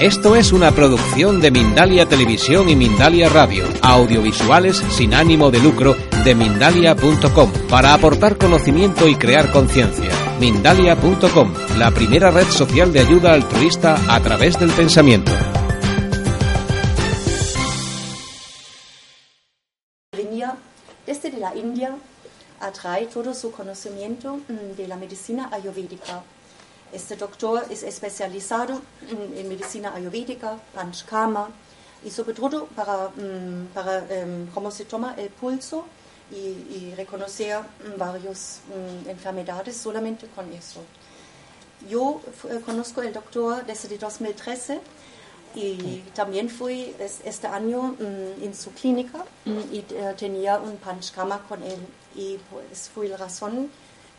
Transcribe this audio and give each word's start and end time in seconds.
Esto 0.00 0.36
es 0.36 0.52
una 0.52 0.72
producción 0.72 1.40
de 1.40 1.50
Mindalia 1.50 2.06
Televisión 2.06 2.68
y 2.68 2.76
Mindalia 2.76 3.30
Radio, 3.30 3.64
audiovisuales 3.80 4.76
sin 4.90 5.14
ánimo 5.14 5.50
de 5.50 5.58
lucro 5.60 5.96
de 6.22 6.34
mindalia.com, 6.34 7.50
para 7.70 7.94
aportar 7.94 8.36
conocimiento 8.36 9.08
y 9.08 9.14
crear 9.14 9.50
conciencia. 9.50 10.10
Mindalia.com, 10.38 11.54
la 11.78 11.90
primera 11.92 12.30
red 12.30 12.46
social 12.48 12.92
de 12.92 13.00
ayuda 13.00 13.32
altruista 13.32 13.96
a 14.08 14.20
través 14.20 14.60
del 14.60 14.70
pensamiento. 14.70 15.32
desde 21.06 21.38
la 21.38 21.54
India 21.56 21.96
a 22.60 22.70
todo 23.12 23.34
su 23.34 23.50
conocimiento 23.50 24.36
mm, 24.48 24.76
de 24.76 24.88
la 24.88 24.96
medicina 24.96 25.48
ayurvédica. 25.52 26.22
Este 26.96 27.14
doctor 27.16 27.64
es 27.70 27.82
especializado 27.82 28.80
en, 29.12 29.20
en 29.38 29.48
medicina 29.48 29.94
ayurvédica, 29.94 30.56
Panchkarma, 30.74 31.50
y 32.04 32.10
sobre 32.10 32.32
todo 32.34 32.66
para, 32.78 33.08
mm, 33.10 33.66
para 33.74 33.94
em, 34.18 34.46
cómo 34.54 34.70
se 34.70 34.84
toma 34.86 35.14
el 35.18 35.28
pulso 35.28 35.84
y, 36.30 36.36
y 36.76 36.94
reconocer 36.96 37.58
mm, 37.60 37.98
varias 37.98 38.60
mm, 38.68 39.08
enfermedades 39.10 39.76
solamente 39.76 40.26
con 40.34 40.50
eso. 40.52 40.80
Yo 41.90 42.20
eh, 42.48 42.60
conozco 42.64 43.02
el 43.02 43.12
doctor 43.12 43.64
desde 43.66 43.98
2013 43.98 44.80
y 45.54 45.98
también 46.14 46.48
fui 46.48 46.94
es- 46.98 47.20
este 47.24 47.46
año 47.46 47.94
en 48.46 48.54
su 48.54 48.70
clínica 48.72 49.24
y 49.72 49.78
eh, 49.90 50.14
tenía 50.18 50.58
un 50.58 50.76
panchkarma 50.78 51.38
con 51.48 51.62
él. 51.62 51.78
Y 52.14 52.38
pues 52.50 52.88
fue 52.94 53.08
la 53.08 53.16
razón 53.18 53.70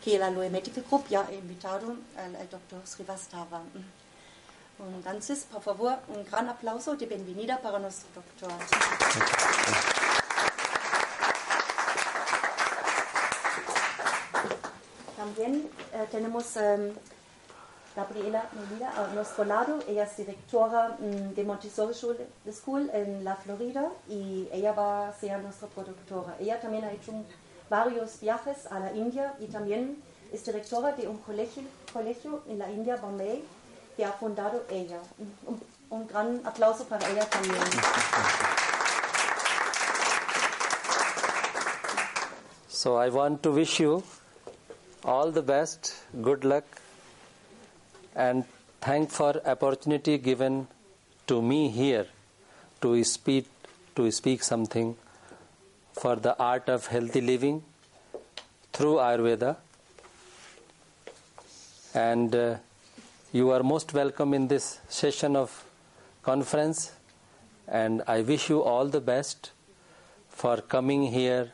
que 0.08 0.18
la 0.18 0.30
Loe 0.30 0.48
Medical 0.48 0.84
Group 0.88 1.06
ya 1.10 1.20
ha 1.26 1.32
invitado 1.34 1.94
al, 2.16 2.34
al 2.36 2.48
doctor 2.48 2.80
Srivastava. 2.86 3.60
Entonces, 4.96 5.46
por 5.52 5.60
favor, 5.62 5.98
un 6.08 6.24
gran 6.24 6.48
aplauso 6.48 6.94
de 6.96 7.04
bienvenida 7.04 7.58
para 7.60 7.78
nuestro 7.78 8.08
doctor. 8.14 8.52
También 15.16 15.68
eh, 15.92 16.06
tenemos 16.10 16.56
em, 16.56 16.92
Gabriela 17.96 18.48
Melida 18.52 18.92
a 18.96 19.08
nuestro 19.14 19.44
lado. 19.44 19.78
Ella 19.88 20.04
es 20.04 20.16
directora 20.16 20.96
mm, 20.98 21.34
de 21.34 21.44
Montessori 21.44 21.94
School 22.52 22.90
en 22.92 23.24
la 23.24 23.34
Florida 23.36 23.90
y 24.08 24.48
ella 24.52 24.72
va 24.72 25.08
a 25.08 25.12
ser 25.14 25.40
nuestra 25.40 25.68
productora. 25.68 26.36
Ella 26.38 26.60
también 26.60 26.84
ha 26.84 26.92
hecho 26.92 27.10
un- 27.12 27.26
varios 27.68 28.20
viajes 28.20 28.66
a 28.70 28.78
la 28.78 28.92
India 28.92 29.34
y 29.40 29.46
también 29.46 30.02
es 30.32 30.44
directora 30.44 30.92
de 30.92 31.08
un 31.08 31.18
colegio, 31.18 31.62
colegio 31.92 32.42
en 32.48 32.58
la 32.58 32.70
India, 32.70 32.96
Bombay, 32.96 33.44
que 33.96 34.04
ha 34.04 34.12
fundado 34.12 34.64
ella. 34.70 34.98
Un, 35.46 35.60
un 35.90 36.06
gran 36.06 36.40
aplauso 36.44 36.84
para 36.84 37.08
ella 37.10 37.24
también. 37.28 37.62
So 42.68 42.96
I 42.96 43.08
want 43.10 43.42
to 43.42 43.50
wish 43.50 43.80
you 43.80 44.02
all 45.04 45.32
the 45.32 45.42
best, 45.42 45.94
good 46.22 46.44
luck, 46.44 46.64
and 48.14 48.44
thank 48.80 49.10
for 49.10 49.40
opportunity 49.44 50.18
given 50.18 50.68
to 51.26 51.42
me 51.42 51.70
here 51.70 52.06
to 52.80 53.02
speak 53.02 53.46
to 53.96 54.10
speak 54.12 54.44
something 54.44 54.96
for 55.98 56.14
the 56.16 56.36
art 56.38 56.68
of 56.68 56.86
healthy 56.86 57.20
living 57.20 57.62
through 58.72 58.96
Ayurveda. 58.96 59.56
And 61.94 62.34
uh, 62.34 62.56
you 63.32 63.50
are 63.50 63.62
most 63.62 63.92
welcome 63.92 64.32
in 64.32 64.46
this 64.48 64.78
session 64.88 65.34
of 65.34 65.64
conference, 66.22 66.92
and 67.66 68.02
I 68.06 68.20
wish 68.20 68.48
you 68.48 68.62
all 68.62 68.86
the 68.86 69.00
best 69.00 69.50
for 70.28 70.58
coming 70.58 71.02
here 71.10 71.50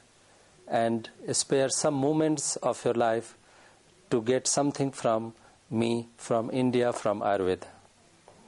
and 0.68 1.08
spare 1.32 1.68
some 1.70 1.94
moments 1.94 2.56
of 2.56 2.84
your 2.84 2.94
life 2.94 3.34
to 4.10 4.20
get 4.20 4.46
something 4.46 4.90
from 4.92 5.32
me, 5.70 6.08
from 6.16 6.50
India, 6.52 6.92
from 6.92 7.20
Ayurveda. 7.20 7.66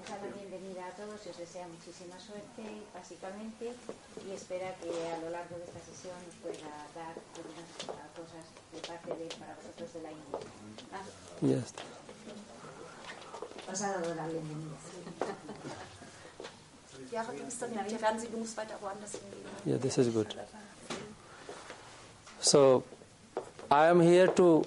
Os 0.01 0.09
da 0.11 0.17
la 0.23 0.29
bienvenida 0.37 0.85
a 0.87 0.96
todos 1.07 1.21
y 1.27 1.31
os 1.31 1.39
desea 1.39 1.67
muchísima 1.69 2.19
suerte, 2.19 2.63
básicamente, 2.93 3.73
y 4.27 4.31
espera 4.35 4.75
que 4.83 4.91
a 4.91 5.19
lo 5.19 5.31
largo 5.31 5.57
de 5.57 5.65
esta 5.65 5.79
sesión 5.81 6.17
os 6.29 6.35
pueda 6.43 6.67
dar 6.99 7.15
algunas 7.39 7.71
cosas 8.19 8.45
de 8.75 8.81
parte 8.83 9.11
de 9.15 9.27
para 9.39 9.55
vosotros 9.55 9.93
de 9.95 10.03
la 10.03 10.11
India. 10.11 10.39
Ah, 10.93 11.07
Yes. 11.47 11.73
os 13.73 13.83
ha 13.83 13.89
dado 13.93 14.15
la 14.15 14.27
bienvenida. 14.27 14.77
Ja, 17.13 17.23
du 17.23 17.45
bist 17.45 17.63
dann 17.63 17.71
mit 17.71 17.89
der 17.91 17.99
Fernsehen, 18.01 18.33
du 18.33 18.39
musst 18.39 18.57
weiter 18.57 18.75
woanders 18.83 19.13
hingehen. 19.13 19.47
Yeah, 19.65 19.79
this 19.79 19.97
is 19.97 20.13
good. 20.13 20.35
So, 22.41 22.83
I 23.71 23.87
am 23.89 24.01
here 24.01 24.27
to 24.35 24.65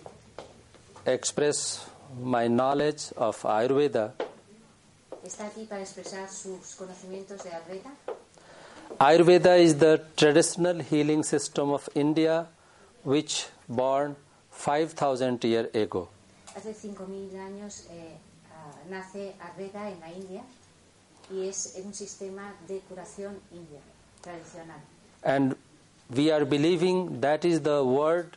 express 1.06 1.86
my 2.18 2.48
knowledge 2.48 3.12
of 3.18 3.44
Ayurveda. 3.44 4.14
Está 5.30 5.46
aquí 5.46 5.66
para 5.66 5.82
expresar 5.82 6.28
sus 6.28 6.74
conocimientos 6.74 7.44
de 7.44 7.52
Ayurveda. 7.52 7.92
Ayurveda 8.98 9.60
is 9.60 9.78
the 9.78 10.02
traditional 10.16 10.82
healing 10.82 11.24
system 11.24 11.70
of 11.70 11.88
India, 11.94 12.48
which 13.04 13.46
born 13.68 14.16
5,000 14.52 15.44
years 15.44 15.70
ago. 15.76 16.10
Hace 16.56 16.74
5.000 16.74 17.40
años 17.40 17.86
eh, 17.92 18.18
ah, 18.52 18.74
nace 18.90 19.36
Ayurveda 19.40 19.92
en 19.92 20.00
la 20.00 20.12
India 20.12 20.42
y 21.32 21.48
es 21.48 21.76
un 21.86 21.94
sistema 21.94 22.56
de 22.68 22.80
curación 22.90 23.40
india 23.52 23.82
tradicional. 24.22 24.82
And 25.24 25.56
we 26.10 26.32
are 26.32 26.44
believing 26.44 27.22
that 27.22 27.46
is 27.46 27.62
the 27.62 27.84
world 27.84 28.36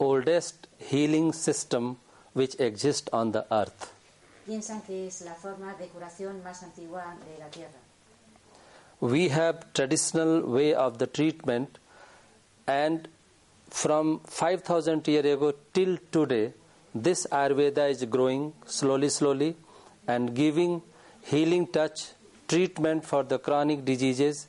oldest 0.00 0.66
healing 0.78 1.32
system 1.32 1.96
which 2.32 2.58
exists 2.58 3.08
on 3.12 3.30
the 3.30 3.46
earth. 3.52 3.92
Piensan 4.46 4.82
que 4.82 5.06
es 5.06 5.22
la 5.22 5.34
forma 5.34 5.74
de 5.74 5.88
curación 5.88 6.42
más 6.42 6.62
antigua 6.62 7.16
de 7.26 7.38
la 7.38 7.48
Tierra. 7.48 7.78
We 9.00 9.28
have 9.30 9.72
traditional 9.72 10.42
way 10.42 10.74
of 10.74 10.98
the 10.98 11.06
treatment 11.06 11.78
and 12.66 13.08
from 13.70 14.20
5000 14.24 15.06
years 15.08 15.24
ago 15.34 15.52
till 15.72 15.98
today 16.12 16.52
this 16.94 17.26
ayurveda 17.32 17.90
is 17.90 18.04
growing 18.04 18.52
slowly 18.66 19.08
slowly 19.08 19.56
and 20.06 20.34
giving 20.34 20.80
healing 21.22 21.66
touch 21.66 22.12
treatment 22.46 23.04
for 23.04 23.22
the 23.24 23.38
chronic 23.38 23.84
diseases 23.84 24.46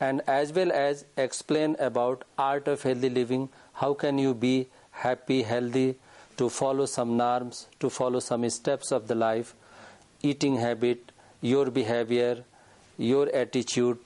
and 0.00 0.22
as 0.26 0.52
well 0.52 0.72
as 0.72 1.04
explain 1.16 1.76
about 1.78 2.24
art 2.36 2.66
of 2.66 2.82
healthy 2.82 3.10
living 3.10 3.48
how 3.74 3.94
can 3.94 4.18
you 4.18 4.34
be 4.34 4.66
happy 4.90 5.42
healthy 5.42 5.94
to 6.36 6.48
follow 6.48 6.86
some 6.86 7.16
norms 7.16 7.66
to 7.80 7.88
follow 7.90 8.20
some 8.20 8.48
steps 8.50 8.90
of 8.92 9.06
the 9.06 9.14
life 9.14 9.54
eating 10.22 10.56
habit 10.58 11.12
your 11.42 11.70
behavior 11.70 12.44
your 12.98 13.28
attitude. 13.34 13.98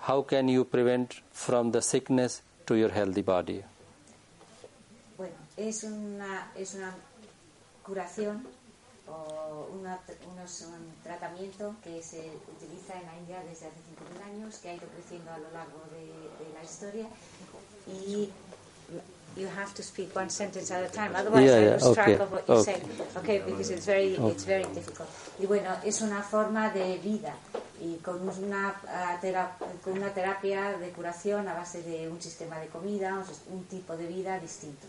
How 0.00 0.22
can 0.22 0.48
you 0.48 0.64
prevent 0.64 1.14
from 1.32 1.72
the 1.72 1.82
sickness 1.82 2.42
to 2.66 2.74
your 2.76 2.90
healthy 2.90 3.22
body? 3.22 3.64
Bueno, 5.16 5.34
es 5.56 5.82
una, 5.84 6.50
es 6.56 6.74
una 6.74 6.94
curación 7.82 8.44
o 9.08 9.68
una- 9.72 9.98
unos- 10.32 10.62
un 10.62 10.92
tratamiento 11.02 11.74
que 11.82 12.02
se 12.02 12.30
utiliza 12.56 12.94
en 13.00 13.06
la 13.06 13.16
India 13.18 13.40
desde 13.48 13.66
hace 13.66 13.80
5.000 13.88 14.22
años, 14.22 14.58
que 14.58 14.68
ha 14.70 14.74
ido 14.74 14.86
creciendo 14.88 15.30
a 15.32 15.38
lo 15.38 15.50
largo 15.50 15.80
de, 15.90 16.04
de 16.44 16.52
la 16.54 16.62
historia 16.62 17.06
y 17.86 18.30
you 19.38 19.46
have 19.48 19.72
to 19.74 19.82
speak 19.82 20.14
one 20.14 20.28
sentence 20.30 20.70
at 20.70 20.82
a 20.84 20.88
time, 20.92 21.14
otherwise 21.14 21.44
Yeah, 21.44 21.56
I 21.56 21.70
lose 21.72 21.94
track 21.94 22.08
okay, 22.08 22.22
of 22.22 22.32
what 22.32 22.48
you 22.48 22.54
okay. 22.54 22.72
say. 22.74 22.82
Okay, 23.16 23.38
because 23.46 23.70
it's 23.70 23.86
very, 23.86 24.14
it's 24.14 24.44
very 24.44 24.64
difficult. 24.74 25.08
Y 25.38 25.46
bueno, 25.46 25.70
es 25.84 26.00
una 26.02 26.22
forma 26.22 26.70
de 26.70 26.98
vida 26.98 27.34
y 27.80 27.96
con 28.02 28.20
una, 28.28 28.74
ah, 28.88 29.18
tera- 29.20 29.56
con 29.84 29.92
una 29.94 30.12
terapia 30.12 30.76
de 30.78 30.90
curación 30.90 31.46
a 31.48 31.54
base 31.54 31.82
de 31.82 32.08
un 32.08 32.20
sistema 32.20 32.58
de 32.58 32.66
comida, 32.66 33.24
un, 33.50 33.64
tipo 33.64 33.96
de 33.96 34.06
vida 34.06 34.38
distinto. 34.40 34.86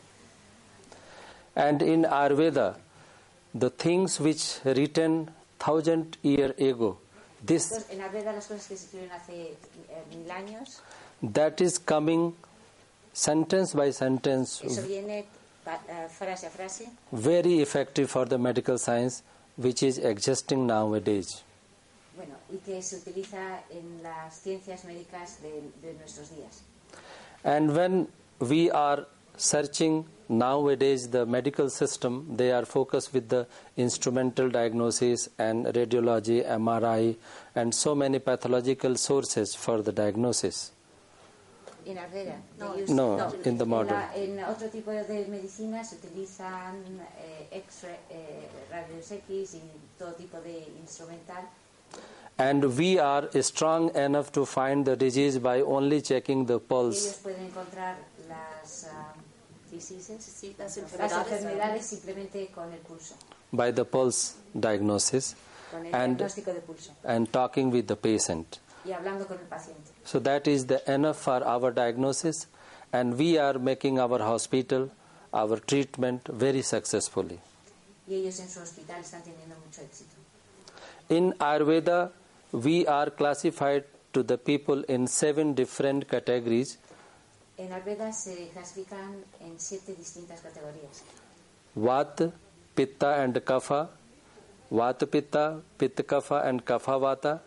and 1.55 1.81
in 1.81 2.05
ayurveda 2.05 2.75
the 3.53 3.69
things 3.69 4.19
which 4.19 4.59
written 4.63 5.29
thousand 5.59 6.17
year 6.21 6.53
ago, 6.59 6.97
this 7.45 7.85
en 7.91 7.99
Ayurveda 8.01 8.33
las 8.33 8.47
cosas 8.47 8.67
que 8.67 8.77
se 8.77 9.09
hace 9.11 9.33
eh, 9.89 10.03
mil 10.15 10.29
años, 10.31 10.81
that 11.21 11.59
is 11.61 11.77
coming 11.79 12.33
sentence 13.13 13.73
by 13.73 13.91
sentence, 13.91 14.61
eso 14.63 14.81
viene 14.81 15.25
pa- 15.63 15.79
eh, 15.87 16.07
frase 16.09 16.45
a 16.47 16.49
frase, 16.49 16.89
very 17.11 17.59
effective 17.61 18.07
for 18.09 18.25
the 18.27 18.37
medical 18.37 18.77
science, 18.77 19.23
which 19.57 19.83
is 19.83 19.97
existing 19.97 20.65
nowadays. 20.67 21.43
bueno, 22.15 22.35
y 22.51 22.57
que 22.57 22.81
se 22.81 22.97
utiliza 22.97 23.61
en 23.71 24.03
las 24.03 24.41
ciencias 24.41 24.83
médicas 24.85 25.41
de, 25.41 25.61
de 25.81 25.93
nuestros 25.93 26.29
días. 26.31 26.63
And 27.45 27.73
when 27.75 28.07
we 28.39 28.69
are 28.71 29.05
searching 29.37 30.03
nowadays 30.27 31.09
the 31.11 31.25
medical 31.25 31.69
system, 31.69 32.25
they 32.35 32.51
are 32.51 32.65
focused 32.65 33.13
with 33.13 33.29
the 33.29 33.47
instrumental 33.77 34.49
diagnosis 34.49 35.29
and 35.37 35.65
radiology, 35.67 36.43
MRI, 36.45 37.15
and 37.55 37.73
so 37.73 37.95
many 37.95 38.19
pathological 38.19 38.95
sources 38.97 39.55
for 39.55 39.81
the 39.81 39.93
diagnosis. 39.93 40.71
En 41.85 41.97
Ayurveda, 41.97 42.41
No, 42.57 42.75
use- 42.75 42.93
No, 42.93 43.17
in 43.45 43.57
the 43.57 43.63
en, 43.63 43.69
modern. 43.69 43.95
la- 43.99 44.15
en 44.15 44.43
otro 44.43 44.67
tipo 44.69 44.91
de 44.91 45.25
medicina 45.27 45.83
se 45.83 45.95
utilizan 45.95 46.83
eh, 47.17 47.47
X-ray, 47.51 47.95
eh, 48.09 48.47
rayos 48.69 49.11
X 49.11 49.53
y 49.55 49.61
todo 49.97 50.13
tipo 50.13 50.39
de 50.41 50.67
instrumental. 50.79 51.49
And 52.37 52.63
we 52.77 52.99
are 52.99 53.27
strong 53.41 53.91
enough 53.95 54.31
to 54.31 54.45
find 54.45 54.85
the 54.85 54.95
disease 54.95 55.39
by 55.39 55.61
only 55.61 56.01
checking 56.01 56.45
the 56.45 56.59
pulse. 56.59 57.07
ellos 57.07 57.19
pueden 57.23 57.45
encontrar 57.45 57.97
las 58.29 58.87
ah, 58.91 59.13
diseases, 59.71 60.23
Sí, 60.23 60.55
las 60.57 60.77
las 60.77 60.77
enfermedades. 60.77 61.31
enfermedades 61.41 61.85
simplemente 61.85 62.47
con 62.53 62.71
el 62.71 62.79
pulso, 62.79 63.15
by 63.51 63.73
the 63.73 63.83
pulse 63.83 64.35
diagnosis 64.53 65.35
con 65.71 65.85
el 65.85 65.93
and, 65.93 66.17
diagnóstico 66.17 66.53
de 66.53 66.61
pulso 66.61 66.91
and 67.03 67.29
talking 67.31 67.71
with 67.73 67.85
the 67.87 67.95
patient. 67.95 68.57
y 68.85 68.91
hablando 68.93 69.27
con 69.27 69.37
el 69.37 69.45
paciente. 69.45 69.91
So 70.09 70.19
that 70.19 70.47
is 70.47 70.65
the 70.65 70.79
enough 70.91 71.17
for 71.21 71.43
our 71.43 71.71
diagnosis, 71.71 72.47
and 72.91 73.17
we 73.17 73.37
are 73.37 73.59
making 73.59 73.99
our 73.99 74.17
hospital, 74.19 74.89
our 75.31 75.57
treatment 75.71 76.27
very 76.27 76.63
successfully. 76.63 77.39
Y 78.07 78.15
ellos 78.15 78.39
en 78.39 78.49
su 78.49 78.59
hospital 78.59 79.01
están 79.01 79.21
teniendo 79.23 79.55
mucho 79.63 79.81
éxito. 79.81 80.15
In 81.09 81.33
Ayurveda, 81.39 82.11
we 82.51 82.87
are 82.87 83.11
classified 83.11 83.83
to 84.13 84.23
the 84.23 84.37
people 84.39 84.83
in 84.87 85.05
seven 85.07 85.53
different 85.53 86.07
categories 86.07 86.77
En 87.59 87.73
Ayurveda 87.73 88.11
se 88.13 88.49
clasifican 88.53 89.23
en 89.41 89.59
siete 89.59 89.93
distintas 89.93 90.39
categorías. 90.39 91.03
Vata, 91.75 92.31
Pitta, 92.73 93.21
and 93.21 93.35
Kapha, 93.43 93.89
Vata 94.71 95.05
Pitta, 95.05 95.61
Pitta 95.77 96.03
Kapha, 96.03 96.47
and 96.47 96.65
Kapha 96.65 96.97
Vata, 96.97 97.41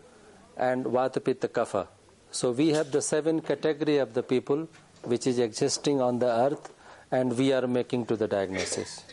and 0.56 0.84
Vata 0.84 1.18
Pitta 1.18 1.48
Kapha. 1.48 1.88
So 2.32 2.50
we 2.50 2.70
have 2.70 2.90
the 2.90 3.02
seven 3.02 3.40
category 3.42 3.98
of 3.98 4.14
the 4.14 4.22
people 4.22 4.68
which 5.04 5.26
is 5.26 5.38
existing 5.38 6.00
on 6.00 6.18
the 6.18 6.26
earth, 6.26 6.72
and 7.10 7.36
we 7.36 7.52
are 7.52 7.66
making 7.66 8.06
to 8.06 8.16
the 8.16 8.26
diagnosis. 8.26 9.04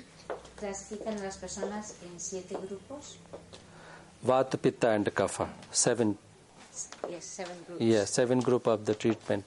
Clasifican 0.55 1.21
las 1.21 1.37
personas 1.37 1.95
en 2.03 2.19
siete 2.19 2.55
grupos. 2.55 3.17
Vata 4.25 4.57
Pitta 4.57 4.89
and 4.91 5.05
Kapha, 5.13 5.47
seven 5.71 6.17
Yes, 7.09 7.25
seven 7.25 7.57
groups. 7.67 7.81
Yes, 7.81 8.09
seven 8.11 8.39
group 8.39 8.67
of 8.67 8.85
the 8.85 8.95
treatment. 8.95 9.43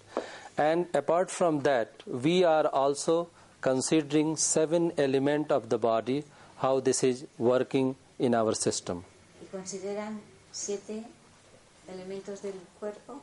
And 0.59 0.87
apart 0.95 1.31
from 1.31 1.61
that, 1.61 1.91
we 2.07 2.45
are 2.45 2.67
also 2.67 3.31
considering 3.63 4.37
seven 4.37 4.93
element 4.99 5.51
of 5.51 5.69
the 5.71 5.79
body, 5.79 6.25
how 6.59 6.81
this 6.81 7.03
is 7.03 7.25
working 7.39 7.97
in 8.19 8.35
our 8.35 8.55
system. 8.55 9.05
Y 9.41 9.47
consideran 9.51 10.21
siete 10.51 11.05
elementos 11.89 12.43
del 12.43 12.55
cuerpo, 12.79 13.23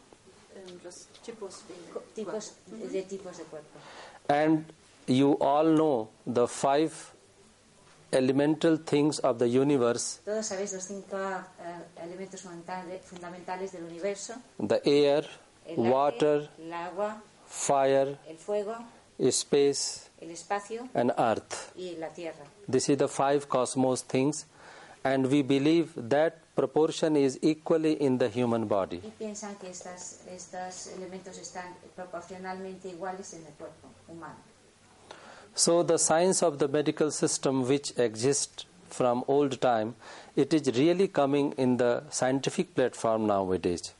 Los 0.83 1.07
tipos 1.25 1.61
de 1.67 1.93
co- 1.93 2.03
tipos 2.15 2.53
de 2.67 3.01
tipos 3.03 3.37
de 3.37 3.43
cuerpo. 3.43 3.79
And 4.27 4.65
you 5.07 5.37
all 5.39 5.65
know 5.75 6.09
the 6.25 6.47
five 6.47 6.91
elemental 8.11 8.77
things 8.77 9.19
of 9.19 9.37
the 9.37 9.47
universe 9.47 10.19
Todos 10.25 10.47
sabéis 10.47 10.73
los 10.73 10.83
cinco 10.83 11.17
eh, 11.17 12.03
elementos 12.03 12.41
fundamentales, 12.41 13.01
fundamentales 13.05 13.71
del 13.71 13.83
universo: 13.83 14.33
the 14.59 14.81
air, 14.85 15.27
el 15.67 15.77
aire, 15.79 15.89
water, 15.91 16.49
el 16.59 16.73
agua, 16.73 17.21
fire, 17.47 18.17
el 18.27 18.37
fuego, 18.37 18.75
space, 19.19 20.09
el 20.21 20.31
espacio 20.31 20.87
and 20.95 21.11
earth. 21.17 21.71
y 21.75 21.95
la 21.97 22.09
tierra. 22.09 22.43
This 22.69 22.89
is 22.89 22.97
the 22.97 23.07
five 23.07 23.47
cosmos 23.47 24.01
things, 24.03 24.45
and 25.03 25.27
we 25.31 25.41
believe 25.43 25.93
that 26.09 26.33
proportion 26.59 27.15
is 27.15 27.39
equally 27.41 27.93
in 28.07 28.17
the 28.17 28.27
human 28.27 28.67
body. 28.67 28.99
Y 29.03 29.11
piensan 29.17 29.55
que 29.55 29.69
estas, 29.69 30.21
estos 30.27 30.87
elementos 30.97 31.37
están 31.37 31.73
proporcionalmente 31.95 32.89
iguales 32.89 33.33
en 33.33 33.45
el 33.45 33.53
cuerpo 33.53 33.87
humano. 34.09 34.35
So 35.55 35.83
the 35.83 35.97
science 35.97 36.43
of 36.43 36.57
the 36.59 36.67
medical 36.67 37.11
system 37.11 37.65
which 37.67 37.97
exists 37.97 38.65
from 38.89 39.23
old 39.27 39.61
time, 39.61 39.95
it 40.35 40.53
is 40.53 40.67
really 40.77 41.07
coming 41.07 41.53
in 41.57 41.77
the 41.77 42.03
scientific 42.09 42.75
platform 42.75 43.25
nowadays. 43.27 43.93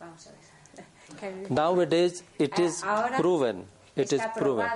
Vamos 0.00 0.26
a 0.26 0.30
ver. 1.20 1.50
Nowadays 1.50 2.22
it 2.38 2.58
is 2.58 2.82
Ahora 2.82 3.16
proven, 3.20 3.66
it 3.96 4.12
is 4.12 4.22
proven 4.36 4.68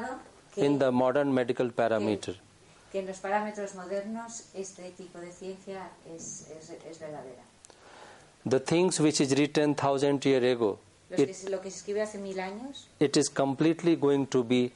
in 0.56 0.78
the 0.78 0.90
modern 0.92 1.32
medical 1.34 1.68
parameter. 1.70 2.36
Que 2.90 3.00
en 3.00 3.06
los 3.06 3.18
parámetros 3.18 3.74
modernos 3.74 4.44
este 4.54 4.90
tipo 4.90 5.18
de 5.18 5.32
ciencia 5.32 5.90
es, 6.14 6.46
es, 6.58 6.70
es 6.70 6.98
verdadera. 6.98 7.42
The 8.48 8.60
things 8.60 8.98
which 9.00 9.20
is 9.20 9.32
written 9.32 9.74
thousand 9.74 10.24
year 10.24 10.42
ago, 10.44 10.78
it, 11.10 11.48
lo 11.48 11.60
que 11.60 11.70
se 11.70 11.78
escribe 11.78 12.02
hace 12.02 12.18
mil 12.18 12.40
años 12.40 12.88
it 12.98 13.16
is 13.16 13.28
completely 13.28 13.96
going 13.96 14.26
to 14.26 14.42
be 14.42 14.72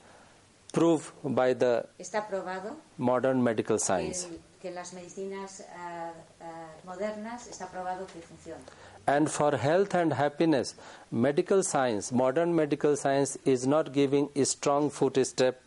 proved 0.73 1.13
by 1.23 1.55
the 1.55 1.87
está 1.99 2.29
probado 2.29 2.77
modern 2.99 3.43
medical 3.43 3.79
science. 3.79 4.29
que 4.61 4.69
en 4.69 4.75
las 4.75 4.93
medicinas 4.93 5.63
ah, 5.77 6.13
ah, 6.41 6.67
modernas 6.85 7.47
está 7.49 7.69
probado 7.69 8.07
que 8.07 8.21
funciona. 8.21 8.61
And 9.07 9.29
for 9.29 9.59
health 9.59 9.95
and 9.95 10.15
happiness, 10.15 10.75
medical 11.11 11.63
science, 11.63 12.11
modern 12.11 12.55
medical 12.55 12.97
science 12.97 13.39
is 13.45 13.67
not 13.67 13.93
giving 13.93 14.31
a 14.35 14.47
strong 14.47 14.89
footstep 14.89 15.61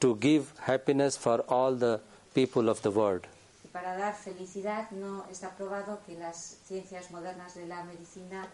to 0.00 0.16
give 0.16 0.52
happiness 0.60 1.16
for 1.16 1.40
all 1.48 1.74
the 1.74 2.00
people 2.34 2.68
of 2.68 2.82
the 2.82 2.90
world. 2.90 3.26
Para 3.72 3.96
dar 3.96 4.14
felicidad 4.14 4.90
no 4.92 5.24
está 5.30 5.50
probado 5.56 5.98
que 6.06 6.16
las 6.16 6.58
ciencias 6.64 7.10
modernas 7.10 7.54
de 7.54 7.66
la 7.66 7.82
medicina 7.84 8.48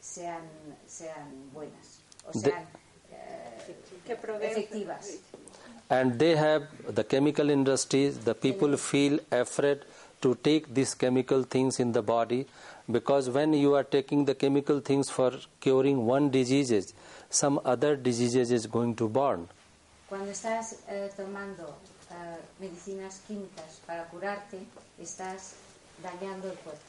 sean, 0.00 0.42
sean 0.86 1.50
buenas 1.52 2.00
o 2.26 2.32
sean 2.32 2.64
eh, 3.12 3.76
que 4.04 4.14
efectivas. 4.14 5.18
And 5.90 6.18
they 6.18 6.36
have 6.36 6.68
the 6.94 7.04
chemical 7.04 7.48
industries, 7.50 8.18
the 8.18 8.34
people 8.34 8.76
feel 8.76 9.20
afraid 9.30 9.84
to 10.20 10.34
take 10.34 10.74
these 10.74 10.94
chemical 10.94 11.44
things 11.44 11.80
in 11.80 11.92
the 11.92 12.02
body 12.02 12.46
because 12.90 13.30
when 13.30 13.52
you 13.52 13.74
are 13.74 13.84
taking 13.84 14.24
the 14.24 14.34
chemical 14.34 14.80
things 14.80 15.08
for 15.08 15.32
curing 15.60 16.04
one 16.04 16.30
diseases, 16.30 16.94
some 17.30 17.60
other 17.64 17.96
diseases 17.96 18.50
is 18.50 18.66
going 18.66 18.96
to 18.96 19.08
born. 19.08 19.48
Cuando 20.08 20.30
estás 20.30 20.76
eh, 20.88 21.10
tomando 21.16 21.76
eh, 22.10 22.38
medicinas 22.58 23.20
químicas 23.26 23.80
para 23.86 24.06
curarte, 24.08 24.58
estás 24.98 25.54
dañando 26.02 26.48
el 26.48 26.56
cuerpo. 26.56 26.80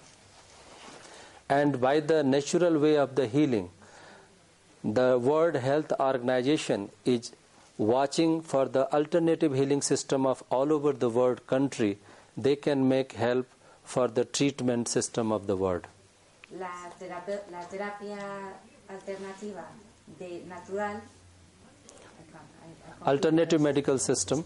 And 1.49 1.81
by 1.81 1.99
the 1.99 2.23
natural 2.23 2.77
way 2.77 2.95
of 2.97 3.15
the 3.15 3.27
healing, 3.27 3.69
the 4.83 5.17
World 5.17 5.55
Health 5.55 5.91
Organization 5.99 6.89
is 7.03 7.33
watching 7.77 8.41
for 8.41 8.69
the 8.69 8.87
alternative 8.93 9.53
healing 9.53 9.81
system 9.81 10.25
of 10.25 10.41
all 10.49 10.71
over 10.71 10.93
the 10.93 11.09
world 11.09 11.45
country. 11.45 11.97
They 12.37 12.55
can 12.55 12.87
make 12.87 13.13
help 13.13 13.47
for 13.83 14.07
the 14.07 14.23
treatment 14.23 14.87
system 14.87 15.33
of 15.33 15.45
the 15.47 15.57
world. 15.57 15.87
La 16.57 16.89
terapia, 16.97 17.41
la 17.51 17.67
terapia 17.67 18.53
alternativa 18.89 19.65
de 20.17 20.45
natural 20.47 21.01
Alternative 23.05 23.61
medical 23.61 23.97
system, 23.97 24.43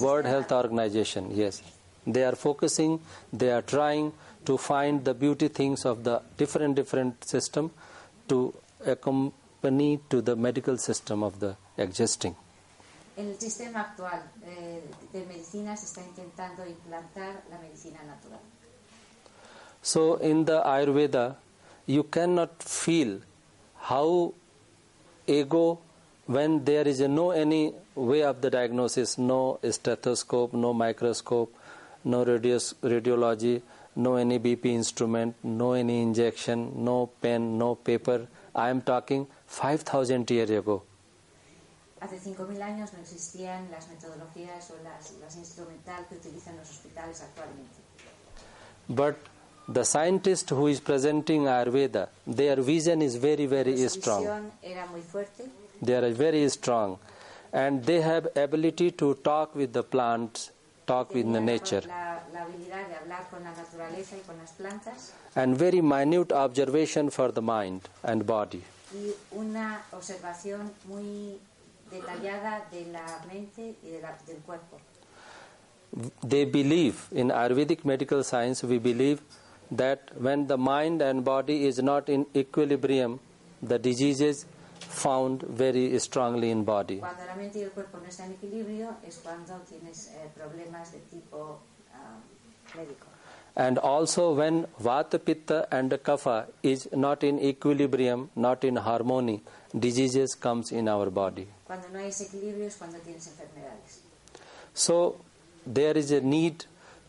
World 0.00 0.24
Health 0.24 0.50
Organization, 0.52 1.30
yes. 1.34 1.62
They 2.06 2.24
are 2.24 2.34
focusing, 2.34 3.00
they 3.32 3.50
are 3.52 3.62
trying 3.62 4.12
to 4.44 4.58
find 4.58 5.04
the 5.04 5.14
beauty 5.14 5.48
things 5.48 5.84
of 5.84 6.02
the 6.02 6.20
different 6.36 6.74
different 6.74 7.24
system 7.24 7.70
to 8.28 8.54
accompany 8.84 10.00
to 10.10 10.20
the 10.20 10.34
medical 10.34 10.76
system 10.78 11.22
of 11.22 11.38
the 11.38 11.56
existing. 11.76 12.34
El 13.16 13.36
sistema 13.38 13.80
actual 13.80 14.22
eh, 14.46 14.80
de 15.12 15.26
medicina 15.26 15.76
se 15.76 15.84
está 15.86 16.00
intentando 16.00 16.66
implantar 16.66 17.42
la 17.50 17.58
medicina 17.58 18.02
natural. 18.04 18.40
So 19.82 20.16
in 20.16 20.44
the 20.46 20.62
Ayurveda, 20.64 21.36
you 21.86 22.04
cannot 22.04 22.62
feel 22.62 23.20
how 23.82 24.32
ego 25.26 25.78
when 26.26 26.64
there 26.64 26.88
is 26.88 27.00
no 27.00 27.32
any 27.32 27.74
way 27.94 28.22
of 28.22 28.40
the 28.40 28.50
diagnosis, 28.50 29.18
no 29.18 29.58
stethoscope, 29.68 30.52
no 30.52 30.72
microscope, 30.72 31.54
no 32.04 32.24
radios, 32.24 32.74
radiology, 32.82 33.62
no 33.96 34.16
any 34.16 34.38
BP 34.38 34.66
instrument, 34.66 35.34
no 35.42 35.72
any 35.72 36.02
injection, 36.02 36.72
no 36.84 37.06
pen, 37.20 37.58
no 37.58 37.74
paper. 37.74 38.26
I 38.54 38.70
am 38.70 38.82
talking 38.82 39.26
5000 39.46 40.30
years 40.30 40.50
ago. 40.50 40.82
Hace 42.00 42.18
5.000 42.18 42.60
años 42.62 42.92
no 42.92 42.98
existían 42.98 43.70
las 43.70 43.88
metodologías 43.88 44.70
o 44.72 44.74
las, 44.82 45.12
las 45.20 45.36
instrumental 45.36 46.04
que 46.08 46.16
utilizan 46.16 46.56
los 46.56 46.68
hospitales 46.68 47.22
actualmente. 47.22 47.80
But 48.88 49.16
the 49.68 49.84
scientist 49.84 50.50
who 50.50 50.66
is 50.66 50.80
presenting 50.80 51.42
Ayurveda, 51.44 52.08
their 52.26 52.56
vision 52.60 53.02
is 53.02 53.14
very, 53.14 53.46
very 53.46 53.76
strong. 53.88 54.50
era 54.62 54.86
muy 54.86 55.02
fuerte 55.02 55.48
They 55.80 55.94
are 55.94 56.10
very 56.12 56.48
strong. 56.48 56.98
And 57.52 57.84
they 57.84 58.00
have 58.00 58.28
ability 58.36 58.92
to 58.92 59.14
talk 59.16 59.54
with 59.54 59.72
the 59.72 59.82
plants, 59.82 60.50
talk 60.86 61.12
with 61.14 61.30
the 61.32 61.40
nature. 61.40 61.82
La, 61.86 62.20
la 62.32 62.44
habilidad 62.46 62.88
de 62.88 62.94
hablar 62.96 63.28
con 63.30 63.44
la 63.44 63.50
naturaleza 63.52 64.16
y 64.16 64.20
con 64.26 64.38
las 64.38 64.52
plantas 64.52 65.12
And 65.36 65.56
very 65.56 65.80
minute 65.82 66.32
observation 66.32 67.10
for 67.10 67.30
the 67.32 67.42
mind 67.42 67.88
and 68.02 68.24
body. 68.26 68.62
y 68.94 69.10
una 69.36 69.82
observación 69.92 70.70
muy 70.86 71.38
detallada 71.90 72.64
de 72.70 72.86
la 72.92 73.04
mente 73.30 73.74
y 73.82 73.90
de 73.90 74.00
la- 74.00 74.16
del 74.26 74.36
cuerpo. 74.46 74.78
They 76.26 76.44
believe, 76.46 77.06
in 77.12 77.30
Ayurvedic 77.30 77.84
medical 77.84 78.22
science, 78.24 78.62
we 78.64 78.78
believe 78.78 79.20
that 79.70 80.10
when 80.18 80.46
the 80.46 80.56
mind 80.56 81.02
and 81.02 81.22
body 81.22 81.66
is 81.66 81.78
not 81.82 82.08
in 82.08 82.26
equilibrium, 82.34 83.20
the 83.62 83.78
diseases 83.78 84.46
found 84.88 85.42
very 85.42 85.98
strongly 85.98 86.50
in 86.50 86.64
body. 86.64 86.98
Cuando 86.98 87.24
la 87.26 87.34
mente 87.34 87.58
y 87.58 87.62
el 87.62 87.70
cuerpo 87.70 87.98
no 87.98 88.06
están 88.06 88.26
en 88.26 88.32
equilibrio 88.34 88.96
es 89.06 89.18
cuando 89.18 89.54
tienes 89.68 90.08
eh, 90.08 90.30
problemas 90.34 90.92
de 90.92 90.98
tipo 91.10 91.60
ah, 91.94 92.18
médico. 92.76 93.06
And 93.54 93.78
also 93.78 94.32
when 94.32 94.66
Vata, 94.80 95.18
Pitta 95.18 95.66
and 95.70 95.90
Kapha 96.02 96.46
is 96.62 96.88
not 96.92 97.22
in 97.22 97.38
equilibrium, 97.38 98.30
not 98.34 98.64
in 98.64 98.76
harmony, 98.76 99.42
diseases 99.78 100.34
comes 100.34 100.72
in 100.72 100.88
our 100.88 101.10
body. 101.10 101.46
Cuando 101.66 101.88
no 101.88 101.98
hay 101.98 102.08
equilibrio 102.10 102.66
es 102.66 102.76
cuando 102.76 102.98
tienes 102.98 103.26
enfermedades. 103.26 104.00
So 104.72 105.16
there 105.66 105.98
is 105.98 106.10
a 106.12 106.20
need 106.22 106.64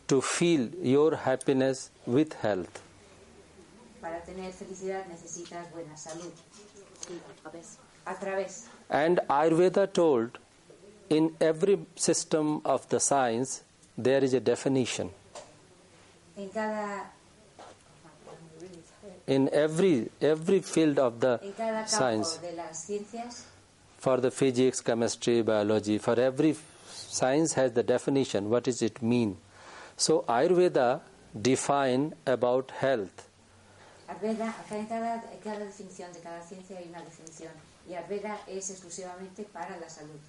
to 0.08 0.22
feel 0.22 0.70
your 0.82 1.16
happiness 1.16 1.92
with 2.06 2.34
health. 2.42 2.82
Para 4.02 4.22
tener 4.26 4.52
felicidad 4.52 5.08
necesitas 5.08 5.72
buena 5.72 5.96
salud. 5.96 6.34
Sí, 7.06 7.20
a 7.46 7.50
veces. 7.50 7.78
A 8.06 8.16
través. 8.16 8.66
And 8.90 9.20
Ayurveda 9.30 9.92
told 9.92 10.38
in 11.10 11.36
every 11.40 11.80
system 11.96 12.62
of 12.66 12.88
the 12.90 13.00
science 13.00 13.64
there 13.98 14.24
is 14.24 14.34
a 14.34 14.40
definition. 14.40 15.10
In 19.28 19.50
every 19.54 20.10
every 20.20 20.60
field 20.62 21.00
of 21.00 21.20
the 21.20 21.40
en 21.42 21.54
cada 21.54 21.86
campo 21.86 21.88
science, 21.88 22.38
de 22.38 22.52
las 22.54 22.86
ciencias 22.86 23.44
for 23.98 24.20
the 24.20 24.32
physics, 24.32 24.82
chemistry, 24.82 25.42
biology, 25.42 25.98
for 25.98 26.20
every 26.20 26.56
science 26.90 27.54
has 27.54 27.72
the 27.72 27.84
definition. 27.84 28.50
What 28.50 28.64
does 28.66 28.82
it 28.82 29.02
mean? 29.02 29.38
So 29.96 30.26
Ayurveda 30.28 31.02
define 31.40 32.14
about 32.26 32.72
health. 32.72 33.30
Ayurveda, 34.08 34.50
acá 34.50 34.78
en 34.78 34.86
cada, 34.86 35.16
en 35.32 35.40
cada 35.44 35.60
definición 35.60 36.12
de 36.14 36.20
cada 36.20 36.42
ciencia 36.42 36.78
hay 36.78 36.90
una 36.90 37.02
definición. 37.02 37.52
Y 37.90 37.96
Ayurveda 37.96 38.40
es 38.48 38.70
exclusivamente 38.70 39.44
para 39.44 39.78
la 39.78 39.90
salud. 39.90 40.20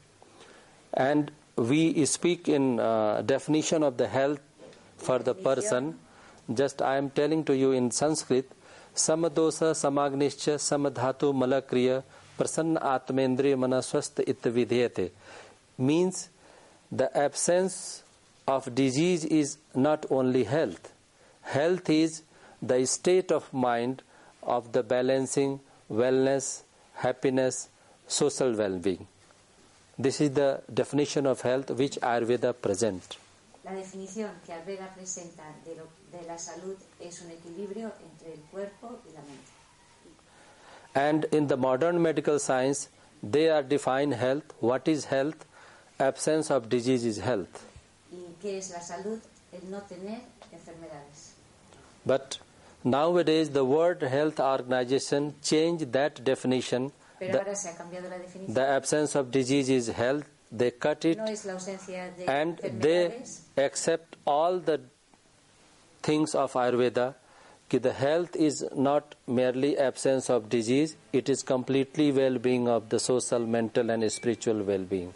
And 0.93 1.33
we 1.57 2.04
speak 2.07 2.49
in 2.49 2.78
uh, 2.78 3.23
definition 3.23 3.83
of 3.83 3.97
the 3.97 4.09
health 4.09 4.40
for 4.97 5.19
the 5.19 5.35
person. 5.35 5.99
Just 6.52 6.83
I 6.83 6.99
am 6.99 7.11
telling 7.11 7.45
to 7.45 7.57
you 7.57 7.73
in 7.73 7.90
Sanskrit, 7.90 8.50
samadosa 8.95 9.75
samagnischa 9.75 10.59
samadhatu 10.59 11.33
malakriya 11.33 12.04
prasanna 12.38 12.81
atmendriya 12.81 13.59
mana 13.59 13.83
swasth 13.83 14.21
it 14.21 14.43
vidhyate. 14.43 15.11
Means 15.78 16.28
the 16.93 17.16
absence 17.16 18.04
of 18.47 18.73
disease 18.75 19.25
is 19.25 19.59
not 19.75 20.07
only 20.11 20.45
health. 20.45 20.93
Health 21.43 21.90
is 21.90 22.23
the 22.66 22.87
state 22.87 23.30
of 23.33 23.52
mind 23.52 24.02
of 24.42 24.73
the 24.73 24.83
balancing, 24.83 25.61
wellness, 25.90 26.62
happiness, 26.94 27.68
social 28.06 28.52
well-being. 28.54 29.06
This 29.99 30.21
is 30.21 30.30
the 30.33 30.62
definition 30.73 31.26
of 31.26 31.40
health 31.42 31.71
which 31.71 31.99
Ayurveda 32.00 32.52
present. 32.61 33.16
La 33.64 33.71
definición 33.73 34.30
que 34.44 34.52
Ayurveda 34.54 34.88
presenta 34.94 35.42
de, 35.64 35.76
lo- 35.76 35.88
de 36.12 36.26
la 36.26 36.37
salud 36.37 36.76
es 37.00 37.23
un 37.23 37.30
equilibrio 37.30 37.92
entre 38.02 38.35
el 38.35 38.40
cuerpo 38.50 38.99
y 39.09 39.12
la 39.14 39.21
mente. 39.21 39.50
And 40.94 41.25
in 41.33 41.47
the 41.49 41.56
modern 41.56 42.00
medical 42.02 42.38
science, 42.38 42.88
they 43.23 43.49
are 43.49 43.62
define 43.62 44.12
health. 44.12 44.52
What 44.61 44.87
is 44.87 45.06
health? 45.06 45.44
Absence 45.99 46.50
of 46.50 46.68
disease 46.68 47.04
is 47.04 47.18
health. 47.18 47.64
¿Y 48.12 48.35
qué 48.42 48.59
es 48.59 48.71
la 48.71 48.80
salud? 48.80 49.21
El 49.52 49.71
no 49.71 49.80
tener 49.83 50.21
enfermedades. 50.52 51.33
But 52.04 52.38
nowadays, 52.85 53.50
the 53.50 53.64
World 53.64 54.03
Health 54.03 54.38
Organization 54.38 55.35
changed 55.43 55.93
that 55.93 56.23
definition. 56.23 56.93
The, 57.19 57.38
ahora 57.38 57.57
se 57.57 57.71
ha 57.71 57.76
cambiado 57.76 58.09
la 58.11 58.19
definición. 58.19 58.55
the 58.55 58.67
absence 58.69 59.14
of 59.14 59.31
disease 59.31 59.71
is 59.71 59.88
health. 59.88 60.25
They 60.53 60.71
cut 60.71 61.05
it 61.05 61.19
no 61.19 61.25
es 61.25 61.45
la 61.47 61.55
ausencia 61.55 62.14
de 62.17 62.26
and 62.31 62.59
they 62.59 63.25
accept 63.57 64.17
all 64.25 64.61
the 64.61 64.81
things 66.03 66.35
of 66.35 66.53
Ayurveda. 66.53 67.14
the 67.71 67.93
health 67.93 68.37
is 68.37 68.64
not 68.76 69.17
merely 69.26 69.76
absence 69.76 70.31
of 70.31 70.49
disease, 70.49 70.95
it 71.12 71.29
is 71.29 71.43
completely 71.43 72.12
well-being 72.12 72.69
of 72.69 72.88
the 72.88 73.00
social, 73.00 73.41
mental 73.41 73.91
and 73.91 74.12
spiritual 74.12 74.62
well-being. 74.62 75.12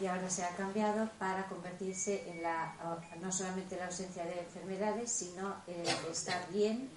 y 0.00 0.06
ahora 0.06 0.30
se 0.30 0.44
ha 0.44 0.54
cambiado 0.56 1.08
para 1.18 1.46
convertirse 1.48 2.22
en 2.30 2.42
la, 2.42 2.74
no 3.20 3.32
solamente 3.32 3.76
la 3.76 3.86
ausencia 3.86 4.24
de 4.24 4.40
enfermedades, 4.40 5.10
sino 5.10 5.56
el 5.66 6.10
estar 6.10 6.46
bien 6.52 6.88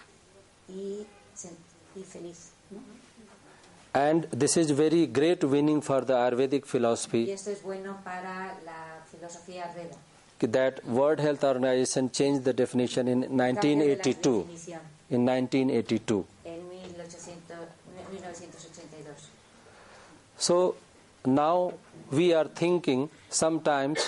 y, 0.73 1.05
y 1.95 2.03
feliz. 2.03 2.51
¿no? 2.71 2.79
And 3.93 4.23
this 4.31 4.55
is 4.55 4.71
very 4.71 5.05
great 5.05 5.43
winning 5.43 5.81
for 5.81 6.05
the 6.05 6.13
Ayurvedic 6.13 6.63
Y 6.63 6.65
philosophy 6.65 7.29
esto 7.31 7.51
es 7.51 7.61
bueno 7.61 7.97
para 8.05 8.57
la 8.63 9.03
filosofía 9.11 9.65
Ayurveda. 9.65 9.97
that 10.39 10.83
World 10.85 11.19
Health 11.19 11.43
Organization 11.43 12.09
changed 12.09 12.45
the 12.45 12.53
definition 12.53 13.07
in 13.07 13.21
Cambio 13.21 13.29
de 13.29 13.37
la 13.37 13.45
1982. 14.03 14.45
In 15.09 15.25
1982. 15.25 16.25
en 16.45 16.69
1982. 16.69 19.29
So 20.37 20.75
now 21.25 21.73
we 22.11 22.33
are 22.33 22.45
thinking 22.47 23.09
sometimes 23.29 23.99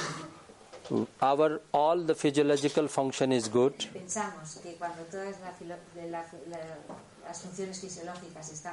our 1.21 1.61
all 1.73 1.97
the 1.97 2.15
physiological 2.15 2.87
function 2.87 3.31
is 3.31 3.47
good. 3.47 3.73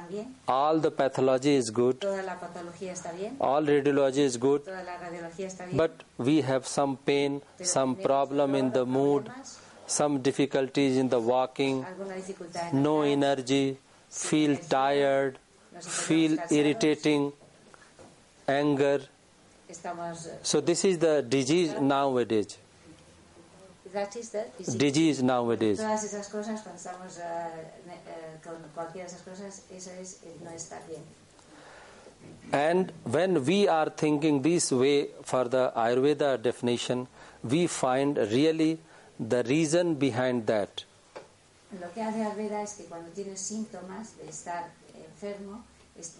Bien, 0.09 0.35
all 0.47 0.79
the 0.79 0.91
pathology 0.91 1.55
is 1.55 1.69
good. 1.71 1.99
toda 1.99 2.23
la 2.23 2.39
patología 2.39 2.91
está 2.91 3.11
bien, 3.13 3.35
all 3.39 3.65
radiology 3.65 4.23
is 4.25 4.37
good. 4.37 4.63
toda 4.65 4.83
la 4.83 4.97
radiología 4.97 5.47
está 5.47 5.65
bien, 5.65 5.77
but 5.77 6.03
we 6.17 6.41
have 6.41 6.67
some 6.67 6.97
pain 6.97 7.41
some 7.63 7.95
problem 7.95 8.55
in 8.55 8.71
the 8.73 8.85
mood 8.85 9.25
problemas, 9.25 9.57
some 9.87 10.21
difficulties 10.21 10.97
in 10.97 11.09
the 11.09 11.19
walking 11.19 11.83
alguna 11.85 12.15
dificultad 12.15 12.73
en 12.73 12.83
no 12.83 13.03
energy 13.03 13.77
feel 14.09 14.57
tired 14.57 15.37
feel 15.79 16.37
irritating 16.49 17.31
anger 18.47 18.99
so 20.43 20.61
this 20.61 20.83
is 20.85 20.97
the 20.99 21.21
disease 21.23 21.73
nowadays 21.79 22.57
that 23.93 24.15
is 24.15 24.29
the 24.31 24.77
disease. 24.77 25.21
nowadays 25.23 25.77
todas 25.77 26.03
esas 26.03 26.27
cosas 26.29 26.61
cuando 26.61 26.77
estamos 26.77 27.17
eh, 27.17 27.21
eh, 27.87 28.37
con 28.43 28.55
cualquiera 28.73 29.07
de 29.07 29.15
esas 29.15 29.21
cosas 29.21 29.63
eso 29.75 29.91
es 30.01 30.19
no 30.43 30.51
estar 30.51 30.81
bien 30.87 31.01
And 32.53 32.91
when 33.05 33.45
we 33.45 33.67
are 33.69 33.89
thinking 33.89 34.41
this 34.41 34.71
way 34.71 35.07
for 35.23 35.45
the 35.47 35.71
Ayurveda 35.73 36.41
definition, 36.41 37.07
we 37.43 37.65
find 37.67 38.17
really 38.17 38.77
the 39.17 39.43
reason 39.43 39.95
behind 39.95 40.47
that. 40.47 40.83
lo 41.79 41.87
que 41.93 42.01
hace 42.01 42.21
Ayurveda 42.21 42.61
es 42.61 42.73
que 42.73 42.83
cuando 42.85 43.09
tienes 43.11 43.39
síntomas 43.39 44.17
de 44.17 44.29
estar 44.29 44.69
enfermo 44.93 45.63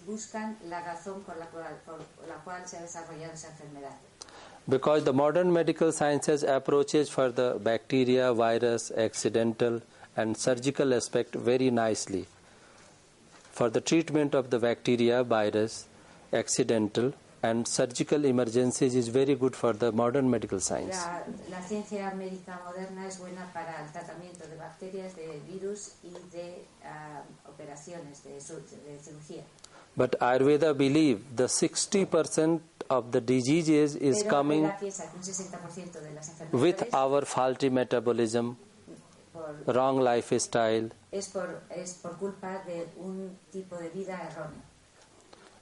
buscan 0.05 0.57
la 0.67 0.81
razón 0.81 1.21
por 1.23 1.37
la 1.37 1.45
cual, 1.47 1.79
por 1.85 1.99
la 2.27 2.35
cual 2.43 2.67
se 2.67 2.77
ha 2.77 2.81
desarrollado 2.81 3.33
esa 3.33 3.49
enfermedad 3.49 3.95
Because 4.67 5.03
the 5.03 5.13
modern 5.13 5.51
medical 5.51 5.91
sciences 5.91 6.43
approaches 6.43 7.09
for 7.09 7.31
the 7.31 7.57
bacteria, 7.59 8.31
virus, 8.31 8.91
accidental, 8.91 9.81
and 10.15 10.37
surgical 10.37 10.93
aspect 10.93 11.33
very 11.33 11.71
nicely. 11.71 12.27
For 13.51 13.69
the 13.69 13.81
treatment 13.81 14.35
of 14.35 14.51
the 14.51 14.59
bacteria, 14.59 15.23
virus, 15.23 15.87
accidental, 16.31 17.13
and 17.43 17.67
surgical 17.67 18.23
emergencies 18.23 18.93
is 18.93 19.07
very 19.07 19.33
good 19.33 19.55
for 19.55 19.73
the 19.73 19.91
modern 19.91 20.29
medical 20.29 20.59
science. 20.59 20.95
La, 20.95 21.23
la 21.57 21.61
ciencia 21.67 22.13
médica 22.15 22.59
moderna 22.63 23.07
es 23.07 23.17
buena 23.19 23.51
para 23.51 23.83
el 23.83 23.91
tratamiento 23.91 24.47
de 24.47 24.57
bacterias, 24.57 25.15
de 25.15 25.41
virus 25.47 25.93
y 26.03 26.11
de 26.31 26.65
ah, 26.85 27.23
operaciones, 27.49 28.23
de 28.23 28.39
cirugía. 28.39 29.43
But 29.95 30.17
Ayurveda 30.19 30.77
believe 30.77 31.19
the 31.35 31.45
60% 31.47 32.61
of 32.89 33.11
the 33.11 33.21
diseases 33.21 33.95
is 33.95 34.23
Pero 34.23 34.29
coming 34.29 34.63
Ayurveda 34.65 34.79
piensa 34.79 35.11
que 35.11 35.17
un 35.17 35.23
60% 35.23 36.01
de 36.01 36.11
las 36.13 36.31
with 36.51 36.93
our 36.93 37.25
faulty 37.25 37.69
metabolism, 37.69 38.55
por- 39.33 39.75
wrong 39.75 39.99
lifestyle, 40.01 40.91
es, 41.11 41.27
por, 41.29 41.61
es 41.69 41.93
por 42.01 42.17
culpa 42.17 42.63
de 42.65 42.87
un 42.97 43.37
tipo 43.51 43.77
de 43.77 43.89
vida 43.89 44.17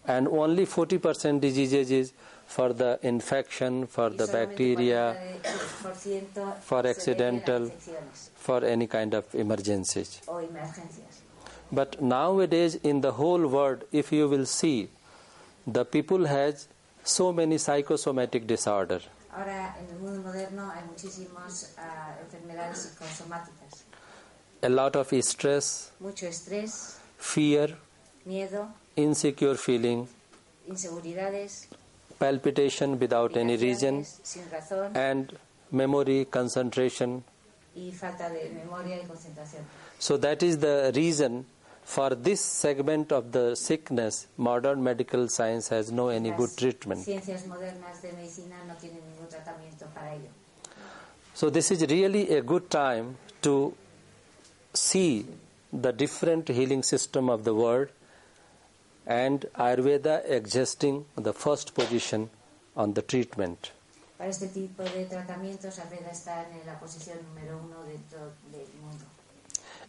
and 0.07 0.27
only 0.27 0.65
40% 0.65 1.39
diseases 1.39 1.91
is 1.91 2.13
for 2.47 2.73
the 2.73 2.99
infection, 3.03 3.85
for 3.85 4.09
the 4.09 4.25
bacteria, 4.27 5.15
40% 5.83 6.61
for 6.61 6.83
se 6.83 6.87
debe 6.87 6.87
a 6.87 6.89
accidental. 6.89 7.71
for 8.35 8.65
any 8.65 8.87
kind 8.87 9.13
of 9.13 9.23
emergencies. 9.35 10.21
But 11.71 12.01
nowadays 12.01 12.75
in 12.75 13.01
the 13.01 13.11
whole 13.13 13.45
world, 13.47 13.83
if 13.91 14.11
you 14.11 14.27
will 14.27 14.45
see, 14.45 14.89
the 15.67 15.85
people 15.85 16.25
has 16.25 16.67
so 17.03 17.31
many 17.31 17.57
psychosomatic 17.57 18.47
disorder. 18.47 19.01
Ahora, 19.31 19.75
en 19.79 19.87
el 19.95 19.99
mundo 19.99 20.21
moderno 20.27 20.71
hay 20.71 20.83
muchísimas 20.87 21.75
ah, 21.77 22.15
enfermedades 22.23 22.77
psicosomáticas. 22.79 23.83
A 24.63 24.69
lot 24.69 24.95
of 24.95 25.13
stress, 25.23 25.91
Mucho 25.99 26.25
estrés, 26.25 26.97
fear, 27.17 27.77
miedo, 28.25 28.67
insecure 28.95 29.55
feeling, 29.55 30.07
inseguridades, 30.67 31.67
palpitation 32.19 32.99
without 32.99 33.37
any 33.37 33.55
reason, 33.55 34.03
sin 34.23 34.43
razón 34.51 34.95
and 34.97 35.37
memory, 35.71 36.25
concentration. 36.25 37.23
y 37.75 37.91
falta 37.91 38.29
de 38.29 38.49
memoria 38.49 38.97
y 39.01 39.05
concentración. 39.05 39.63
So 39.99 40.17
that 40.17 40.41
is 40.43 40.57
the 40.57 40.91
reason 40.95 41.45
for 41.89 42.13
this 42.13 42.39
segment 42.39 43.11
of 43.11 43.31
the 43.31 43.55
sickness, 43.55 44.27
modern 44.37 44.83
medical 44.83 45.27
science 45.27 45.69
has 45.69 45.91
no 45.91 46.09
any 46.09 46.29
good 46.29 46.51
treatment. 46.55 47.03
ciencias 47.03 47.47
modernas 47.47 47.99
de 48.03 48.11
medicina 48.11 48.57
no 48.67 48.75
tienen 48.75 49.01
ningún 49.09 49.27
tratamiento 49.27 49.87
para 49.95 50.13
ello. 50.13 50.29
So 51.33 51.49
this 51.49 51.71
is 51.71 51.81
really 51.89 52.29
a 52.37 52.41
good 52.41 52.69
time 52.69 53.17
to 53.41 53.73
see 54.71 55.25
the 55.73 55.91
different 55.91 56.47
healing 56.49 56.83
system 56.83 57.27
of 57.27 57.43
the 57.43 57.55
world 57.55 57.87
and 59.07 59.47
Ayurveda 59.55 60.21
existing 60.29 61.05
the 61.15 61.33
first 61.33 61.73
position 61.73 62.29
on 62.75 62.93
the 62.93 63.01
treatment. 63.01 63.71
Para 64.19 64.29
este 64.29 64.47
tipo 64.49 64.83
de 64.83 65.05
tratamientos, 65.05 65.79
Ayurveda 65.79 66.11
está 66.11 66.47
en 66.51 66.67
la 66.67 66.79
posición 66.79 67.17
número 67.29 67.57
uno 67.57 67.83
dentro 67.83 68.19
del 68.51 68.67
mundo. 68.79 69.05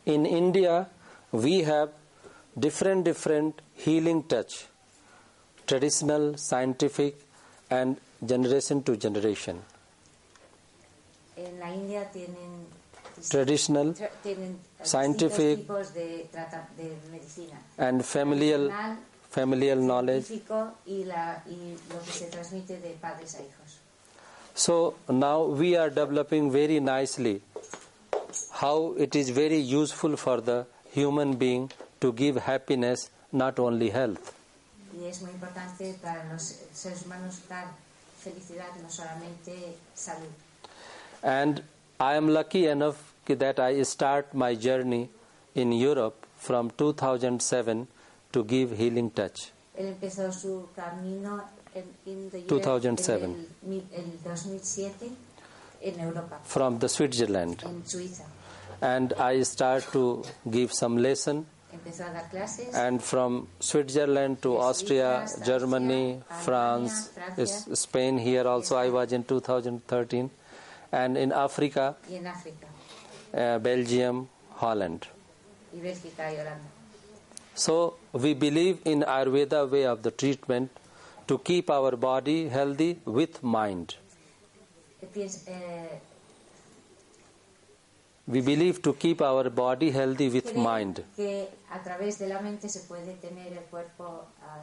In 0.06 0.24
India, 0.24 0.88
we 1.32 1.62
have 1.62 1.90
different 2.58 3.04
different 3.04 3.60
healing 3.74 4.22
touch, 4.24 4.66
traditional, 5.66 6.36
scientific, 6.36 7.14
and 7.70 7.96
generation 8.24 8.82
to 8.82 8.96
generation. 8.96 9.62
En 11.36 11.58
la 11.58 11.70
India 11.72 12.04
tienen, 12.12 12.66
Traditional 13.28 13.94
tra- 13.94 14.10
tienen 14.22 14.58
eh, 14.78 14.84
scientific, 14.84 15.66
de, 15.94 16.28
de 16.76 16.96
and 17.78 18.02
familial, 18.04 18.72
familial 19.30 19.78
knowledge. 19.78 20.30
y, 20.86 21.04
la, 21.04 21.42
y 21.46 21.76
lo 21.92 22.00
que 22.04 22.10
se 22.12 22.26
transmite 22.26 22.78
de 22.80 22.90
padres 23.00 23.34
a 23.36 23.42
hijos. 23.42 23.78
So 24.54 24.94
now 25.08 25.44
we 25.46 25.76
are 25.76 25.90
developing 25.90 26.50
very 26.50 26.80
nicely 26.80 27.40
how 28.52 28.94
it 28.98 29.14
is 29.14 29.30
very 29.30 29.58
useful 29.58 30.16
for 30.16 30.40
the 30.40 30.66
human 30.94 31.36
being 31.36 31.70
to 32.00 32.12
give 32.12 32.36
happiness, 32.40 33.10
not 33.32 33.58
only 33.58 33.90
health. 33.90 34.32
Y 34.92 35.06
es 35.06 35.22
muy 35.22 35.30
importante 35.30 35.94
para 36.02 36.24
los 36.32 36.42
seres 36.72 37.02
humanos 37.06 37.40
dar 37.48 37.66
felicidad, 38.18 38.68
no 38.82 38.90
solamente 38.90 39.76
salud. 39.94 40.28
And 41.22 41.62
I 42.00 42.14
am 42.16 42.28
lucky 42.28 42.66
enough 42.66 42.96
that 43.26 43.60
I 43.60 43.82
start 43.84 44.34
my 44.34 44.56
journey 44.56 45.08
in 45.54 45.72
Europe 45.72 46.26
from 46.38 46.70
2007 46.70 47.86
to 48.32 48.44
give 48.44 48.72
healing 48.76 49.10
touch. 49.10 49.52
Él 49.76 49.86
empezó 49.88 50.32
su 50.32 50.68
camino 50.74 51.42
en 51.74 51.84
in 52.06 52.30
the 52.30 52.38
year- 52.40 52.48
2007. 52.48 53.24
en 53.24 53.46
el, 53.72 53.82
el 53.92 54.22
2007 54.24 55.10
en 55.82 56.00
Europa, 56.00 56.40
From 56.44 56.78
the 56.78 56.88
Switzerland, 56.88 57.62
en 57.64 57.86
Suiza. 57.86 58.24
And 58.80 59.12
I 59.14 59.42
start 59.42 59.84
to 59.92 60.22
give 60.50 60.72
some 60.72 60.96
lesson. 60.98 61.46
Empezó 61.72 62.04
a 62.04 62.12
dar 62.12 62.28
clases 62.30 62.74
And 62.74 63.00
from 63.00 63.46
Switzerland 63.60 64.42
to 64.42 64.56
Austria, 64.58 65.26
Germany, 65.44 66.20
France, 66.42 67.10
Alemania, 67.16 67.38
is- 67.38 67.50
Francia. 67.64 67.76
Spain. 67.76 68.18
Here 68.18 68.46
also 68.48 68.76
I 68.76 68.90
was 68.90 69.12
in 69.12 69.22
2013, 69.24 70.30
and 70.92 71.16
in 71.16 71.32
Africa, 71.32 71.96
y 72.08 72.16
en 72.16 72.26
África, 72.26 72.66
uh, 73.34 73.58
Belgium, 73.58 74.28
Holland. 74.56 75.06
y 75.72 75.78
Bélgica 75.80 76.30
y 76.32 76.36
Holanda. 76.36 76.68
So 77.54 77.94
we 78.12 78.34
believe 78.34 78.78
in 78.84 79.02
Ayurveda 79.02 79.70
way 79.70 79.84
of 79.86 80.02
the 80.02 80.10
treatment 80.10 80.70
to 81.28 81.38
keep 81.38 81.70
our 81.70 81.96
body 81.96 82.48
healthy 82.48 82.98
with 83.04 83.42
mind. 83.42 83.94
We 88.30 88.40
believe 88.42 88.80
to 88.82 88.92
keep 88.94 89.20
our 89.20 89.50
body 89.50 89.90
healthy 89.90 90.28
with 90.28 90.54
mind. 90.54 91.02
que 91.16 91.48
a 91.70 91.82
través 91.82 92.18
de 92.18 92.28
la 92.28 92.40
mente 92.40 92.68
se 92.68 92.80
puede 92.86 93.14
tener 93.20 93.52
el 93.52 93.64
cuerpo 93.64 94.24
ah. 94.42 94.62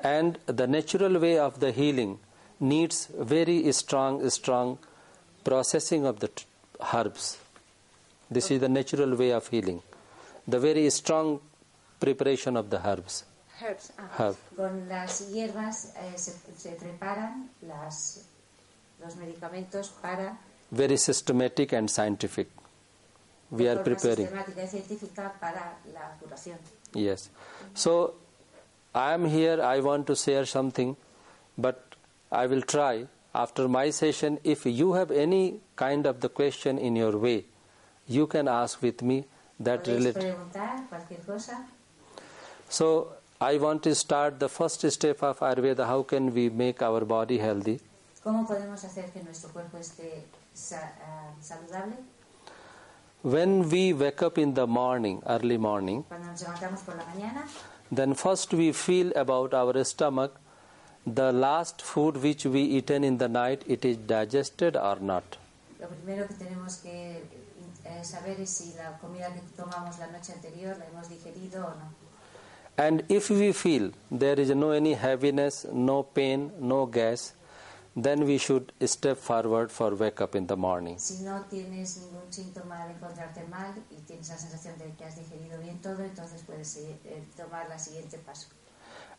And 0.00 0.38
the 0.46 0.68
natural 0.68 1.18
way 1.18 1.36
of 1.38 1.58
the 1.58 1.72
healing 1.72 2.20
needs 2.60 3.08
very 3.18 3.72
strong, 3.72 4.30
strong 4.30 4.78
processing 5.42 6.06
of 6.06 6.20
the 6.20 6.30
herbs. 6.92 7.38
This 8.30 8.52
is 8.52 8.60
the 8.60 8.68
natural 8.68 9.16
way 9.16 9.32
of 9.32 9.48
healing. 9.48 9.82
The 10.46 10.60
very 10.60 10.88
strong 10.90 11.40
preparation 11.98 12.56
of 12.56 12.70
the 12.70 12.78
herbs. 12.86 13.24
Herbs. 13.60 13.90
ah. 13.98 14.08
Herb. 14.16 14.36
Con 14.56 14.88
las 14.88 15.28
hierbas 15.32 15.92
eh, 15.96 16.12
se, 16.16 16.32
se 16.56 16.70
preparan 16.76 17.50
las, 17.62 18.26
los 19.00 19.16
medicamentos 19.16 19.88
para 20.00 20.38
Very 20.70 20.96
systematic 20.96 21.72
and 21.72 21.90
scientific. 21.90 22.48
We 23.50 23.68
are 23.68 23.76
preparing. 23.82 24.26
sistemática 24.26 24.62
y 24.62 24.68
científica 24.68 25.32
para 25.40 25.78
la 25.92 26.16
curación. 26.20 26.58
Yes. 26.92 27.30
So 27.74 28.14
I 28.94 29.14
am 29.14 29.24
here, 29.24 29.62
I 29.62 29.80
want 29.80 30.06
to 30.08 30.14
share 30.16 30.44
something, 30.44 30.96
but 31.56 31.94
I 32.30 32.46
will 32.46 32.62
try 32.62 33.06
after 33.34 33.68
my 33.68 33.90
session. 33.90 34.38
If 34.44 34.66
you 34.66 34.92
have 34.92 35.10
any 35.10 35.60
kind 35.76 36.06
of 36.06 36.20
the 36.20 36.28
question 36.28 36.78
in 36.78 36.96
your 36.96 37.16
way, 37.16 37.44
you 38.06 38.26
can 38.26 38.48
ask 38.48 38.82
with 38.82 39.02
me 39.02 39.24
that 39.60 39.86
related. 39.86 40.22
preguntar 40.22 40.88
cualquier 40.88 41.20
cosa. 41.26 41.64
So 42.68 43.12
I 43.40 43.56
want 43.56 43.82
to 43.84 43.94
start 43.94 44.38
the 44.40 44.48
first 44.48 44.88
step 44.90 45.22
of 45.22 45.38
Ayurveda. 45.40 45.86
How 45.86 46.02
can 46.02 46.34
we 46.34 46.50
make 46.50 46.82
our 46.82 47.04
body 47.04 47.38
healthy? 47.38 47.80
¿Cómo 48.22 48.46
podemos 48.46 48.84
hacer 48.84 49.10
que 49.12 49.22
nuestro 49.22 49.50
cuerpo 49.50 49.78
esté 49.78 50.24
saludable? 50.58 51.96
When 53.22 53.68
we 53.68 53.92
wake 53.92 54.22
up 54.22 54.38
in 54.38 54.54
the 54.54 54.66
morning, 54.66 55.22
early 55.26 55.58
morning, 55.58 56.04
Cuando 56.08 56.28
nos 56.28 56.42
levantamos 56.42 56.84
por 56.84 56.94
la 56.96 57.04
mañana, 57.04 57.48
then 57.90 58.14
first 58.14 58.52
we 58.54 58.72
feel 58.72 59.12
about 59.16 59.54
our 59.54 59.82
stomach. 59.84 60.40
The 61.06 61.32
last 61.32 61.80
food 61.82 62.22
which 62.22 62.44
we 62.44 62.60
eaten 62.62 63.02
in 63.02 63.18
the 63.18 63.28
night, 63.28 63.64
it 63.66 63.84
is 63.84 63.96
digested 63.96 64.76
or 64.76 64.96
not. 65.00 65.38
lo 65.80 65.86
primero 65.88 66.26
que 66.26 66.34
tenemos 66.34 66.76
que 66.78 67.22
eh, 67.84 68.04
saber 68.04 68.40
es 68.40 68.50
si 68.50 68.74
la 68.76 68.98
comida 68.98 69.32
que 69.32 69.40
tomamos 69.56 69.98
la 69.98 70.08
noche 70.08 70.32
anterior 70.32 70.76
la 70.76 70.86
hemos 70.86 71.08
digerido 71.08 71.66
o 71.66 71.70
no. 71.70 71.90
And 72.76 73.04
if 73.08 73.30
we 73.30 73.52
feel 73.52 73.92
there 74.10 74.40
is 74.40 74.50
no 74.54 74.70
any 74.72 74.94
heaviness, 74.94 75.66
no 75.72 76.02
pain, 76.04 76.52
no 76.60 76.86
gas, 76.86 77.34
then 78.04 78.24
we 78.26 78.38
should 78.38 78.72
step 78.86 79.18
forward 79.18 79.70
for 79.70 79.94
wake 79.94 80.20
up 80.20 80.34
in 80.34 80.46
the 80.46 80.56
morning. 80.56 80.98
Si 80.98 81.24
no 81.24 81.44
tienes 81.50 81.98
ningún 81.98 82.30
síntoma 82.30 82.86
de 82.86 82.92
encontrarte 82.94 83.44
mal 83.48 83.74
y 83.90 83.96
tienes 84.06 84.28
la 84.28 84.36
sensación 84.36 84.78
de 84.78 84.92
que 84.96 85.04
has 85.04 85.16
digerido 85.16 85.58
bien 85.60 85.78
todo, 85.82 86.02
entonces 86.04 86.42
puedes 86.46 86.76
eh, 86.76 87.22
tomar 87.36 87.68
la 87.68 87.78
siguiente 87.78 88.18
paso. 88.18 88.48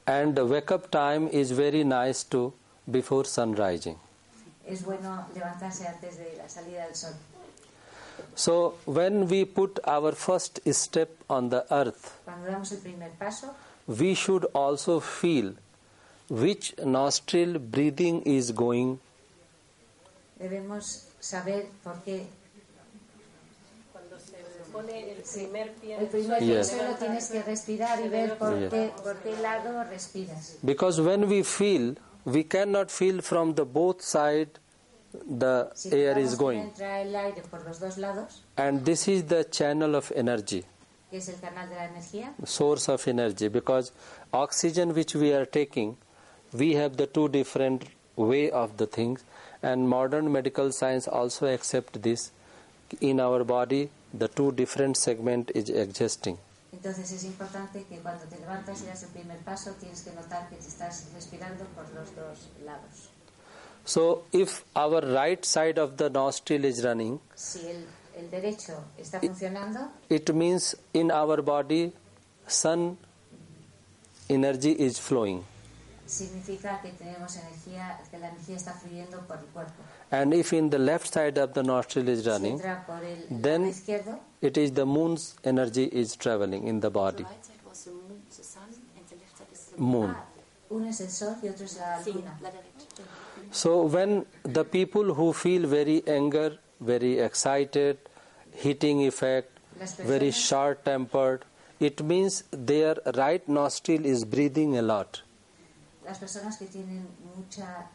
And 0.06 0.36
the 0.36 0.46
wake 0.46 0.72
up 0.72 0.90
time 0.92 1.28
is 1.32 1.52
very 1.52 1.84
nice 1.84 2.24
too 2.24 2.54
before 2.90 3.26
sun 3.26 3.56
rising. 3.56 3.98
Es 4.66 4.84
bueno 4.84 5.26
levantarse 5.34 5.88
antes 5.88 6.18
de 6.18 6.36
la 6.38 6.48
salida 6.48 6.86
del 6.86 6.96
sol. 6.96 7.14
So 8.36 8.76
when 8.86 9.28
we 9.28 9.46
put 9.46 9.80
our 9.86 10.14
first 10.14 10.60
step 10.72 11.10
on 11.30 11.50
the 11.50 11.66
earth, 11.72 12.14
Cuando 12.26 12.48
damos 12.48 12.72
el 12.72 12.80
primer 12.80 13.12
paso, 13.18 13.54
we 13.88 14.14
should 14.14 14.46
also 14.54 15.00
feel 15.00 15.56
which 16.30 16.76
nostril 16.86 17.60
breathing 17.60 18.22
is 18.26 18.52
going. 18.54 19.00
Debemos 20.40 21.08
saber 21.20 21.68
por 21.84 21.96
qué. 22.04 22.28
El 24.80 25.24
primer 25.24 25.74
pie 25.74 25.98
Yes. 26.42 26.70
solo 26.70 26.96
tienes 26.98 27.30
que 27.30 27.42
respirar 27.44 28.00
y 28.06 28.08
ver 28.08 28.38
por, 28.38 28.58
Yes. 28.58 28.70
qué, 28.72 28.92
por 29.04 29.18
qué 29.18 29.36
lado 29.42 29.84
respiras. 29.84 30.58
Because 30.62 31.02
when 31.02 31.28
we 31.28 31.44
feel, 31.44 31.98
we 32.24 32.44
cannot 32.46 32.90
feel 32.90 33.22
from 33.22 33.56
the 33.56 33.66
both 33.66 34.02
side 34.02 34.50
the 35.12 35.70
Si 35.74 35.90
air 35.92 36.18
is 36.20 36.36
going. 36.38 36.62
entra 36.62 37.02
el 37.02 37.16
aire 37.16 37.42
por 37.50 37.64
los 37.66 37.80
dos 37.80 37.98
lados, 37.98 38.44
And 38.58 38.86
this 38.86 39.08
is 39.08 39.26
the 39.26 39.44
channel 39.50 39.96
of 39.96 40.12
energy, 40.16 40.64
que 41.10 41.18
es 41.18 41.28
el 41.30 41.40
canal 41.42 41.68
de 41.68 41.76
la 41.76 41.86
energía, 41.86 42.34
source 42.46 42.88
of 42.90 43.06
energy. 43.08 43.48
Because 43.50 43.92
oxygen 44.32 44.94
which 44.94 45.16
we 45.16 45.34
are 45.34 45.48
taking, 45.48 45.98
we 46.54 46.74
have 46.74 46.98
the 46.98 47.08
two 47.08 47.28
different 47.30 47.86
way 48.16 48.50
of 48.52 48.78
the 48.78 48.88
things. 48.88 49.24
And 49.62 49.90
modern 49.90 50.32
medical 50.32 50.72
science 50.72 51.08
also 51.08 51.48
accept 51.48 52.02
this. 52.02 52.32
In 53.02 53.20
our 53.20 53.44
body, 53.44 53.90
the 54.14 54.28
two 54.28 54.52
different 54.52 54.98
segment 54.98 55.52
is 55.54 55.70
existing. 55.70 56.38
entonces 56.72 57.12
es 57.12 57.24
importante 57.24 57.84
que 57.90 57.98
cuando 57.98 58.24
te 58.26 58.38
levantas 58.38 58.82
y 58.84 58.86
das 58.86 59.04
el 59.04 59.10
primer 59.10 59.38
paso 59.40 59.72
tienes 59.80 60.02
que 60.02 60.12
notar 60.12 60.48
que 60.50 60.56
te 60.56 60.68
estás 60.68 61.08
respirando 61.14 61.66
por 61.76 61.84
los 61.94 62.16
dos 62.16 62.48
lados. 62.64 63.10
So 63.86 64.24
if 64.32 64.64
our 64.76 65.02
right 65.02 65.44
side 65.44 65.80
of 65.80 65.98
the 65.98 66.10
nostril 66.10 66.66
is 66.66 66.84
running, 66.84 67.20
Si 67.36 67.68
el, 67.68 67.86
el 68.16 68.30
derecho 68.30 68.84
está 68.98 69.20
funcionando, 69.20 69.90
it 70.10 70.34
means 70.34 70.76
in 70.94 71.12
our 71.12 71.42
body 71.42 71.92
sun 72.48 72.98
energy 74.30 74.72
is 74.72 75.00
flowing 75.00 75.44
significa 76.10 76.82
que 76.82 76.90
tenemos 76.94 77.36
energía, 77.38 78.00
que 78.10 78.18
la 78.18 78.30
energía 78.30 78.56
está 78.58 78.74
fluyendo 78.74 79.20
por 79.28 79.38
el 79.38 79.46
cuerpo. 79.54 79.82
and 80.12 80.34
if 80.34 80.52
in 80.54 80.70
the 80.72 80.80
left 80.80 81.14
side 81.14 81.38
of 81.38 81.54
the 81.54 81.62
nostril 81.64 82.08
is 82.10 82.26
running 82.26 82.56
entra 82.56 82.86
por 82.86 83.04
el 83.04 83.42
then- 83.42 83.66
izquierdo, 83.70 84.20
it 84.42 84.58
is 84.58 84.74
the 84.74 84.86
moon's 84.86 85.36
energy 85.44 85.88
is 85.92 86.16
traveling 86.18 86.68
in 86.68 86.80
the 86.80 86.88
The 86.90 86.94
body 87.00 87.24
right 87.24 87.46
side 87.46 87.60
was 87.68 87.84
the 87.86 87.92
moon, 87.92 88.22
the 88.36 88.44
sun, 88.44 88.64
and 88.98 89.06
the 89.10 89.16
left 89.16 89.38
side 89.38 89.48
is 89.54 89.66
the 89.76 89.82
moon 89.82 90.10
ah, 90.16 90.26
uno 90.72 90.88
es 90.90 91.00
el 91.02 91.10
sol 91.10 91.36
y 91.44 91.48
otro 91.50 91.66
es 91.66 91.78
la 91.78 92.02
Sí, 92.04 92.12
luna. 92.14 92.38
la 92.42 92.50
derecha. 92.50 93.04
so 93.52 93.84
when 93.86 94.26
the 94.44 94.64
people 94.64 95.14
who 95.14 95.32
feel 95.34 95.68
very 95.68 96.02
anger 96.08 96.60
very 96.82 97.20
excited 97.20 97.98
heating 98.64 99.02
effect 99.06 99.52
very 99.98 100.30
personas- 100.32 100.48
short 100.50 100.84
tempered 100.86 101.46
it 101.80 102.02
means 102.04 102.44
their 102.52 102.96
right 103.16 103.48
nostril 103.48 104.06
is 104.06 104.26
breathing 104.26 104.78
a 104.78 104.82
lot 104.82 105.22
Las 106.10 106.18
personas 106.18 106.58
que 106.58 106.66
tienen 106.66 107.08
mucha 107.36 107.88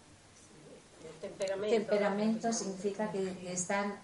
temperamento 1.21 2.53
significa 2.53 3.11
que, 3.11 3.33
que 3.43 3.53
están 3.53 3.95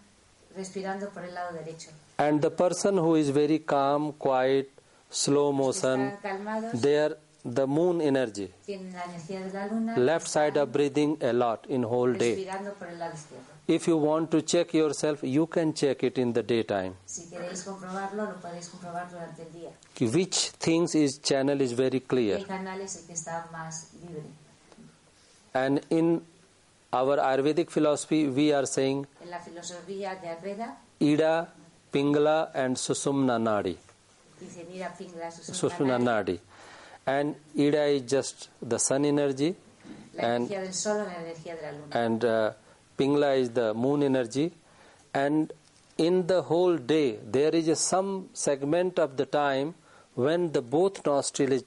respirando 0.56 1.10
por 1.10 1.24
el 1.24 1.32
lado 1.34 1.54
derecho. 1.54 1.90
and 2.18 2.40
the 2.42 2.50
person 2.50 2.98
who 2.98 3.14
is 3.16 3.30
very 3.30 3.60
calm 3.60 4.12
quiet 4.14 4.68
slow 5.10 5.52
motion 5.52 6.12
calmados 6.22 6.80
their 6.82 7.16
the 7.44 7.66
moon 7.66 8.00
energy 8.00 8.52
tienen 8.66 8.92
la 8.92 9.04
energía 9.04 9.40
de 9.46 9.52
la 9.52 9.66
luna. 9.68 9.96
left 9.96 10.26
side 10.26 10.58
of 10.58 10.70
breathing 10.72 11.16
a 11.22 11.32
lot 11.32 11.64
in 11.68 11.84
whole 11.84 12.12
day 12.12 12.34
respirando 12.34 12.74
por 12.74 12.88
el 12.88 12.98
lado 12.98 13.14
izquierdo. 13.14 13.46
If 13.70 13.86
you 13.88 13.96
want 13.96 14.30
to 14.30 14.40
check 14.42 14.72
yourself 14.74 15.22
you 15.22 15.46
can 15.46 15.72
check 15.72 16.02
it 16.02 16.18
in 16.18 16.32
the 16.32 16.42
daytime 16.42 16.94
Si 17.06 17.22
queréis 17.30 17.62
comprobarlo, 17.64 18.24
lo 18.24 18.34
podéis 18.40 18.68
comprobar 18.68 19.08
durante 19.10 19.42
el 19.42 19.52
día. 19.52 19.70
which 20.12 20.50
things 20.58 20.94
is 20.94 21.18
channel 21.22 21.60
is 21.60 21.72
very 21.72 22.00
clear 22.00 22.38
El 22.38 22.46
canal 22.46 22.80
es 22.80 22.96
el 22.96 23.06
que 23.06 23.14
está 23.14 23.48
más 23.52 23.88
libre. 24.02 24.22
and 25.54 25.80
in 25.90 26.20
our 26.92 27.16
ayurvedic 27.18 27.70
philosophy 27.70 28.26
we 28.28 28.52
are 28.52 28.66
saying 28.66 29.06
En 29.22 29.30
la 29.30 29.38
filosofía 29.40 30.14
de 30.20 30.28
Ayurveda 30.28 30.76
ida 31.00 31.48
pingala 31.92 32.50
and 32.54 32.76
susumna 32.76 33.38
nadi 33.38 33.76
dice 34.40 34.64
mira 34.72 34.92
pingla 34.98 35.30
susumna 35.30 35.98
nadi 35.98 36.38
and 37.06 37.34
ida 37.56 37.84
is 37.86 38.02
just 38.10 38.48
the 38.62 38.78
sun 38.78 39.04
energy 39.04 39.54
la 40.14 40.24
and 40.34 40.48
energía 40.48 40.60
del 40.62 40.74
sol 40.74 40.98
o 41.00 41.04
la 41.04 41.14
energía 41.22 41.54
de 41.56 41.62
la 41.62 41.72
luna. 41.72 42.04
and 42.04 42.24
uh, 42.24 42.50
pingla 43.00 43.30
is 43.42 43.50
the 43.60 43.68
moon 43.74 44.02
energy 44.02 44.46
and 45.24 45.52
in 46.06 46.26
the 46.32 46.40
whole 46.50 46.76
day 46.94 47.18
there 47.36 47.54
is 47.60 47.68
a 47.68 47.76
some 47.76 48.10
segment 48.46 48.98
of 49.04 49.16
the 49.20 49.26
time 49.26 49.74
when 50.14 50.50
the 50.56 50.62
both 50.76 50.96
nostril 51.06 51.52
is 51.58 51.64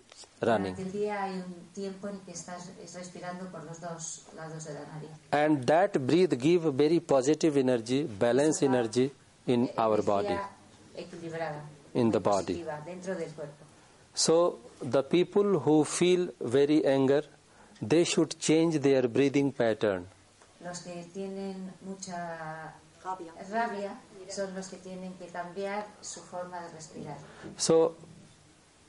running 0.50 0.76
Durante 0.76 0.82
el 0.84 0.91
día 0.91 1.24
hay 1.24 1.36
un 1.39 1.54
tiempo 1.74 2.08
en 2.10 2.19
que 2.26 2.32
estás 2.34 2.69
respirando 2.93 3.46
por 3.52 3.63
los 3.63 3.80
dos 3.82 4.24
lados 4.36 4.65
de 4.65 4.74
la 4.74 4.82
nariz. 4.93 5.10
and 5.32 5.65
that 5.65 5.98
breathe 6.10 6.34
give 6.48 6.63
very 6.84 7.00
positive 7.00 7.58
energy 7.58 8.04
balance 8.26 8.62
energy 8.65 9.12
in 9.48 9.69
our 9.78 10.02
body 10.04 10.38
in 11.96 12.12
the 12.12 12.19
body. 12.19 12.54
positiva, 12.54 12.82
dentro 12.86 13.15
del 13.15 13.32
cuerpo. 13.34 13.63
so 14.13 14.60
the 14.82 15.04
people 15.04 15.60
who 15.65 15.84
feel 15.86 16.30
very 16.39 16.80
anger 16.86 17.24
they 17.82 18.04
should 18.04 18.38
change 18.39 18.80
their 18.80 19.08
breathing 19.08 19.52
pattern 19.52 20.06
Los 20.63 20.80
que 20.80 21.04
tienen 21.13 21.73
mucha 21.82 22.73
Rabia. 23.04 23.34
rabia 23.52 23.99
son 24.30 24.56
los 24.56 24.67
que 24.69 24.78
tienen 24.78 25.13
que 25.15 25.26
cambiar 25.28 25.86
su 26.02 26.21
forma 26.21 26.62
de 26.62 26.69
respirar. 26.69 27.17
so 27.58 27.95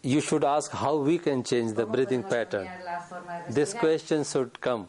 you 0.03 0.21
should 0.21 0.45
ask 0.45 0.71
how 0.73 0.97
we 0.97 1.19
can 1.19 1.43
change 1.43 1.75
the 1.75 1.85
breathing 1.85 2.23
pattern 2.23 2.65
cambiar 2.67 2.85
la 2.85 3.01
forma 3.01 3.43
de 3.49 3.53
this 3.55 3.75
question 3.75 4.25
should 4.25 4.61
come 4.61 4.87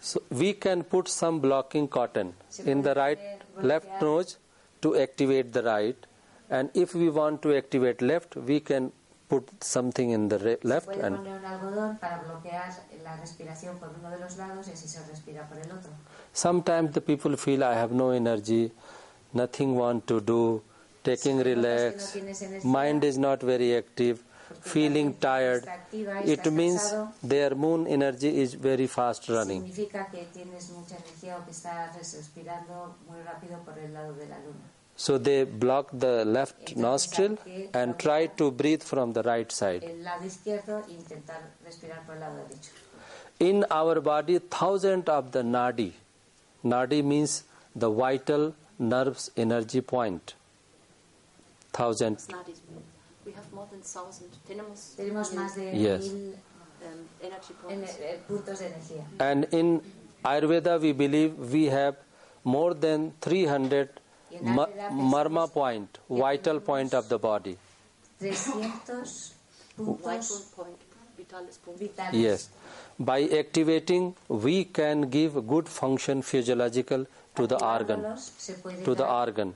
so 0.00 0.22
we 0.30 0.54
can 0.54 0.82
put 0.82 1.06
some 1.08 1.40
blocking 1.40 1.86
cotton 1.86 2.32
in 2.64 2.82
the 2.82 2.94
right 2.94 3.18
left 3.62 3.88
nose 4.00 4.38
to 4.80 4.96
activate 4.96 5.52
the 5.52 5.62
right 5.62 6.06
and 6.50 6.70
if 6.74 6.94
we 6.94 7.10
want 7.10 7.42
to 7.42 7.54
activate 7.54 8.00
left 8.00 8.36
we 8.36 8.58
can 8.60 8.90
put 9.28 9.44
something 9.62 10.10
in 10.10 10.28
the 10.28 10.38
re- 10.38 10.58
left 10.62 10.96
and 10.96 11.16
poner 11.16 11.38
un 11.38 11.44
algodón 11.44 11.98
para 11.98 12.18
bloquear 12.22 12.68
la 13.02 13.16
respiración 13.16 13.78
por 13.78 13.88
uno 13.98 14.10
de 14.10 14.18
los 14.18 14.36
lados 14.36 14.68
y 14.68 14.72
así 14.72 14.86
se 14.88 15.02
respira 15.06 15.48
por 15.48 15.58
el 15.58 15.70
otro. 15.72 15.90
sometimes 16.32 16.92
the 16.92 17.00
people 17.00 17.36
feel 17.36 17.62
i 17.64 17.74
have 17.74 17.92
no 17.94 18.12
energy 18.12 18.72
nothing 19.32 19.74
want 19.76 20.04
to 20.06 20.20
do 20.20 20.62
taking 21.02 21.38
Si 21.38 21.44
notas 21.44 22.10
que 22.12 22.20
no 22.22 22.28
relax 22.30 22.64
mind 22.64 23.04
is 23.04 23.18
not 23.18 23.40
very 23.42 23.76
active 23.76 24.20
feeling 24.60 25.14
tired 25.14 25.64
it 26.24 26.46
means 26.52 26.94
their 27.22 27.54
moon 27.54 27.86
energy 27.86 28.40
is 28.42 28.54
very 28.54 28.86
fast 28.86 29.28
running 29.28 29.62
significa 29.62 30.06
que 30.10 30.26
tienes 30.32 30.70
mucha 30.70 30.96
energía 30.96 31.38
o 31.38 31.44
que 31.44 31.50
estás 31.50 31.96
respirando 31.96 32.96
muy 33.08 33.20
rápido 33.22 33.58
por 33.64 33.78
el 33.78 33.92
lado 33.94 34.12
de 34.14 34.26
la 34.28 34.38
luna. 34.38 34.64
So 34.96 35.18
they 35.18 35.42
block 35.44 35.88
the 35.92 36.24
left 36.24 36.76
nostril 36.76 37.36
and 37.74 37.98
try 37.98 38.26
to 38.38 38.50
breathe 38.52 38.82
from 38.82 39.12
the 39.12 39.22
right 39.24 39.50
side. 39.50 39.82
El 39.82 40.04
lado 40.04 40.24
izquierdo 40.24 40.84
intentar 40.88 41.40
respirar 41.66 42.04
por 42.06 42.14
el 42.14 42.20
lado 42.20 42.36
derecho. 42.48 42.70
In 43.40 43.64
our 43.70 44.00
body, 44.00 44.38
thousand 44.38 45.08
of 45.08 45.32
the 45.32 45.42
nadi. 45.42 45.92
Nadi 46.64 47.02
means 47.02 47.42
the 47.74 47.90
vital 47.90 48.54
nerves 48.78 49.30
energy 49.36 49.80
point. 49.80 50.34
Thousand. 51.72 52.18
Nadis. 52.18 52.60
We 53.26 53.32
have 53.32 53.52
more 53.52 53.66
than 53.70 53.80
thousand. 53.80 54.28
Tenemos, 54.48 54.94
Tenemos 54.96 55.32
más 55.34 55.56
de 55.56 55.72
Yes. 55.76 56.08
um, 56.10 56.34
energy 57.22 57.52
points. 57.60 57.96
eh, 57.98 58.18
puntos 58.28 58.58
de 58.60 58.66
energía. 58.66 59.04
And 59.18 59.46
in 59.52 59.82
Ayurveda, 60.24 60.80
we 60.80 60.92
believe 60.92 61.36
we 61.52 61.64
have 61.66 61.96
more 62.44 62.74
than 62.74 63.12
300 63.20 63.88
ma- 64.42 64.66
marma 64.90 65.46
point, 65.52 65.98
vital 66.08 66.60
point 66.60 66.94
of 66.94 67.08
the 67.08 67.18
body. 67.18 67.56
300 68.18 69.34
Vital 69.76 69.94
puntos 69.96 70.54
point, 70.54 70.78
vitalis 71.16 71.58
point. 71.58 71.78
vitales. 71.78 72.12
Yes. 72.14 72.48
By 72.98 73.22
activating, 73.24 74.14
we 74.28 74.64
can 74.64 75.10
give 75.10 75.46
good 75.48 75.68
function 75.68 76.22
physiological 76.22 77.06
to 77.34 77.46
the 77.46 77.56
organ. 77.64 78.00
Activándolos 78.00 78.30
se 78.38 78.54
puede 78.54 78.84
To 78.84 78.94
the 78.94 79.06
organ. 79.06 79.54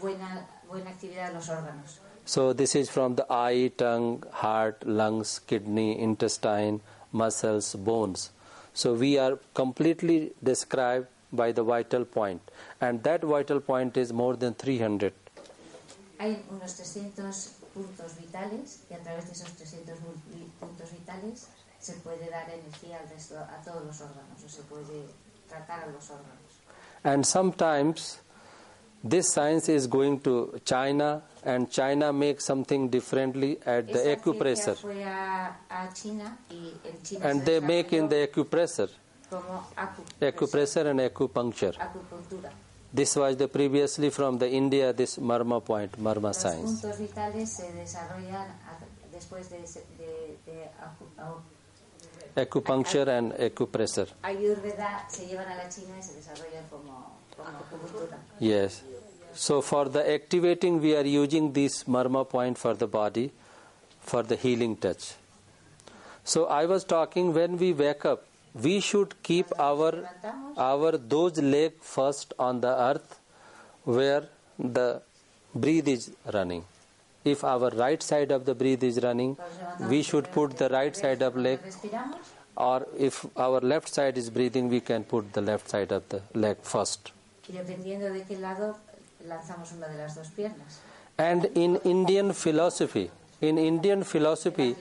buena, 0.00 0.46
buena 0.68 0.90
actividad 0.90 1.30
a 1.30 1.32
los 1.32 1.48
órganos. 1.48 1.98
So 2.26 2.52
this 2.54 2.74
is 2.74 2.90
from 2.90 3.16
the 3.16 3.26
eye, 3.30 3.70
tongue, 3.76 4.22
heart, 4.32 4.84
lungs, 4.86 5.38
kidney, 5.46 5.98
intestine, 5.98 6.80
muscles, 7.12 7.74
bones. 7.74 8.30
So 8.74 8.94
we 8.94 9.18
are 9.18 9.38
completely 9.54 10.32
described 10.42 11.06
by 11.32 11.52
the 11.52 11.62
vital 11.62 12.04
point, 12.04 12.40
and 12.80 13.02
that 13.02 13.22
vital 13.22 13.60
point 13.60 13.96
is 13.96 14.12
more 14.12 14.36
than 14.36 14.54
300. 14.54 15.12
Hay 16.18 16.42
unos 16.50 16.74
300 16.76 17.52
puntos 17.74 18.16
vitales 18.20 18.84
y 18.90 18.94
a 18.94 18.98
través 18.98 19.26
de 19.26 19.32
esos 19.32 19.52
300 19.52 19.98
puntos 20.60 20.92
vitales 20.92 21.48
se 21.80 21.94
puede 21.94 22.30
dar 22.30 22.48
energía 22.48 23.00
al 23.00 23.08
resto, 23.08 23.36
a 23.36 23.62
todos 23.64 23.84
los 23.84 24.00
órganos 24.00 24.42
o 24.44 24.48
se 24.48 24.62
puede 24.62 25.06
tratar 25.48 25.84
a 25.84 25.86
los 25.88 26.08
órganos. 26.10 26.40
And 27.02 27.24
sometimes 27.26 28.20
This 29.06 29.34
science 29.34 29.68
is 29.68 29.86
going 29.86 30.20
to 30.20 30.58
China, 30.64 31.22
and 31.44 31.70
China 31.70 32.10
makes 32.10 32.46
something 32.46 32.88
differently 32.88 33.58
at 33.66 33.86
the 33.92 33.98
acupressure. 33.98 34.82
a, 34.82 35.54
a 35.70 35.92
China 35.94 36.38
China 37.04 37.28
And 37.28 37.44
they 37.44 37.60
make 37.60 37.92
in 37.92 38.08
the 38.08 38.26
acupressure, 38.26 38.88
como 39.30 39.66
acupressor 40.20 40.86
and 40.88 41.00
acupuncture. 41.00 41.74
acupuntura. 41.78 42.50
This 42.94 43.16
was 43.16 43.36
the 43.36 43.48
previously 43.48 44.10
from 44.10 44.38
the 44.38 44.48
India, 44.48 44.92
this 44.92 45.18
Marma 45.18 45.60
point, 45.64 45.98
Marma 45.98 46.28
Los 46.28 46.36
science. 46.38 46.80
puntos 46.80 46.98
vitales 46.98 47.50
se 47.50 47.72
desarrollan 47.72 48.46
después 49.12 49.50
de, 49.50 49.58
de, 49.98 50.38
de 50.46 50.70
Acupuncture 52.36 53.08
and 53.16 53.32
acupressure. 53.40 54.08
Ayurveda 54.22 55.06
se 55.08 55.26
llevan 55.26 55.48
a 55.48 55.56
la 55.56 55.68
China 55.68 55.96
y 55.98 56.02
se 56.02 56.14
desarrollan 56.14 56.64
como, 56.68 57.12
como 57.36 57.48
acupuntura. 57.58 58.18
Yes. 58.40 58.82
So 59.34 59.60
for 59.62 59.88
the 59.88 60.14
activating, 60.14 60.80
we 60.80 60.96
are 60.96 61.06
using 61.06 61.52
this 61.52 61.84
marma 61.84 62.24
point 62.28 62.56
for 62.58 62.74
the 62.76 62.86
body, 62.86 63.32
for 64.00 64.22
the 64.24 64.36
healing 64.36 64.76
touch. 64.76 65.14
So 66.24 66.46
I 66.46 66.66
was 66.66 66.84
talking 66.84 67.32
when 67.34 67.56
we 67.58 67.72
wake 67.72 68.04
up, 68.04 68.24
we 68.54 68.80
should 68.80 69.14
keep 69.22 69.46
our 69.58 70.08
our 70.56 70.92
those 70.96 71.38
leg 71.38 71.72
first 71.80 72.32
on 72.38 72.60
the 72.60 72.68
earth, 72.90 73.18
where 73.84 74.28
the 74.58 75.02
breathe 75.54 75.88
is 75.88 76.10
running. 76.32 76.64
If 77.24 77.42
our 77.42 77.70
right 77.70 78.02
side 78.02 78.30
of 78.30 78.44
the 78.44 78.54
breathe 78.54 78.84
is 78.84 79.02
running, 79.02 79.36
we 79.88 80.02
should 80.02 80.30
put 80.30 80.56
the 80.58 80.68
right 80.68 80.94
side 80.94 81.22
of 81.22 81.36
leg, 81.36 81.58
or 82.56 82.86
if 82.98 83.24
our 83.36 83.60
left 83.60 83.88
side 83.88 84.18
is 84.18 84.30
breathing, 84.30 84.68
we 84.68 84.80
can 84.80 85.04
put 85.04 85.32
the 85.32 85.40
left 85.40 85.68
side 85.68 85.90
of 85.90 86.08
the 86.10 86.22
leg 86.34 86.58
first. 86.62 87.12
y 87.48 87.52
dependiendo 87.52 88.10
de 88.10 88.22
qué 88.24 88.38
lado 88.38 88.76
lanzamos 89.26 89.72
una 89.72 89.88
de 89.88 89.98
las 89.98 90.14
dos 90.14 90.28
piernas. 90.28 90.80
And 91.18 91.44
in 91.54 91.76
Indian 91.84 92.32
philosophy, 92.32 93.10
in 93.40 93.58
Indian 93.58 94.02
philosophy, 94.04 94.76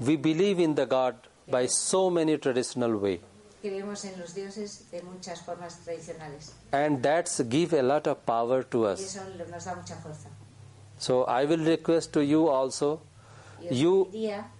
we 0.00 0.16
believe 0.16 0.58
in 0.58 0.74
the 0.74 0.86
God 0.86 1.14
by 1.48 1.66
so 1.66 2.10
many 2.10 2.36
traditional 2.38 2.96
way, 2.96 3.20
creemos 3.62 4.04
en 4.04 4.18
los 4.20 4.34
dioses 4.34 4.90
de 4.90 5.02
muchas 5.02 5.40
formas 5.42 5.78
tradicionales 5.84 6.52
and 6.72 7.02
that's 7.02 7.40
give 7.48 7.72
a 7.72 7.82
lot 7.82 8.06
of 8.06 8.18
power 8.26 8.62
to 8.64 8.82
y 8.86 8.92
us. 8.92 9.00
eso 9.00 9.20
nos 9.50 9.64
da 9.64 9.74
mucha 9.74 9.94
fuerza. 9.96 10.28
So 10.98 11.24
I 11.24 11.44
will 11.44 11.64
request 11.64 12.12
to 12.14 12.20
you 12.24 12.48
also, 12.48 13.00
you 13.70 14.08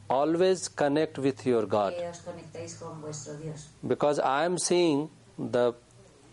always 0.09 0.69
connect 0.69 1.19
with 1.19 1.45
your 1.47 1.67
God, 1.67 1.95
que 1.97 2.07
os 2.09 2.19
conectéis 2.21 2.75
con 2.79 3.01
vuestro 3.01 3.35
Dios. 3.37 3.69
because 3.87 4.19
I 4.21 4.45
am 4.45 4.59
seeing 4.59 5.09
the 5.39 5.73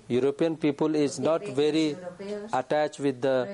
European 0.09 0.57
people 0.57 0.93
is 0.95 1.17
not 1.19 1.45
very 1.47 1.95
attached 2.51 2.99
with 2.99 3.21
the 3.21 3.47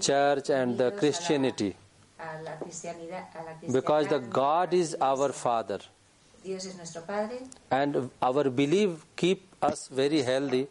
church 0.00 0.48
and 0.50 0.78
the 0.78 0.84
unidos 0.84 0.92
a 0.92 0.94
la- 0.94 0.98
Christianity, 0.98 1.76
A 2.18 2.42
la, 2.42 2.50
cristianidad, 2.56 3.26
a 3.34 3.42
la 3.44 3.72
because 3.72 4.08
the. 4.08 4.18
God 4.20 4.72
is 4.72 4.96
our 5.00 5.30
Father. 5.32 5.80
Dios 6.44 6.64
es 6.66 6.76
nuestro 6.76 7.02
Padre. 7.02 7.40
And 7.70 8.10
our 8.20 8.50
belief 8.50 9.04
keep 9.16 9.40
us 9.62 9.88
very 9.88 10.22
healthy 10.22 10.68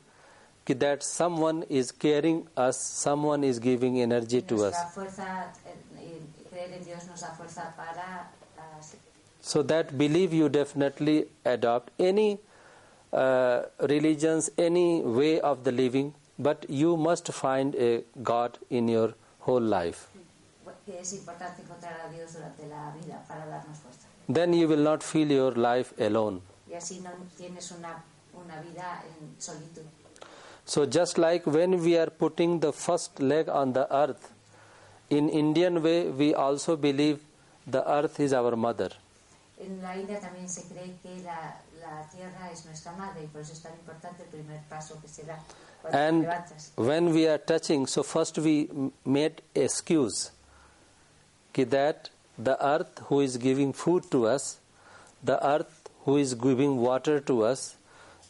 that 0.65 1.03
someone 1.03 1.65
is 1.69 1.91
caring 1.91 2.47
us 2.55 2.77
someone 2.77 3.43
is 3.43 3.59
giving 3.59 3.99
energy 4.01 4.41
to 4.41 4.55
us. 4.65 4.75
eh, 4.75 6.19
y 6.39 6.43
creer 6.49 6.73
en 6.73 6.83
Dios 6.85 7.05
nos 7.07 7.21
da 7.21 7.27
fuerza 7.35 7.73
para 7.75 8.31
se- 8.81 8.97
so 9.41 9.63
that 9.63 9.91
belief 9.97 10.31
you 10.31 10.47
definitely 10.47 11.27
adopt. 11.43 11.91
Any 11.99 12.39
uh, 13.11 13.63
religions 13.79 14.49
any 14.57 15.01
way 15.01 15.39
of 15.41 15.63
the 15.63 15.71
living 15.71 16.13
but 16.39 16.65
you 16.69 16.95
must 16.97 17.31
find 17.33 17.75
a 17.75 18.03
god 18.23 18.57
in 18.69 18.87
your 18.87 19.13
whole 19.39 19.59
life 19.61 20.07
que 24.27 24.31
es 24.31 24.31
importante 24.31 24.31
encontrar 24.31 24.31
a 24.31 24.31
Dios 24.31 24.31
durante 24.31 24.31
la 24.31 24.31
vida 24.31 24.31
para 24.31 24.31
darnos 24.31 24.31
fuerza. 24.31 24.33
then 24.33 24.53
you 24.53 24.67
will 24.67 24.83
not 24.83 25.03
feel 25.03 25.27
your 25.31 25.57
life 25.57 25.93
alone 25.99 26.41
Y 26.69 26.73
así 26.75 26.99
no 27.01 27.11
tienes 27.37 27.71
una, 27.71 28.03
una 28.33 28.61
vida 28.61 29.03
en 29.19 29.35
solitud. 29.39 29.83
So 30.65 30.85
just 30.85 31.17
like 31.17 31.45
when 31.45 31.81
we 31.83 31.97
are 31.99 32.09
putting 32.09 32.59
the 32.61 32.71
first 32.71 33.19
leg 33.19 33.49
on 33.49 33.73
the 33.73 33.85
earth, 33.93 34.31
in 35.09 35.29
Indian 35.29 35.81
way 35.83 36.07
we 36.09 36.33
also 36.33 36.75
believe 36.77 37.19
the 37.67 37.83
earth 37.87 38.19
is 38.19 38.33
our 38.33 38.55
mother. 38.55 38.89
En 39.59 39.81
la 39.81 39.95
India 39.97 40.19
también 40.19 40.47
se 40.49 40.63
cree 40.63 40.95
que 41.03 41.21
la, 41.23 41.61
la 41.81 42.07
tierra 42.09 42.49
es 42.51 42.65
nuestra 42.65 42.93
madre 42.93 43.23
y 43.23 43.27
por 43.27 43.41
eso 43.41 43.53
es 43.53 43.61
tan 43.61 43.73
importante 43.73 44.23
el 44.23 44.29
primer 44.29 44.61
paso 44.69 44.97
que 45.01 45.07
se 45.09 45.23
da 45.23 45.37
cuando 45.81 45.97
te 45.97 46.03
And 46.07 46.21
levantas. 46.23 46.71
when 46.77 47.13
we 47.13 47.27
are 47.27 47.37
touching, 47.37 47.85
so 47.87 48.01
first 48.03 48.37
we 48.39 48.69
made 49.05 49.41
excuse 49.53 50.31
that 51.53 52.09
the 52.37 52.57
earth 52.65 52.99
who 53.07 53.21
is 53.21 53.37
giving 53.37 53.73
food 53.73 54.09
to 54.11 54.27
us, 54.27 54.59
the 55.23 55.45
earth 55.45 55.89
who 56.05 56.17
is 56.17 56.33
giving 56.33 56.77
water 56.77 57.19
to 57.19 57.43
us, 57.43 57.75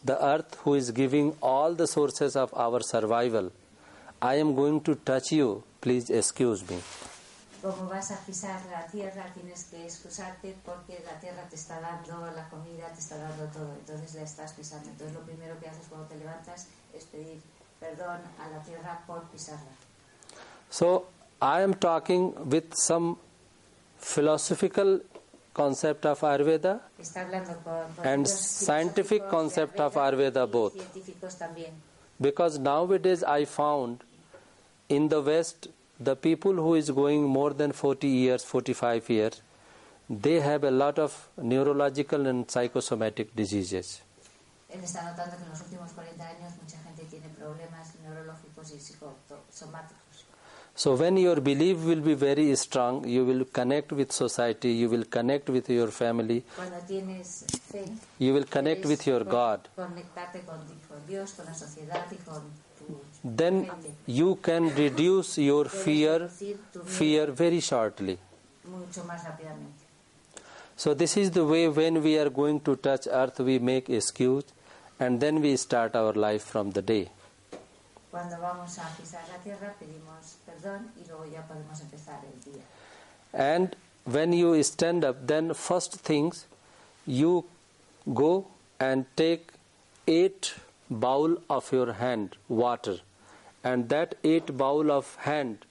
the 0.03 0.23
earth 0.23 0.55
who 0.63 0.75
is 0.75 0.91
giving 0.91 1.35
all 1.41 1.73
the 1.73 1.87
sources 1.87 2.35
of 2.35 2.53
our 2.53 2.81
survival, 2.81 3.51
I 4.21 4.35
am 4.35 4.55
going 4.55 4.81
to 4.81 4.95
touch 4.95 5.31
you, 5.31 5.63
please 5.81 6.09
excuse 6.09 6.69
me. 6.69 6.79
Como 7.61 7.87
vas 7.87 8.11
a 8.11 8.17
pisar 8.25 8.59
la 8.69 8.85
tierra, 8.87 9.25
tienes 9.33 9.63
que 9.71 9.85
excusarte 9.85 10.53
porque 10.65 11.01
la 11.05 11.17
tierra 11.21 11.47
te 11.49 11.55
está 11.55 11.79
dando 11.79 12.29
la 12.35 12.49
comida, 12.49 12.87
te 12.93 12.99
está 12.99 13.17
dando 13.17 13.45
todo, 13.53 13.73
entonces 13.79 14.15
la 14.15 14.23
estás 14.23 14.51
pisando. 14.51 14.89
Entonces 14.89 15.15
lo 15.15 15.21
primero 15.21 15.57
que 15.61 15.69
haces 15.69 15.87
cuando 15.87 16.07
te 16.07 16.17
levantas 16.17 16.67
es 16.93 17.05
pedir 17.05 17.41
perdón 17.79 18.19
a 18.37 18.49
la 18.49 18.61
tierra 18.63 19.01
por 19.07 19.23
pisarla. 19.29 19.71
So 20.69 21.05
I 21.41 21.61
am 21.61 21.73
talking 21.73 22.33
with 22.49 22.73
some 22.73 23.17
philosophical 24.03 25.01
concept 25.53 26.05
of 26.05 26.21
Ayurveda 26.23 26.81
Está 26.99 27.21
hablando 27.21 27.53
con, 27.63 27.93
con 27.95 28.05
And 28.07 28.27
scientific 28.27 29.27
concept 29.29 29.79
of 29.79 29.95
Ayurveda 29.95 30.45
both. 30.49 30.73
because 32.19 32.59
nowadays 32.59 33.23
I 33.23 33.45
found 33.45 34.03
in 34.89 35.09
the 35.09 35.21
West 35.21 35.67
the 35.99 36.15
people 36.15 36.53
who 36.53 36.75
is 36.75 36.89
going 36.91 37.23
more 37.23 37.53
than 37.53 37.71
40 37.71 38.07
years, 38.07 38.43
45 38.43 39.09
years, 39.09 39.41
they 40.09 40.39
have 40.41 40.63
a 40.63 40.71
lot 40.71 40.99
of 40.99 41.29
neurological 41.37 42.27
and 42.27 42.49
psychosomatic 42.49 43.33
diseases. 43.35 44.01
Él 44.69 44.83
está 44.83 45.03
notando 45.03 45.37
que 45.37 45.43
en 45.43 45.49
los 45.49 45.61
últimos 45.61 45.91
40 45.93 46.27
años 46.27 46.53
mucha 46.61 46.77
gente 46.79 47.03
tiene 47.05 47.29
problemas 47.29 47.93
neurológicos 48.03 48.71
y 48.71 48.79
psicosomáticos. 48.79 50.02
So 50.75 50.95
when 50.95 51.17
your 51.17 51.39
belief 51.39 51.77
will 51.85 52.01
be 52.01 52.15
very 52.15 52.55
strong, 52.55 53.07
you 53.07 53.23
will 53.25 53.45
connect 53.45 53.91
with 53.91 54.11
society, 54.11 54.71
you 54.71 54.89
will 54.89 55.03
connect 55.05 55.49
with 55.49 55.69
your 55.69 55.89
family, 55.89 56.43
fe, 57.71 57.85
you 58.17 58.33
will 58.33 58.45
connect 58.45 58.85
with 58.85 59.05
your 59.05 59.23
God. 59.23 59.69
Con, 59.75 59.93
con 60.47 61.07
Dios, 61.07 61.29
sociedad 61.31 62.05
y 62.11 62.17
con 62.25 62.41
tu 62.79 62.99
Then 63.23 63.65
gente. 63.65 63.91
you 64.07 64.35
can 64.41 64.73
reduce 64.75 65.37
your 65.37 65.69
fear, 65.69 66.27
fear 66.85 67.31
very 67.31 67.59
shortly. 67.59 68.17
mucho 68.65 69.03
más 69.03 69.23
rápidamente. 69.23 69.83
So 70.75 70.95
this 70.95 71.17
is 71.17 71.29
the 71.31 71.45
way 71.45 71.67
when 71.69 72.01
we 72.01 72.17
are 72.17 72.29
going 72.31 72.59
to 72.61 72.75
touch 72.75 73.07
earth, 73.11 73.39
we 73.39 73.59
make 73.59 73.89
excuse, 73.91 74.45
and 74.99 75.19
then 75.21 75.39
we 75.39 75.55
start 75.55 75.95
our 75.95 76.13
life 76.13 76.43
from 76.43 76.71
the 76.71 76.81
day. 76.81 77.11
Cuando 78.13 78.37
vamos 78.39 78.77
a 78.77 78.87
pisar 78.95 79.23
la 79.27 79.39
tierra 79.39 79.73
pedimos 79.79 80.35
perdón 80.45 80.91
y 81.01 81.07
luego 81.07 81.25
ya 81.25 81.41
podemos 81.47 81.81
empezar 81.81 82.19
el 82.23 82.53
día. 82.53 82.61
And 83.33 83.75
when 84.05 84.33
you 84.33 84.61
stand 84.63 85.03
up, 85.03 85.25
then 85.25 85.55
first 85.55 85.95
things 85.95 86.45
you 87.07 87.43
go 88.13 88.45
and 88.79 89.07
take 89.15 89.47
eight 90.05 90.53
bowl 90.91 91.37
of 91.49 91.71
your 91.73 91.93
hand 91.93 92.37
water, 92.47 92.99
and 93.63 93.89
that 93.89 94.13
eight 94.23 94.55
bowl 94.55 94.91
of 94.91 95.15
hand 95.21 95.65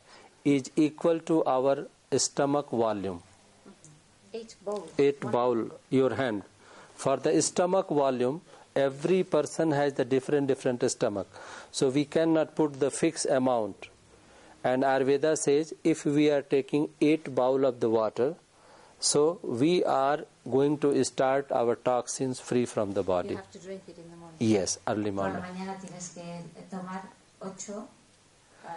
is 0.45 0.65
equal 0.75 1.21
to 1.21 1.45
our 1.45 1.87
stomach 2.17 2.71
volume. 2.71 3.23
Eight 4.35 4.57
bowls. 4.65 4.91
eight 4.99 5.21
bowl 5.21 5.71
your 5.91 6.15
hand 6.17 6.43
for 6.97 7.19
the 7.19 7.41
stomach 7.41 7.89
volume 7.91 8.41
every 8.75 9.23
person 9.23 9.71
has 9.71 9.93
the 9.95 10.05
different 10.05 10.47
different 10.47 10.83
stomach 10.91 11.27
so 11.71 11.89
we 11.89 12.05
cannot 12.05 12.55
put 12.55 12.79
the 12.81 12.91
fixed 12.91 13.27
amount 13.27 13.89
and 14.65 14.83
ayurveda 14.83 15.37
says 15.37 15.75
if 15.85 16.05
we 16.05 16.31
are 16.31 16.43
taking 16.43 16.89
eight 17.01 17.35
bowl 17.35 17.65
of 17.65 17.81
the 17.81 17.91
water 17.91 18.35
so 19.01 19.39
we 19.43 19.83
are 19.85 20.21
going 20.51 20.79
to 20.79 20.91
start 21.05 21.51
our 21.61 21.75
toxins 21.75 22.41
free 22.41 22.65
from 22.65 22.93
the 22.95 23.03
body 23.03 23.31
You 23.31 23.37
have 23.37 23.51
to 23.53 23.59
drink 23.59 23.83
it 23.89 23.97
in 23.99 24.11
the 24.11 24.17
morning. 24.17 24.37
yes 24.39 24.79
early 24.87 25.11
morning 25.11 25.43
mañana 25.43 25.77
tienes 25.81 26.09
que 26.15 26.63
tomar 26.71 27.03
ocho. 27.43 27.89
ah, 28.67 28.77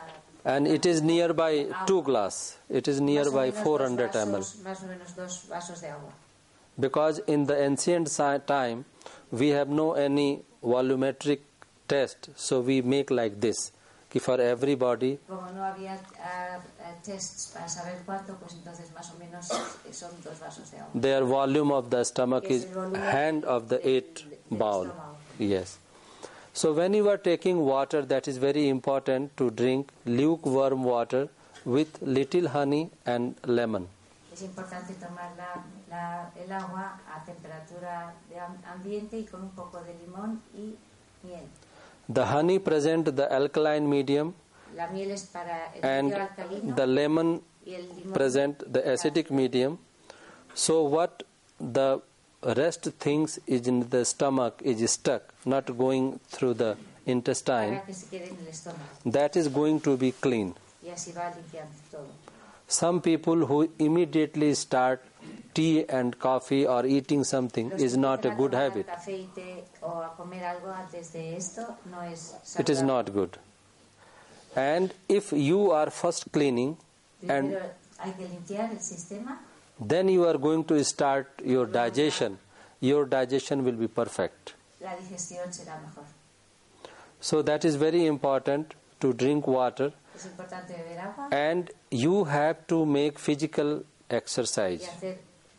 and 0.53 0.67
it 0.67 0.85
is 0.85 1.01
nearby 1.01 1.67
two 1.85 2.01
glass 2.01 2.57
it 2.69 2.87
is 2.87 2.99
nearby 2.99 3.51
400 3.51 4.11
dos 4.11 4.25
ml 4.25 4.31
vasos, 4.41 4.63
Más 4.63 4.83
o 4.83 4.87
menos 4.87 5.15
dos 5.15 5.45
vasos 5.49 5.81
de 5.81 5.87
agua. 5.89 6.11
because 6.79 7.19
in 7.27 7.45
the 7.45 7.57
ancient 7.69 8.07
time 8.47 8.83
we 9.41 9.49
have 9.57 9.69
no 9.69 9.93
any 10.07 10.27
volumetric 10.73 11.39
test 11.93 12.29
so 12.35 12.59
we 12.69 12.81
make 12.95 13.11
like 13.21 13.39
this 13.47 13.71
कि 14.11 14.21
for 14.25 14.39
everybody 14.41 15.17
Como 15.29 15.51
no 15.55 15.63
había 15.69 15.95
ah, 16.19 16.59
tests 17.07 17.47
para 17.53 17.67
saber 17.69 17.95
cuánto, 18.05 18.35
pues 18.41 18.53
entonces 18.53 18.91
más 18.93 19.11
o 19.13 19.17
menos 19.19 19.47
son 19.91 20.11
dos 20.23 20.39
vasos 20.39 20.71
de 20.71 20.77
agua. 20.79 21.01
their 21.07 21.23
volume 21.23 21.71
of 21.79 21.89
the 21.89 22.03
stomach 22.11 22.45
is 22.57 22.65
hand 23.15 23.43
of 23.45 23.67
the 23.69 23.79
eight 23.95 24.23
bowl. 24.51 24.87
Yes. 25.37 25.77
So 26.53 26.71
when 26.71 26.93
you 26.93 27.09
are 27.09 27.17
taking 27.17 27.57
water, 27.65 28.01
that 28.03 28.29
is 28.29 28.37
very 28.37 28.69
important 28.69 29.35
to 29.37 29.49
drink 29.51 29.91
lukewarm 30.05 30.83
water 30.85 31.27
with 31.65 32.01
little 32.01 32.47
honey 32.47 32.89
and 33.05 33.35
lemon. 33.45 33.89
Es 34.35 34.41
importante 34.41 34.93
tomar 34.95 35.31
la- 35.37 35.63
la- 35.89 36.31
el 36.35 36.51
agua 36.51 36.99
a 37.09 37.23
temperatura 37.23 38.13
de 38.29 38.37
am- 38.37 38.57
ambiente 38.65 39.17
y 39.17 39.23
con 39.25 39.43
un 39.43 39.51
poco 39.51 39.81
de 39.81 39.93
limón 39.93 40.41
y 40.53 40.75
miel. 41.23 41.45
The 42.13 42.21
honey 42.21 42.59
present 42.59 43.15
the 43.15 43.23
alkaline 43.23 43.87
medium 43.87 44.33
La 44.75 44.87
miel 44.89 45.11
es 45.11 45.23
para 45.23 45.71
el 45.73 45.85
and 45.85 46.13
alcalino 46.13 46.75
the 46.75 46.85
lemon 46.85 47.41
present 48.13 48.57
the 48.71 48.81
acidic 48.91 49.31
medium. 49.31 49.77
So 50.53 50.83
what 50.83 51.23
the 51.59 52.01
rest 52.41 52.89
things 52.99 53.39
is 53.47 53.67
in 53.67 53.89
the 53.89 54.03
stomach 54.03 54.61
is 54.61 54.81
stuck, 54.91 55.33
not 55.45 55.71
going 55.77 56.19
through 56.29 56.55
the 56.57 56.75
intestine. 57.05 57.81
que 57.85 57.93
se 57.93 58.07
quede 58.07 58.27
en 58.29 58.37
el 59.05 59.11
That 59.13 59.37
is 59.37 59.47
going 59.47 59.79
to 59.79 59.95
be 59.95 60.11
clean. 60.11 60.55
y 60.83 60.89
así 60.89 61.13
va 61.13 61.33
limpiando 61.33 61.73
todo. 61.89 62.24
Some 62.67 63.01
people 63.01 63.45
who 63.45 63.69
immediately 63.77 64.53
start 64.55 65.03
tea 65.53 65.85
and 65.87 66.17
coffee 66.19 66.65
or 66.65 66.85
eating 66.85 67.23
something 67.23 67.71
is 67.71 67.95
not 67.95 68.25
a 68.25 68.31
good 68.31 68.53
habit. 68.53 68.87
café 68.87 69.17
y 69.19 69.27
té 69.35 69.63
o 69.81 70.01
a 70.01 70.09
comer 70.17 70.43
algo 70.43 70.71
antes 70.73 71.11
de 71.13 71.35
esto 71.35 71.61
no 71.91 72.01
es 72.01 72.35
It 72.59 72.69
is 72.69 72.81
not 72.81 73.13
good. 73.13 73.37
And 74.55 74.93
if 75.07 75.31
you 75.31 75.71
are 75.71 75.89
first 75.91 76.31
cleaning 76.31 76.77
and 77.27 77.51
Primero 77.51 77.69
hay 77.99 78.11
que 78.13 78.27
limpiar 78.27 78.71
el 78.71 78.79
sistema 78.79 79.37
then 79.79 80.09
you 80.09 80.25
are 80.25 80.37
going 80.37 80.63
to 80.65 80.83
start 80.83 81.27
your 81.43 81.65
digestion, 81.67 82.37
your 82.81 83.05
digestion 83.05 83.63
will 83.63 83.77
be 83.77 83.87
perfect. 83.87 84.53
la 84.81 84.95
digestión 84.95 85.53
será 85.53 85.79
mejor. 85.81 86.03
So 87.21 87.41
that 87.43 87.63
is 87.65 87.75
very 87.75 88.05
important 88.05 88.73
to 88.99 89.13
drink 89.13 89.47
water 89.47 89.93
Es 90.15 90.25
importante 90.25 90.73
beber 90.73 90.99
agua 90.99 91.27
and 91.31 91.71
you 91.91 92.23
have 92.25 92.65
to 92.67 92.85
make 92.85 93.19
physical 93.19 93.83
exercise 94.09 94.81
y 94.81 94.85
hacer 94.85 95.17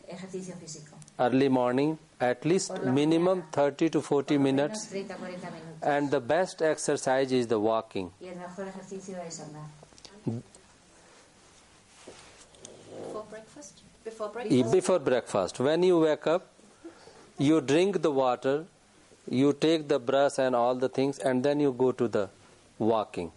ejercicio 0.08 0.54
físico. 0.56 0.96
early 1.18 1.48
morning 1.48 1.98
at 2.20 2.44
least 2.44 2.72
minimum 2.84 3.42
30 3.52 3.90
to 3.90 4.00
40 4.00 4.34
Por 4.34 4.36
lo 4.36 4.40
menos 4.44 4.70
minutes 4.70 4.86
30 4.88 5.16
40 5.16 5.50
minutos. 5.50 5.82
and 5.82 6.10
the 6.10 6.20
best 6.20 6.62
exercise 6.62 7.32
is 7.32 7.46
the 7.48 7.58
walking 7.60 8.10
Y 8.20 8.28
el 8.28 8.36
mejor 8.36 8.66
ejercicio 8.68 9.16
es 9.26 9.40
andar. 9.40 9.66
Before 12.96 13.24
breakfast? 13.30 13.82
Before 14.04 14.28
breakfast? 14.30 14.72
before 14.72 14.98
breakfast 15.00 15.60
when 15.60 15.82
you 15.82 15.98
wake 16.00 16.26
up 16.26 16.46
you 17.38 17.60
drink 17.60 18.00
the 18.02 18.10
water 18.10 18.64
you 19.28 19.52
take 19.52 19.88
the 19.88 19.98
brush 19.98 20.38
and 20.38 20.54
all 20.54 20.74
the 20.76 20.88
things 20.88 21.18
and 21.18 21.42
then 21.44 21.58
you 21.60 21.72
go 21.72 21.90
to 21.92 22.06
the 22.08 22.28
walking 22.78 23.32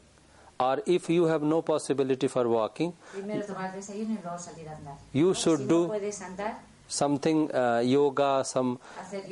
or 0.59 0.83
if 0.85 1.09
you 1.09 1.25
have 1.25 1.41
no 1.41 1.61
possibility 1.61 2.27
for 2.27 2.47
walking 2.49 2.91
Primero 3.13 3.45
tomar 3.45 3.69
el 3.73 3.75
desayuno 3.79 4.13
y 4.13 4.19
luego 4.21 4.37
salir 4.37 4.67
a 4.67 4.75
andar. 4.75 4.97
You 5.13 5.33
should 5.33 5.67
do- 5.67 5.83
no 5.87 5.93
puedes 5.93 6.21
andar, 6.21 6.57
something 6.89 7.49
uh, 7.55 7.79
yoga 7.79 8.43
some 8.43 8.77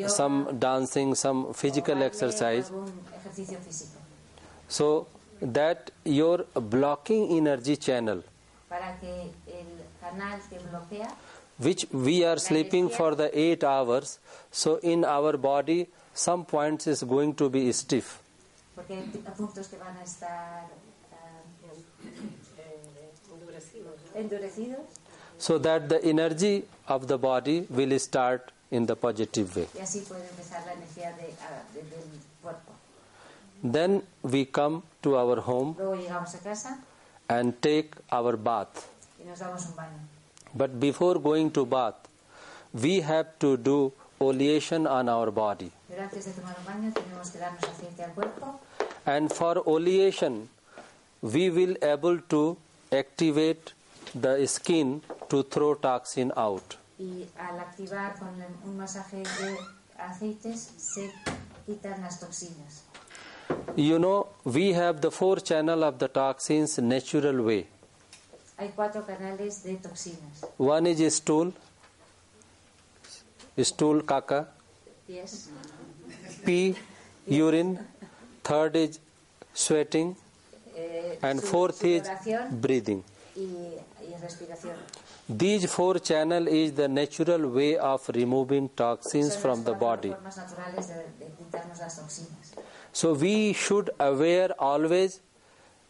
some 0.07 0.57
dancing 0.57 1.15
some 1.15 1.53
physical 1.53 2.01
exercise 2.03 2.69
algún 2.69 2.91
ejercicio 3.19 3.59
físico. 3.59 3.97
so 4.69 5.07
that 5.41 5.91
your 6.05 6.45
blocking 6.55 7.37
energy 7.37 7.75
channel 7.75 8.23
Para 8.69 8.97
que 9.01 9.31
el 9.47 9.67
canal 9.99 10.39
que 10.49 10.59
bloquea 10.59 11.09
which 11.59 11.87
we 11.91 12.23
are 12.23 12.37
sleeping 12.39 12.89
for 12.89 13.15
the 13.15 13.29
8 13.37 13.63
hours 13.65 14.19
so 14.51 14.77
in 14.81 15.03
our 15.03 15.35
body 15.35 15.89
some 16.13 16.45
points 16.45 16.87
is 16.87 17.03
going 17.03 17.33
to 17.33 17.49
be 17.49 17.69
stiff 17.73 18.21
porque 18.75 18.93
hay 18.95 19.07
pi- 19.11 19.31
puntos 19.35 19.67
que 19.67 19.77
van 19.77 19.97
a 19.97 20.03
estar 20.03 20.69
ah, 21.11 21.37
endurecidos? 24.17 24.85
So 25.37 25.57
that 25.59 25.87
the 25.89 26.03
energy 26.03 26.63
of 26.87 27.07
the 27.07 27.17
body 27.17 27.67
will 27.69 27.97
start 27.99 28.51
in 28.71 28.85
the 28.87 28.95
positive 28.95 29.55
way. 29.55 29.67
Y 29.75 29.79
así 29.81 29.99
puede 30.01 30.27
empezar 30.29 30.65
la 30.65 30.73
energía 30.73 31.15
de, 31.15 31.33
ah, 31.41 31.63
de- 31.73 31.81
del 31.83 32.03
cuerpo. 32.41 32.71
then 33.63 34.03
we 34.23 34.45
come 34.45 34.83
to 35.01 35.15
our 35.17 35.39
home 35.41 35.75
Luego 35.77 35.95
llegamos 35.95 36.33
a 36.35 36.39
casa 36.39 36.77
and 37.29 37.53
take 37.61 37.91
our 38.11 38.35
bath. 38.37 38.87
y 39.19 39.25
nos 39.27 39.39
damos 39.39 39.65
un 39.67 39.75
baño. 39.75 39.99
but 40.55 40.79
before 40.79 41.19
going 41.19 41.49
to 41.51 41.65
bath 41.65 41.95
we 42.73 42.99
have 43.01 43.27
to 43.39 43.57
do 43.57 43.91
oleation 44.19 44.85
on 44.87 45.07
our 45.09 45.31
body. 45.31 45.71
Pero 45.89 46.01
antes 46.03 46.25
de 46.25 46.31
tomar 46.33 46.55
un 46.59 46.65
baño 46.65 46.93
tenemos 46.93 47.29
que 47.31 47.39
darnos 47.39 47.63
aceite 47.63 48.03
al 48.03 48.11
cuerpo. 48.13 48.59
And 49.05 49.31
for 49.31 49.61
oleation 49.65 50.49
we 51.21 51.49
will 51.49 51.75
able 51.81 52.19
to 52.29 52.57
activate 52.91 53.73
the 54.13 54.45
skin 54.47 55.01
to 55.29 55.43
throw 55.43 55.75
toxin 55.75 56.31
out. 56.35 56.77
Y 56.99 57.27
al 57.37 57.59
activar 57.59 58.17
con 58.17 58.29
un 58.65 58.77
masaje 58.77 59.17
de 59.17 59.57
aceites 59.97 60.71
se 60.77 61.11
quitan 61.65 62.01
las 62.01 62.19
toxinas. 62.19 62.83
you 63.75 63.97
know 63.99 64.27
we 64.43 64.73
have 64.73 65.01
the 65.01 65.11
four 65.11 65.37
channel 65.37 65.83
of 65.83 65.99
the 65.99 66.07
toxins 66.07 66.77
natural 66.79 67.41
way. 67.41 67.67
Hay 68.57 68.71
cuatro 68.75 69.05
canales 69.05 69.63
de 69.63 69.75
toxinas. 69.77 70.45
one 70.57 70.87
is 70.87 71.15
stool. 71.15 71.53
Stool 73.59 74.03
caca. 74.03 74.47
Pies, 75.07 75.49
pee 76.45 76.75
urine. 77.27 77.79
Third 78.43 78.75
is 78.75 78.99
sweating. 79.53 80.15
Eh, 80.75 81.15
and 81.23 81.41
fourth 81.41 81.83
is 81.83 82.07
breathing. 82.51 83.03
Y. 83.35 83.43
these 85.29 85.65
four 85.69 85.99
channel 85.99 86.47
is 86.47 86.73
the 86.73 86.87
natural 86.87 87.47
way 87.49 87.77
of 87.77 88.07
removing 88.09 88.69
toxins 88.75 89.35
from 89.35 89.63
the 89.63 89.73
body. 89.73 90.11
formas 90.13 90.37
naturales 90.37 90.87
de, 90.87 90.95
de 91.19 91.31
quitarnos 91.37 91.79
las 91.79 91.95
toxinas. 91.99 92.53
so 92.93 93.13
we 93.13 93.53
should 93.53 93.89
aware 93.99 94.53
always 94.59 95.19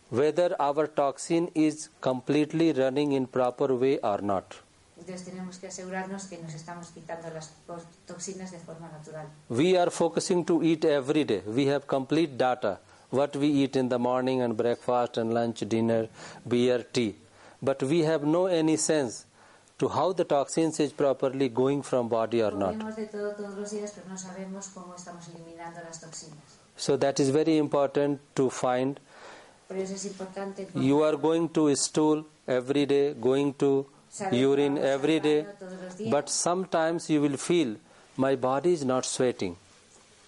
whether 0.10 0.56
our 0.60 0.88
toxin 0.88 1.49
is 1.53 1.89
completely 2.01 2.71
running 2.73 3.12
in 3.12 3.27
proper 3.27 3.73
way 3.75 3.99
or 3.99 4.21
not. 4.21 4.56
Entonces 4.99 5.25
tenemos 5.25 5.60
que 5.60 5.67
asegurarnos 5.67 6.25
que 6.25 6.38
nos 6.39 6.53
estamos 6.56 6.88
quitando 6.89 7.30
las 7.34 7.51
po- 7.67 7.77
toxinas 8.08 8.51
de 8.51 8.58
forma 8.60 8.89
natural. 8.89 9.27
we 9.49 9.77
are 9.77 9.91
focusing 9.91 10.43
to 10.45 10.63
eat 10.63 10.84
every 10.86 11.23
day. 11.23 11.41
We 11.45 11.67
have 11.67 11.86
complete 11.88 12.38
data 12.38 12.80
what 13.12 13.36
we 13.36 13.47
eat 13.47 13.75
in 13.75 13.89
the 13.89 13.99
morning 13.99 14.41
and 14.41 14.58
breakfast 14.58 15.17
and 15.17 15.34
lunch 15.34 15.60
dinner 15.69 16.10
beer 16.47 16.84
tea 16.91 17.15
but 17.62 17.82
we 17.84 18.02
have 18.02 18.24
no 18.24 18.48
any 18.48 18.78
sense 18.78 19.26
to 19.80 19.88
how 19.89 20.12
the 20.12 20.24
toxins 20.24 20.80
is 20.80 20.91
properly 20.91 21.50
going 21.50 21.84
from 21.84 22.08
body 22.10 22.41
or 22.41 22.52
not. 22.52 22.74
Comemos 22.74 22.96
de 22.96 23.06
todo 23.06 23.34
todos 23.36 23.56
los 23.56 23.72
días, 23.72 23.91
pero 23.96 24.08
no 24.10 24.17
sabemos 24.17 24.70
cómo 24.74 24.96
estamos 24.96 25.28
eliminando 25.28 25.82
las 25.84 26.00
toxinas. 26.02 26.58
so 26.78 26.96
that 26.96 27.20
is 27.20 27.30
very 27.30 27.58
important 27.58 28.20
to 28.36 28.50
find. 28.50 29.00
Por 29.67 29.78
eso 29.78 29.93
es 29.96 30.08
you 30.76 31.02
are 31.04 31.17
going 31.17 31.50
to 31.50 31.76
stool 31.76 32.26
every 32.48 32.86
day 32.86 33.13
going 33.13 33.54
to 33.56 33.86
urine 34.32 34.78
every 34.78 35.20
day 35.20 35.46
but 36.10 36.30
sometimes 36.30 37.10
you 37.10 37.22
will 37.22 37.36
feel 37.36 37.76
my 38.15 38.36
body 38.36 38.74
is 38.74 38.86
not 38.86 39.06
sweating. 39.06 39.58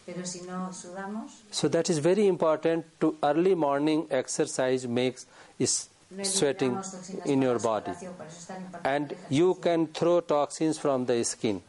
Pero 0.06 0.26
si 0.26 0.42
no 0.42 0.70
sudamos, 0.72 1.30
so 1.52 1.68
that 1.70 1.90
is 1.90 2.00
very 2.00 2.28
important 2.28 2.86
to 3.00 3.16
early 3.24 3.56
morning 3.56 4.08
exercise 4.10 4.88
makes 4.88 5.26
is 5.60 5.88
sweating 6.24 6.78
in 7.26 7.42
your 7.42 7.60
body. 7.60 7.92
Sudoración, 7.92 8.14
por 8.18 8.26
eso 8.26 8.38
es 8.40 8.48
tan 8.48 8.62
importante 8.64 8.90
and 8.96 9.16
you 9.30 9.56
can 9.56 9.88
throw 9.88 10.22
toxins 10.22 10.80
from 10.80 11.06
the 11.06 11.24
skin. 11.24 11.62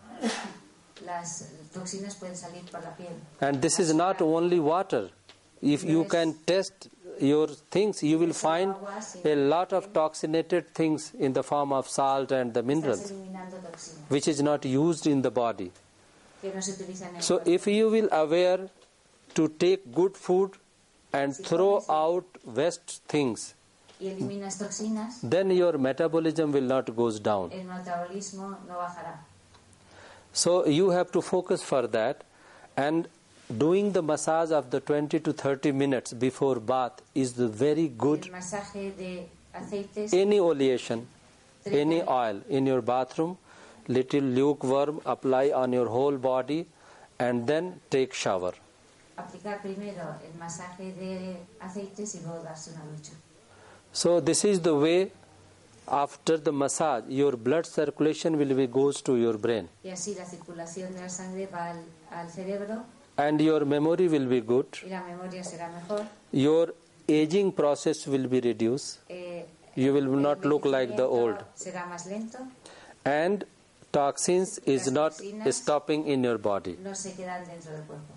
Las 1.05 1.49
toxinas 1.73 2.15
pueden 2.17 2.37
salir 2.37 2.71
por 2.71 2.81
la 2.81 2.91
piel. 2.97 3.13
and 3.41 3.61
this 3.61 3.79
is 3.79 3.93
not 3.93 4.21
only 4.23 4.59
water. 4.61 5.11
If 5.63 5.85
you 5.85 6.05
can 6.05 6.35
test 6.47 6.89
your 7.21 7.49
things 7.71 8.03
you 8.03 8.19
will 8.19 8.33
find 8.33 8.75
a 9.25 9.35
lot 9.35 9.75
of 9.75 9.93
toxinated 9.93 10.69
things 10.69 11.13
in 11.19 11.35
the 11.35 11.43
form 11.43 11.71
of 11.71 11.87
salt 11.87 12.33
and 12.33 12.55
the 12.55 12.63
minerals 12.63 13.13
which 14.09 14.27
is 14.27 14.41
not 14.41 14.65
used 14.65 15.07
in 15.07 15.21
the 15.21 15.31
body. 15.31 15.71
Que 16.41 16.51
no 16.55 16.63
se 16.63 16.73
utilizan 16.73 17.11
en 17.11 17.17
el 17.17 17.23
so 17.23 17.43
if 17.45 17.67
you 17.67 17.91
will 17.91 18.09
aware 18.11 18.71
to 19.35 19.49
take 19.49 19.93
good 19.93 20.17
food 20.17 20.53
and 21.13 21.37
throw 21.37 21.85
out 21.91 22.25
waste 22.47 23.03
things 23.07 23.55
y 24.01 24.09
eliminas 24.09 24.59
toxinas, 24.59 25.21
then 25.29 25.51
your 25.51 25.79
metabolism 25.79 26.53
will 26.53 26.67
not 26.67 26.95
goes 26.97 27.21
down 27.21 27.51
el 27.53 27.65
metabolismo 27.65 28.57
no 28.67 28.75
bajará. 28.75 29.19
so 30.33 30.67
you 30.67 30.91
have 30.91 31.11
to 31.13 31.21
focus 31.21 31.63
for 31.63 31.87
that 31.87 32.25
and 32.77 33.09
doing 33.59 33.93
the 33.93 34.03
massage 34.03 34.53
of 34.53 34.71
the 34.71 34.81
20 34.81 35.19
to 35.21 35.33
30 35.33 35.73
minutes 35.73 36.13
before 36.13 36.61
bath 36.61 37.03
is 37.15 37.33
the 37.35 37.49
very 37.49 37.89
good 37.89 38.25
El 38.27 38.33
masaje 38.33 38.97
de 38.97 39.29
aceites 39.53 40.13
any 40.15 40.39
oleation, 40.39 41.05
any 41.67 42.03
oil 42.03 42.41
in 42.49 42.67
your 42.67 42.81
bathroom, 42.81 43.37
little 43.89 44.21
lukewarm, 44.23 45.01
apply 45.05 45.51
on 45.51 45.73
your 45.73 45.87
whole 45.89 46.17
body, 46.17 46.67
and 47.19 47.47
then 47.47 47.81
take 47.91 48.15
shower. 48.15 48.53
aplicar 49.17 49.61
primero 49.61 50.15
el 50.25 50.39
masaje 50.39 50.93
de 50.95 51.37
aceites 51.61 52.15
y 52.15 52.21
luego 52.21 52.43
darse 52.45 52.71
una 52.71 52.85
ducha. 52.85 53.13
So 53.93 54.21
this 54.21 54.45
is 54.45 54.61
the 54.61 54.75
way. 54.75 55.13
After 55.89 56.37
the 56.37 56.53
massage, 56.53 57.03
your 57.09 57.33
blood 57.37 57.67
circulation 57.67 58.39
will 58.39 58.55
be 58.55 58.69
goes 58.69 59.03
to 59.03 59.17
your 59.17 59.37
brain, 59.37 59.69
Y 59.83 59.89
así 59.91 60.15
la 60.15 60.25
circulación 60.25 60.95
de 60.95 61.01
la 61.01 61.09
sangre 61.09 61.49
va 61.53 61.71
al, 61.71 61.83
al 62.13 62.31
cerebro 62.31 62.85
and 63.17 63.41
your 63.41 63.65
memory 63.65 64.07
will 64.07 64.27
be 64.29 64.41
good. 64.41 64.67
y 64.85 64.89
la 64.89 65.03
memoria 65.03 65.43
será 65.43 65.69
mejor. 65.69 66.07
Your 66.31 66.75
aging 67.09 67.51
process 67.51 68.07
will 68.07 68.29
be 68.29 68.41
reduced. 68.41 69.01
Eh, 69.09 69.47
You 69.75 69.93
will 69.93 70.07
not 70.17 70.45
look 70.45 70.65
like 70.65 70.95
the 70.97 71.03
old, 71.07 71.39
Será 71.57 71.87
más 71.87 72.07
lento, 72.07 72.39
and 73.05 73.45
toxins 73.91 74.59
is 74.67 74.93
not 74.93 75.15
stopping 75.51 76.07
in 76.07 76.23
your 76.23 76.39
body. 76.39 76.77
no 76.85 76.95
se 76.95 77.15
quedan 77.17 77.45
dentro 77.49 77.73
del 77.73 77.83
cuerpo. 77.83 78.15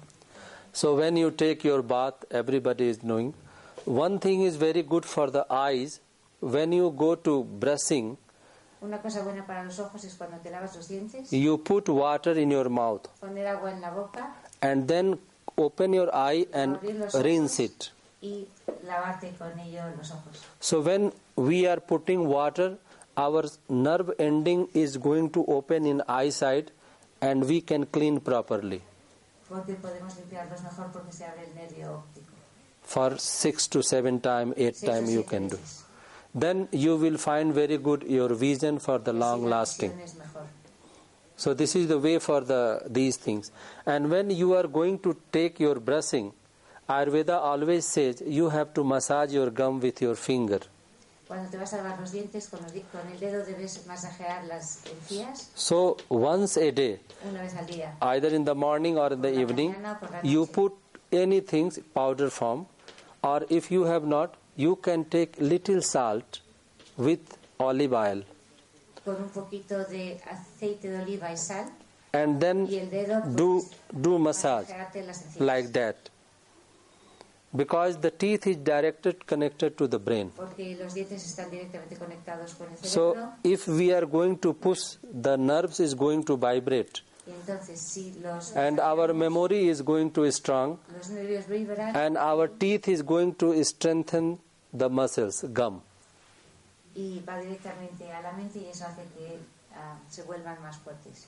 So 0.74 0.96
when 0.96 1.18
you 1.18 1.32
take 1.32 1.64
your 1.64 1.82
bath, 1.82 2.24
everybody 2.30 2.88
is 2.90 3.02
knowing. 3.02 3.34
One 3.86 4.20
thing 4.20 4.42
is 4.44 4.56
very 4.56 4.82
good 4.84 5.06
for 5.06 5.30
the 5.30 5.46
eyes. 5.50 6.00
When 6.40 6.72
you 6.72 6.92
go 6.92 7.16
to 7.16 7.44
brushing, 7.44 8.18
Una 8.82 8.98
cosa 9.02 9.24
buena 9.24 9.46
para 9.48 9.64
los 9.64 9.80
ojos 9.80 10.04
es 10.04 10.14
cuando 10.16 10.38
te 10.44 10.50
lavas 10.50 10.76
los 10.76 10.90
dientes, 10.90 11.32
you 11.32 11.58
put 11.58 11.88
water 11.88 12.38
in 12.38 12.52
your 12.52 12.68
mouth 12.70 13.08
poner 13.22 13.48
agua 13.48 13.72
en 13.72 13.80
la 13.80 13.92
boca 13.92 14.34
and 14.62 14.90
then 14.90 15.18
open 15.58 15.94
your 15.94 16.10
eye 16.14 16.46
and 16.54 16.76
Abrir 16.76 16.96
los 17.00 17.16
ojos. 17.16 17.24
rinse 17.26 17.60
it. 17.64 17.92
y 18.22 18.46
lavarte 18.86 19.32
con 19.38 19.58
ello 19.60 19.84
los 19.98 20.12
ojos. 20.12 20.42
So 20.60 20.82
when 20.82 21.14
we 21.38 21.66
are 21.66 21.80
putting 21.80 22.28
water, 22.28 22.78
our 23.16 23.46
nerve 23.70 24.12
ending 24.20 24.68
is 24.74 24.98
going 24.98 25.30
to 25.30 25.46
open 25.48 25.86
in 25.86 26.02
eyesight 26.10 26.72
and 27.22 27.46
we 27.48 27.62
can 27.62 27.86
clean 27.86 28.20
properly. 28.20 28.82
Porque 29.48 29.76
podemos 29.76 30.14
limpiarlos 30.18 30.62
mejor 30.62 30.92
porque 30.92 31.14
se 31.14 31.24
abre 31.24 31.46
el 31.48 31.56
nervio 31.56 32.00
óptico. 32.04 32.23
For 32.84 33.18
six 33.18 33.68
to 33.70 33.82
seven 33.82 34.20
time, 34.20 34.54
eight 34.58 34.76
o 34.84 34.86
time 34.86 35.08
you 35.10 35.24
can 35.24 35.48
do. 35.48 35.58
Then 36.36 36.68
you 36.72 36.96
will 36.98 37.18
find 37.18 37.54
very 37.54 37.78
good 37.78 38.04
your 38.04 38.30
vision 38.36 38.80
for 38.80 39.00
the 39.00 39.14
long 39.14 39.46
lasting. 39.46 39.92
visión 39.92 40.02
es 40.04 40.16
mejor. 40.16 40.44
So 41.36 41.54
this 41.54 41.76
is 41.76 41.88
the 41.88 41.98
way 41.98 42.20
for 42.20 42.42
the 42.42 42.82
these 42.88 43.18
things. 43.18 43.52
And 43.86 44.10
when 44.12 44.30
you 44.30 44.54
are 44.56 44.68
going 44.68 45.00
to 45.00 45.16
take 45.32 45.60
your 45.60 45.80
brushing, 45.80 46.32
Ayurveda 46.90 47.40
always 47.40 47.86
says 47.86 48.22
you 48.26 48.50
have 48.50 48.74
to 48.74 48.84
massage 48.84 49.32
your 49.34 49.50
gum 49.50 49.80
with 49.80 50.02
your 50.02 50.16
finger. 50.16 50.60
Cuando 51.28 51.50
te 51.50 51.58
vas 51.58 51.74
a 51.74 51.78
lavar 51.78 52.00
los 52.00 52.12
dientes, 52.12 52.50
con, 52.50 52.60
los 52.62 52.72
con 52.92 53.02
el 53.12 53.18
dedo 53.20 53.46
debes 53.46 53.86
masajear 53.88 54.44
las 54.46 54.84
encías 54.86 55.50
So 55.56 55.98
once 56.10 56.58
a 56.58 56.72
day, 56.72 57.00
una 57.28 57.42
vez 57.42 57.56
al 57.56 57.66
día. 57.66 57.96
either 58.02 58.36
in 58.36 58.44
the 58.44 58.54
morning 58.54 58.98
or 58.98 59.14
in 59.14 59.22
the 59.22 59.32
evening, 59.34 59.72
mañana 59.74 59.98
o 60.02 60.06
por 60.06 60.20
you 60.24 60.46
put 60.46 60.74
anything 61.12 61.72
powder 61.94 62.30
form, 62.30 62.66
or 63.24 63.46
if 63.50 63.72
you 63.72 63.84
have 63.84 64.06
not, 64.06 64.36
you 64.56 64.76
can 64.76 65.06
take 65.06 65.40
little 65.40 65.82
salt 65.82 66.42
with 66.98 67.38
olive 67.60 67.94
oil, 67.94 68.24
Con 69.06 69.16
un 69.16 69.30
poquito 69.30 69.84
de 69.90 70.22
aceite 70.30 70.90
de 70.90 71.02
oliva 71.02 71.32
y 71.32 71.38
sal 71.38 71.70
and 72.14 72.40
then 72.40 72.68
y 72.70 72.78
el 72.80 72.90
dedo 72.90 73.22
do 73.36 73.62
do 73.92 74.20
massage 74.20 74.68
masajearte 74.70 75.06
las 75.06 75.24
encías. 75.26 75.46
like 75.46 75.74
that. 75.74 76.10
Because 77.56 77.98
the 77.98 78.10
teeth 78.10 78.48
is 78.48 78.58
directed 78.58 79.28
connected 79.28 79.78
to 79.78 79.88
the 79.88 80.00
brain. 80.00 80.32
Los 80.38 80.96
están 80.96 81.50
con 82.00 82.12
el 82.12 82.48
So 82.82 83.16
if 83.44 83.68
we 83.68 83.94
are 83.94 84.08
going 84.08 84.38
to 84.40 84.54
push, 84.54 84.96
the 85.04 85.38
nerves 85.38 85.80
is 85.80 85.94
going 85.94 86.24
to 86.24 86.36
vibrate, 86.36 87.02
y 87.26 87.32
entonces, 87.32 87.80
si 87.80 88.14
los, 88.22 88.56
and 88.56 88.80
our 88.80 89.14
memory 89.14 89.70
is 89.70 89.82
going 89.82 90.10
to 90.12 90.30
strong, 90.32 90.78
los 90.96 91.10
nervios 91.10 91.48
vibran 91.48 91.96
and 91.96 92.18
our 92.18 92.48
teeth 92.48 92.88
is 92.88 93.02
going 93.02 93.34
to 93.36 93.64
strengthen 93.64 94.40
the 94.74 94.90
muscles, 94.90 95.44
gum. 95.54 95.82
y 96.96 97.22
va 97.28 97.40
directamente 97.40 98.12
a 98.12 98.22
la 98.22 98.34
mente 98.34 98.60
y 98.60 98.66
eso 98.68 98.86
hace 98.86 99.04
que 99.18 99.40
ah, 99.76 99.98
se 100.10 100.24
vuelvan 100.24 100.62
más 100.62 100.78
fuertes. 100.78 101.28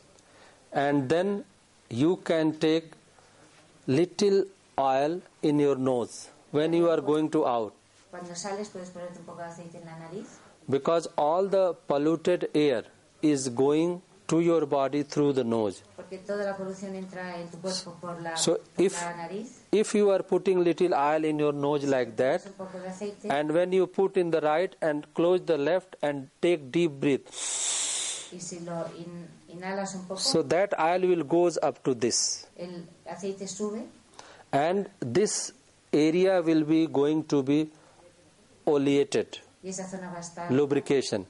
And 0.71 1.07
then 1.09 1.45
you 1.89 2.17
can 2.17 2.53
take 2.59 2.91
little 3.87 4.45
oil 4.77 5.21
in 5.41 5.59
your 5.59 5.77
nose 5.77 6.29
when 6.51 6.73
you 6.73 6.89
are 6.89 7.01
going 7.01 7.29
to 7.29 7.45
out, 7.45 7.73
Cuando 8.11 8.35
sales 8.35 8.69
puedes 8.69 8.89
ponerte 8.89 9.19
un 9.19 9.25
poco 9.25 9.39
de 9.39 9.45
aceite 9.47 9.77
en 9.77 9.85
la 9.85 9.97
nariz 9.97 10.25
because 10.69 11.07
all 11.17 11.47
the 11.49 11.73
polluted 11.87 12.49
air 12.53 12.83
is 13.21 13.49
going 13.49 14.01
to 14.27 14.41
your 14.41 14.65
body 14.65 15.03
through 15.03 15.33
the 15.33 15.43
nose. 15.43 15.83
toda 16.25 16.45
la 16.45 16.55
entra 16.97 17.39
en 17.39 17.49
tu 17.49 17.57
por 18.01 18.21
la, 18.21 18.35
So 18.35 18.59
if-. 18.77 19.03
If 19.71 19.93
you 19.95 20.09
are 20.11 20.23
putting 20.23 20.63
little 20.63 20.93
oil 20.93 21.25
in 21.25 21.39
your 21.39 21.53
nose 21.53 21.83
like 21.85 22.15
that, 22.17 22.41
Pones 22.41 22.47
un 22.47 22.53
poco 22.53 22.79
de 22.79 22.87
aceite 22.87 23.29
and 23.29 23.51
when 23.51 23.73
you 23.73 23.87
put 23.87 24.17
in 24.17 24.31
the 24.31 24.41
right 24.41 24.75
and 24.81 25.05
close 25.13 25.41
the 25.45 25.57
left 25.57 25.95
and 26.01 26.29
take 26.41 26.71
deep 26.71 26.91
breath, 26.91 27.27
y 28.33 28.39
si 28.39 28.59
lo 28.59 28.85
in- 28.97 29.27
un 29.95 30.05
poco, 30.07 30.19
so 30.19 30.43
that 30.43 30.73
oil 30.79 31.01
will 31.07 31.23
goes 31.23 31.57
up 31.61 31.83
to 31.83 31.93
this, 31.93 32.47
el 32.57 33.47
sube 33.47 33.83
and 34.51 34.89
this 34.99 35.51
area 35.91 36.41
will 36.41 36.63
be 36.63 36.87
going 36.87 37.23
to 37.23 37.43
be 37.43 37.69
oleated. 38.65 39.27
y 39.63 39.69
esa 39.69 39.87
zona 39.87 40.09
va 40.11 40.17
a 40.17 40.21
estar 40.21 40.51
lubrication. 40.51 41.25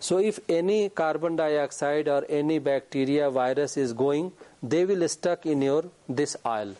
So 0.00 0.18
if 0.18 0.40
any 0.48 0.88
carbon 0.88 1.36
dioxide 1.36 2.08
or 2.08 2.24
any 2.28 2.58
bacteria 2.58 3.30
virus 3.30 3.76
is 3.76 3.92
going, 3.92 4.32
they 4.62 4.84
will 4.86 5.06
stuck 5.08 5.44
in 5.44 5.60
your 5.62 5.84
this 6.08 6.36
oil. 6.44 6.74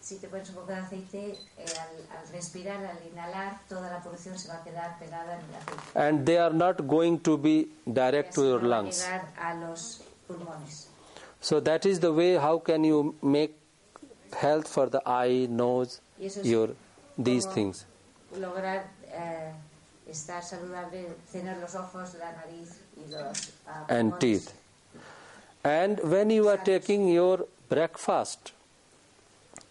Si 0.00 0.16
te 0.16 0.28
pones 0.28 0.48
un 0.48 0.54
poco 0.54 0.68
de 0.68 0.76
aceite, 0.76 1.18
eh, 1.58 1.64
al, 1.82 2.18
al 2.18 2.32
respirar, 2.32 2.76
al 2.82 2.98
inhalar, 3.12 3.60
toda 3.68 3.90
la 3.90 4.00
polución 4.02 4.38
se 4.38 4.48
va 4.48 4.54
a 4.54 4.64
quedar 4.64 4.98
pegada 4.98 5.34
en 5.34 5.40
el 5.40 5.54
aceite. 5.56 5.98
And 6.06 6.24
they 6.24 6.38
are 6.38 6.54
not 6.54 6.86
going 6.86 7.18
to 7.20 7.36
be 7.36 7.68
direct 7.92 8.34
to 8.36 8.44
your 8.44 8.62
no 8.62 8.68
va 8.68 8.76
a 8.76 8.82
lungs. 8.82 9.04
a 9.36 9.54
los 9.56 10.00
pulmones. 10.26 10.86
So 11.40 11.60
that 11.60 11.84
is 11.84 12.00
the 12.00 12.12
way 12.12 12.36
how 12.36 12.58
can 12.58 12.84
you 12.84 13.16
make 13.20 13.54
health 14.32 14.68
for 14.68 14.86
the 14.88 15.02
eye, 15.04 15.46
nose, 15.50 16.00
your 16.42 16.70
these 17.18 17.46
things. 17.46 17.84
Lograr 18.38 18.86
eh, 19.12 19.52
estar 20.08 20.42
saludable, 20.42 21.06
tener 21.32 21.56
los 21.58 21.74
ojos, 21.74 22.14
la 22.18 22.32
nariz 22.32 22.80
y 22.96 23.10
los 23.10 23.50
ah, 23.66 23.84
and 23.88 24.18
teeth. 24.20 24.52
And 25.64 26.00
when 26.02 26.30
you 26.30 26.48
are 26.48 26.56
taking 26.56 27.08
your 27.08 27.46
breakfast, 27.68 28.52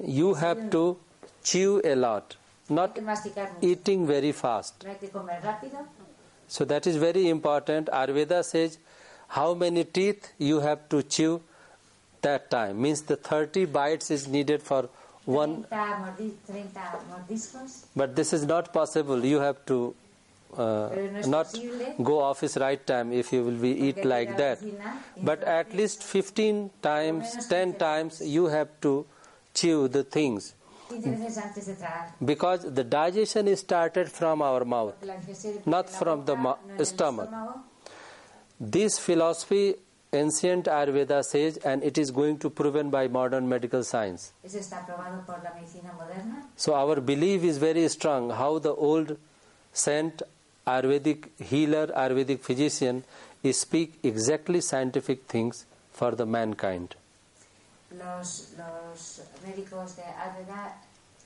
you 0.04 0.36
have 0.36 0.70
to 0.72 0.98
chew 1.44 1.82
a 1.84 1.96
lot, 1.96 2.36
not 2.70 2.94
que 2.96 3.02
masticar 3.02 3.52
mucho. 3.54 3.68
eating 3.68 4.06
very 4.06 4.32
fast. 4.32 4.84
No 4.84 4.92
hay 4.92 4.98
que 4.98 5.10
comer 5.10 5.42
rápido. 5.42 5.86
So 6.48 6.66
that 6.66 6.86
is 6.88 6.96
very 6.98 7.28
important. 7.30 7.88
Ayurveda 7.88 8.44
says 8.44 8.78
how 9.30 9.54
many 9.54 9.84
teeth 9.84 10.32
you 10.38 10.60
have 10.62 10.88
to 10.90 11.02
chew 11.04 11.42
that 12.22 12.50
time. 12.52 12.82
Means 12.82 13.02
the 13.02 13.16
30 13.16 13.66
bites 13.66 14.12
is 14.12 14.28
needed 14.28 14.62
for 14.62 14.90
one, 15.26 15.64
30, 15.64 15.76
mordi- 15.76 16.34
30 16.48 16.64
mordiscos. 17.12 17.86
but 17.96 18.16
this 18.16 18.32
is 18.34 18.46
not 18.46 18.72
possible. 18.72 19.26
You 19.26 19.40
have 19.40 19.66
to 19.66 19.94
uh, 20.54 20.90
Pero 20.90 21.12
no 21.12 21.20
es 21.20 21.28
not 21.28 21.48
go 22.04 22.20
office 22.20 22.58
right 22.58 22.86
time 22.86 23.12
if 23.14 23.32
you 23.34 23.44
will 23.44 23.60
be 23.60 23.72
eat 23.88 24.04
like 24.06 24.30
ir 24.30 24.36
a 24.36 24.38
la 24.38 24.38
that. 24.38 24.60
But 25.24 25.44
at 25.44 25.74
least 25.74 26.04
15 26.04 26.70
times, 26.82 27.48
10 27.48 27.74
times 27.76 28.22
you 28.22 28.46
have 28.48 28.70
to 28.82 29.06
chew 29.54 29.88
the 29.88 30.04
things 30.04 30.54
15 30.90 31.16
veces 31.18 31.38
antes 31.38 31.66
de 31.66 31.76
tragar. 31.76 32.14
because 32.26 32.64
the 32.74 32.84
digestion 32.84 33.48
is 33.48 33.60
started 33.60 34.10
from 34.10 34.42
our 34.42 34.64
mouth. 34.66 34.94
Porque 35.00 35.06
la 35.08 35.16
digestión 35.16 35.62
Not 35.66 35.90
from 35.90 36.26
the 36.26 36.36
boca, 36.36 36.42
ma- 36.42 36.58
no 36.66 36.74
en 36.74 36.80
el 36.80 36.86
stomach. 36.86 37.30
This 38.60 38.98
philosophy 38.98 39.76
ancient 40.14 40.66
Ayurveda 40.66 41.24
says 41.24 41.58
and 41.58 41.84
it 41.84 41.98
is 41.98 42.12
going 42.12 42.38
to 42.40 42.50
proven 42.50 42.90
by 42.90 43.08
modern 43.08 43.48
medical 43.50 43.84
science. 43.84 44.32
Eso 44.44 44.58
está 44.60 44.78
aprobado 44.86 45.26
por 45.26 45.40
la 45.44 45.54
medicina 45.54 45.92
moderna. 45.94 46.48
So 46.56 46.74
our 46.74 47.02
belief 47.02 47.44
is 47.44 47.58
very 47.58 47.88
strong 47.90 48.30
how 48.30 48.58
the 48.60 48.74
old 48.74 49.18
saint 49.74 50.22
Ayurvedic 50.68 51.30
healer, 51.40 51.88
Ayurvedic 51.96 52.42
physician 52.42 53.04
speak 53.52 53.94
exactly 54.04 54.60
scientific 54.60 55.24
things 55.28 55.66
for 55.94 56.12
the 56.12 56.26
mankind. 56.26 56.96
Los, 57.98 58.54
los 58.58 59.22
médicos 59.46 59.96
de 59.96 60.04
Ayurveda 60.04 60.74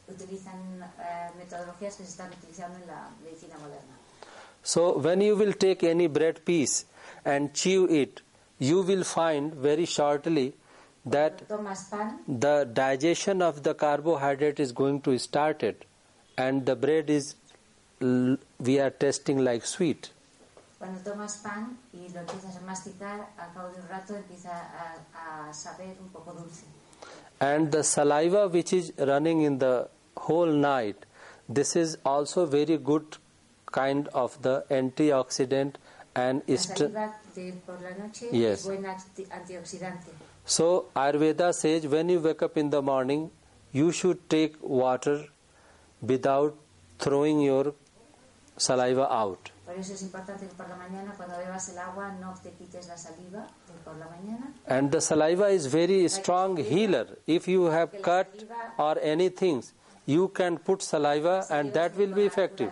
utilizan 0.07 0.83
eh, 0.99 1.29
metodologías 1.37 1.95
que 1.95 2.03
se 2.05 2.11
están 2.11 2.31
utilizando 2.31 2.77
en 2.77 2.87
la 2.87 3.09
medicina 3.23 3.55
moderna. 3.57 3.97
So 4.63 4.99
when 4.99 5.21
you 5.21 5.35
will 5.35 5.53
take 5.53 5.83
any 5.83 6.07
bread 6.07 6.45
piece 6.45 6.85
and 7.25 7.53
chew 7.53 7.87
it, 7.89 8.21
you 8.59 8.83
will 8.83 9.03
find 9.03 9.55
very 9.55 9.85
shortly 9.85 10.53
that 11.03 11.41
the 12.27 12.69
digestion 12.71 13.41
of 13.41 13.63
the 13.63 13.73
carbohydrate 13.73 14.59
is 14.59 14.71
going 14.71 15.01
to 15.01 15.17
start 15.17 15.63
it 15.63 15.85
and 16.37 16.67
the 16.67 16.75
bread 16.75 17.09
is 17.09 17.33
we 18.01 18.79
are 18.79 18.89
tasting 18.89 19.43
like 19.43 19.65
sweet 19.65 20.09
cuando 20.79 20.99
tomas 21.03 21.37
pan 21.43 21.77
y 21.93 22.09
lo 22.13 22.21
empiezas 22.21 22.55
a 22.57 22.61
masticar, 22.61 23.27
al 23.37 23.53
cabo 23.53 23.69
de 23.69 23.79
un 23.81 23.87
rato 23.87 24.15
empieza 24.15 24.49
a, 24.51 25.49
a 25.49 25.53
saber 25.53 25.95
un 26.01 26.09
poco 26.09 26.31
dulce. 26.33 26.63
and 27.39 27.71
the 27.71 27.83
saliva 27.83 28.47
which 28.47 28.73
is 28.73 28.91
running 28.97 29.41
in 29.43 29.59
the 29.59 29.87
whole 30.17 30.51
night 30.51 31.05
this 31.47 31.75
is 31.75 31.97
also 32.03 32.45
very 32.45 32.77
good 32.77 33.17
kind 33.71 34.07
of 34.13 34.41
the 34.41 34.63
antioxidant 34.71 35.75
and 36.15 36.41
La 36.47 36.57
saliva 36.57 37.13
de 37.35 37.51
por 37.65 37.77
la 37.81 37.91
noche 38.03 38.25
Yes. 38.31 38.61
es 38.61 38.65
buen 38.65 38.83
antioxidante. 38.85 40.09
so 40.45 40.85
ayurveda 40.95 41.53
says 41.53 41.85
when 41.85 42.09
you 42.09 42.19
wake 42.19 42.41
up 42.41 42.57
in 42.57 42.71
the 42.71 42.81
morning 42.81 43.29
you 43.71 43.91
should 43.91 44.27
take 44.29 44.55
water 44.63 45.27
without 46.01 46.55
throwing 46.99 47.39
your 47.41 47.73
saliva 48.61 49.07
out 49.09 49.51
Por 49.65 49.79
eso 49.79 49.93
es 49.93 50.01
importante 50.01 50.47
que 50.47 50.53
por 50.53 50.67
la 50.67 50.75
mañana, 50.75 51.13
cuando 51.15 51.37
bebas 51.37 51.69
el 51.69 51.77
agua, 51.77 52.11
no 52.19 52.33
te 52.43 52.51
quites 52.51 52.87
la 52.89 52.97
saliva 52.97 53.47
por 53.85 53.95
la 53.95 54.05
mañana. 54.07 54.53
And 54.67 54.91
the 54.91 54.99
saliva 54.99 55.49
is 55.49 55.67
very 55.67 56.09
strong 56.09 56.57
healer. 56.57 57.07
If 57.25 57.47
you 57.47 57.65
have 57.71 58.01
cut 58.01 58.27
or 58.77 58.99
anything, 59.01 59.63
you 60.05 60.27
can 60.27 60.57
put 60.57 60.81
saliva 60.81 61.45
and 61.49 61.71
that 61.71 61.95
will 61.95 62.13
be 62.13 62.25
effective. 62.25 62.71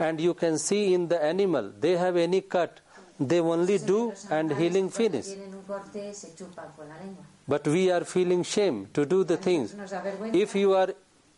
And 0.00 0.20
you 0.20 0.34
can 0.34 0.58
see 0.58 0.94
in 0.94 1.06
the 1.06 1.22
animal, 1.22 1.70
they 1.78 1.96
have 1.96 2.16
any 2.16 2.40
cut, 2.40 2.80
they 3.20 3.38
only 3.38 3.78
do 3.78 4.12
and 4.28 4.50
healing 4.50 4.90
finish. 4.90 5.26
Tienen 5.26 5.54
un 5.54 5.62
corte, 5.62 6.12
se 6.12 6.34
chupan 6.34 6.74
con 6.76 6.88
la 6.88 6.96
lengua. 6.96 7.24
But 7.46 7.68
we 7.68 7.92
are 7.92 8.04
feeling 8.04 8.42
shame 8.42 8.88
to 8.94 9.06
do 9.06 9.22
the 9.22 9.36
things. 9.36 9.74
Nos 9.74 9.90
da 9.90 10.02
vergüenza. 10.02 10.34
If 10.34 10.56
you 10.56 10.74
are 10.74 10.92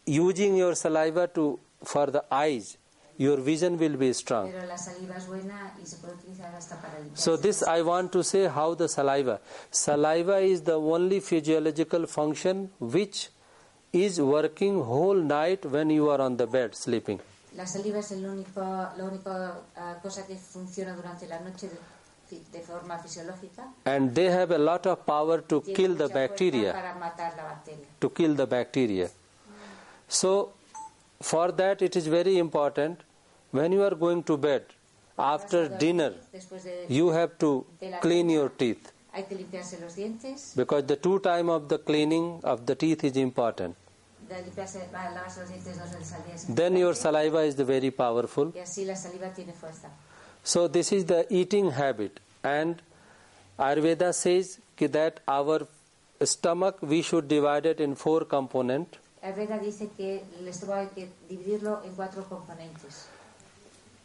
using 0.07 0.57
your 0.57 0.75
saliva 0.75 1.27
to 1.35 1.59
for 1.85 2.07
the 2.07 2.25
eyes, 2.31 2.79
your 3.17 3.41
vision 3.41 3.79
will 3.79 3.97
be 3.97 4.13
strong. 4.13 4.51
Pero 4.51 4.67
la 4.67 4.77
saliva 4.77 5.17
es 5.17 5.27
buena 5.27 5.75
y 5.83 5.87
se 5.87 5.97
puede 5.97 6.15
utilizar 6.15 6.55
hasta 6.55 6.81
para 6.81 6.99
limpiar. 6.99 7.19
So 7.19 7.37
this 7.37 7.63
I 7.63 7.83
want 7.83 8.13
to 8.13 8.23
say 8.23 8.49
how 8.49 8.75
the 8.75 8.89
saliva. 8.89 9.41
Saliva 9.71 10.41
is 10.41 10.63
the 10.63 10.79
only 10.79 11.21
physiological 11.21 12.07
function 12.07 12.71
which 12.81 13.31
is 13.93 14.21
working 14.21 14.83
whole 14.83 15.15
night 15.15 15.65
when 15.65 15.91
you 15.91 16.11
are 16.11 16.21
on 16.21 16.37
the 16.37 16.47
bed 16.47 16.75
sleeping. 16.75 17.21
La 17.57 17.67
saliva 17.67 18.01
es 18.01 18.11
el 18.11 18.25
único, 18.27 18.61
la 18.61 19.05
única 19.05 19.61
ah, 19.77 19.99
cosa 20.03 20.27
que 20.27 20.37
funciona 20.37 20.97
durante 20.97 21.29
la 21.29 21.39
noche 21.39 21.71
de, 22.29 22.41
de 22.53 22.61
forma 22.61 22.99
fisiológica. 22.99 23.69
And 23.85 24.13
they 24.13 24.27
have 24.27 24.51
a 24.51 24.59
lot 24.59 24.87
of 24.87 25.07
power 25.07 25.41
to 25.43 25.61
Tiene 25.61 25.77
kill 25.77 25.95
the 25.95 26.09
bacteria. 26.09 26.73
Para 26.73 26.95
matar 26.95 27.37
la 27.37 27.45
bacteria. 27.45 27.87
To 28.01 28.11
kill 28.11 28.35
the 28.35 28.47
bacteria. 28.47 29.09
So 30.09 30.53
for 31.21 31.53
that 31.53 31.81
it 31.81 31.95
is 31.95 32.09
very 32.09 32.39
important 32.39 33.04
when 33.55 33.73
you 33.73 33.83
are 33.89 33.97
going 34.07 34.23
to 34.31 34.37
bed 34.37 34.63
after 35.17 35.61
dinner 35.85 36.13
you 36.89 37.07
have 37.19 37.33
to 37.39 37.51
clean 38.07 38.29
your 38.39 38.51
teeth 38.63 38.95
hay 39.15 39.25
que 39.25 39.37
limpiarse 39.37 39.79
los 39.81 39.95
dientes. 39.95 40.53
because 40.57 40.85
the 40.87 40.97
two 40.97 41.19
time 41.21 41.49
of 41.49 41.69
the 41.69 41.79
cleaning 41.79 42.41
of 42.43 42.67
the 42.67 42.75
teeth 42.75 43.05
is 43.05 43.17
important. 43.17 43.77
De 44.29 44.43
limpiarse, 44.43 44.89
va, 44.93 45.11
lavarse 45.11 45.41
los 45.41 45.49
dientes 45.49 45.79
dos 45.79 45.91
veces 45.93 46.13
al 46.13 46.25
día. 46.25 46.35
es 46.35 46.47
Then 46.55 46.77
your 46.77 46.95
saliva 46.95 47.45
is 47.45 47.55
the 47.57 47.65
very 47.65 47.91
powerful. 47.91 48.53
Y 48.55 48.59
así 48.61 48.85
la 48.85 48.97
saliva 48.97 49.33
tiene 49.33 49.53
fuerza. 49.53 49.89
So 50.43 50.69
this 50.69 50.93
is 50.93 51.07
the 51.07 51.27
eating 51.31 51.71
habit, 51.71 52.21
and 52.43 52.83
Ayurveda 53.59 54.13
says 54.13 54.59
that 54.79 55.21
our 55.29 55.69
stomach 56.23 56.79
we 56.83 57.03
should 57.03 57.29
divide 57.29 57.67
it 57.67 57.81
in 57.81 57.95
four 57.95 58.25
component. 58.25 58.99
Ayurveda 59.23 59.59
dice 59.61 59.89
que 59.97 60.25
el 60.41 60.49
estómago 60.49 60.81
hay 60.81 60.89
que 60.89 61.09
dividirlo 61.29 61.83
en 61.85 61.95
cuatro 61.95 62.25
componentes. 62.29 63.07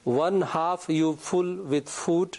One 0.09 0.41
half 0.41 0.89
you 0.89 1.15
full 1.15 1.55
with 1.71 1.87
food, 1.87 2.37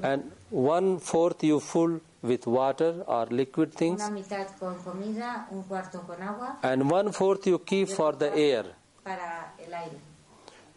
and 0.00 0.30
one 0.50 1.00
fourth 1.00 1.42
you 1.42 1.58
full 1.58 2.00
with 2.22 2.46
water 2.46 3.02
or 3.08 3.26
liquid 3.26 3.72
things, 3.74 4.00
Una 4.00 4.10
mitad 4.10 4.46
con 4.60 4.76
comida, 4.84 5.48
un 5.50 5.64
agua 6.22 6.58
and 6.62 6.88
one 6.88 7.10
fourth 7.10 7.48
you 7.48 7.58
keep 7.58 7.88
for 7.88 8.12
the 8.12 8.32
air 8.32 8.64
Para 9.02 9.54
el 9.58 9.74
aire, 9.74 9.98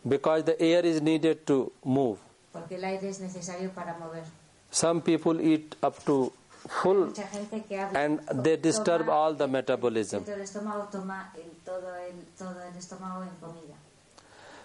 because 0.07 0.43
the 0.43 0.59
air 0.59 0.83
is 0.83 1.01
needed 1.01 1.45
to 1.45 1.71
move. 1.85 2.17
porque 2.51 2.75
el 2.75 2.85
aire 2.85 3.09
es 3.09 3.19
necesario 3.19 3.69
para 3.75 3.95
mover. 3.99 4.23
Some 4.71 5.01
people 5.01 5.39
eat 5.39 5.75
up 5.83 6.03
to 6.05 6.33
full 6.67 7.05
Mucha 7.09 7.27
gente 7.27 7.63
que 7.67 7.77
habla 7.79 7.99
and 7.99 8.19
they 8.43 8.57
disturb 8.57 9.07
all 9.07 9.35
the 9.35 9.47
metabolism. 9.47 10.23
Dentro 10.23 10.33
del 10.33 10.43
estómago 10.43 10.87
toma 10.91 11.31
el, 11.35 11.51
todo, 11.63 11.95
el, 11.95 12.15
todo 12.39 12.59
el 12.63 12.75
estómago 12.75 13.21
en 13.21 13.29
comida. 13.39 13.75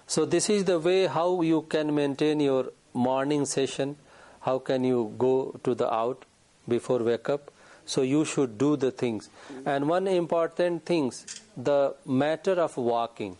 So 0.08 0.24
this 0.24 0.48
is 0.48 0.64
the 0.64 0.78
way 0.78 1.06
how 1.06 1.42
you 1.42 1.62
can 1.68 1.94
maintain 1.94 2.40
your 2.40 2.72
morning 2.94 3.44
session. 3.44 3.96
How 4.40 4.58
can 4.58 4.82
you 4.82 5.12
go 5.18 5.60
to 5.62 5.74
the 5.74 5.92
out 5.92 6.24
before 6.66 7.00
wake 7.00 7.28
up? 7.28 7.50
So 7.84 8.00
you 8.00 8.24
should 8.24 8.56
do 8.56 8.76
the 8.76 8.90
things. 8.90 9.28
And 9.66 9.86
one 9.86 10.08
important 10.08 10.86
things, 10.86 11.26
the 11.54 11.94
matter 12.06 12.52
of 12.52 12.78
walking. 12.78 13.36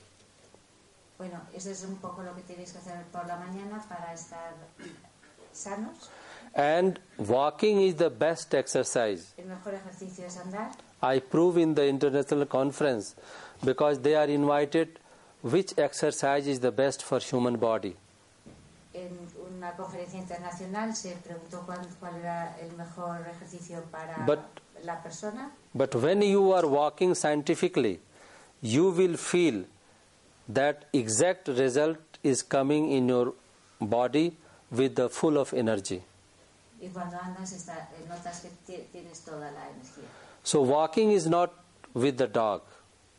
Bueno, 1.17 1.41
eso 1.57 1.71
es 1.71 1.85
un 1.85 1.97
poco 1.97 2.23
lo 2.23 2.35
que 2.35 2.43
tenéis 2.43 2.73
que 2.73 2.79
hacer 2.79 3.03
por 3.11 3.27
la 3.27 3.37
mañana 3.37 3.83
para 3.89 4.13
estar 4.13 4.53
sanos. 5.55 6.11
And 6.55 7.01
walking 7.17 7.81
is 7.81 7.95
the 7.95 8.11
best 8.11 8.55
exercise. 8.55 9.33
El 9.39 9.47
mejor 9.47 9.73
ejercicio 9.73 10.27
es 10.27 10.37
andar. 10.37 10.73
I 11.03 11.21
prove 11.21 11.57
in 11.57 11.75
the 11.75 11.89
international 11.89 12.45
conference 12.45 13.15
because 13.65 14.01
they 14.01 14.15
are 14.15 14.29
invited 14.29 14.99
which 15.43 15.77
exercise 15.79 16.47
is 16.47 16.61
the 16.61 16.71
best 16.71 17.03
for 17.03 17.21
human 17.21 17.57
body. 17.59 17.97
En 18.95 19.11
una 19.57 19.73
conferencia 19.77 20.19
internacional 20.19 20.95
se 20.97 21.17
preguntó 21.25 21.65
cuál, 21.67 21.87
cuál 22.01 22.17
era 22.17 22.57
el 22.61 22.73
mejor 22.77 23.21
ejercicio 23.29 23.83
para 23.91 24.25
But- 24.27 24.41
la 24.85 25.03
persona. 25.03 25.53
But 25.75 25.95
when 25.97 26.23
you 26.23 26.53
are 26.55 26.67
walking 26.67 27.15
scientifically, 27.15 28.01
you 28.63 28.91
will 28.91 29.17
feel 29.17 29.67
that 30.53 30.85
exact 30.93 31.49
result 31.49 31.99
is 32.23 32.43
coming 32.43 32.91
in 32.93 33.09
your 33.09 33.35
body 33.81 34.37
with 34.71 34.95
the 34.95 35.09
full 35.09 35.37
of 35.37 35.53
energy. 35.53 36.03
Y 36.81 36.89
cuando 36.89 37.17
andas 37.21 37.53
está- 37.53 37.89
notas 38.09 38.41
que 38.67 38.79
tienes 38.93 39.21
toda 39.25 39.51
la 39.51 39.69
energía. 39.69 40.05
So 40.45 40.63
walking 40.63 41.11
is 41.11 41.27
not 41.27 41.53
with 41.95 42.17
the 42.17 42.27
dog. 42.29 42.63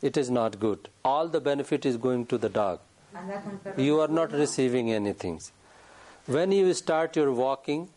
It 0.02 0.16
is 0.16 0.30
not 0.30 0.58
good. 0.60 0.88
All 1.04 1.28
the 1.28 1.40
benefit 1.40 1.84
is 1.84 1.96
going 1.96 2.26
to 2.26 2.38
the 2.38 2.48
dog. 2.48 2.80
You 3.76 4.00
are 4.00 4.08
not 4.08 4.32
receiving 4.32 4.92
anything. 4.92 5.40
When 6.26 6.52
you 6.52 6.72
start 6.74 7.16
your 7.16 7.32
walking, 7.32 7.88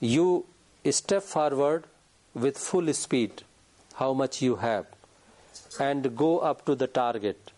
you 0.00 0.44
step 0.90 1.22
forward 1.22 1.84
with 2.34 2.58
full 2.58 2.92
speed, 2.92 3.42
how 3.94 4.12
much 4.12 4.42
you 4.42 4.56
have, 4.56 4.86
and 5.80 6.16
go 6.16 6.38
up 6.38 6.64
to 6.66 6.74
the 6.74 6.86
target. 6.86 7.52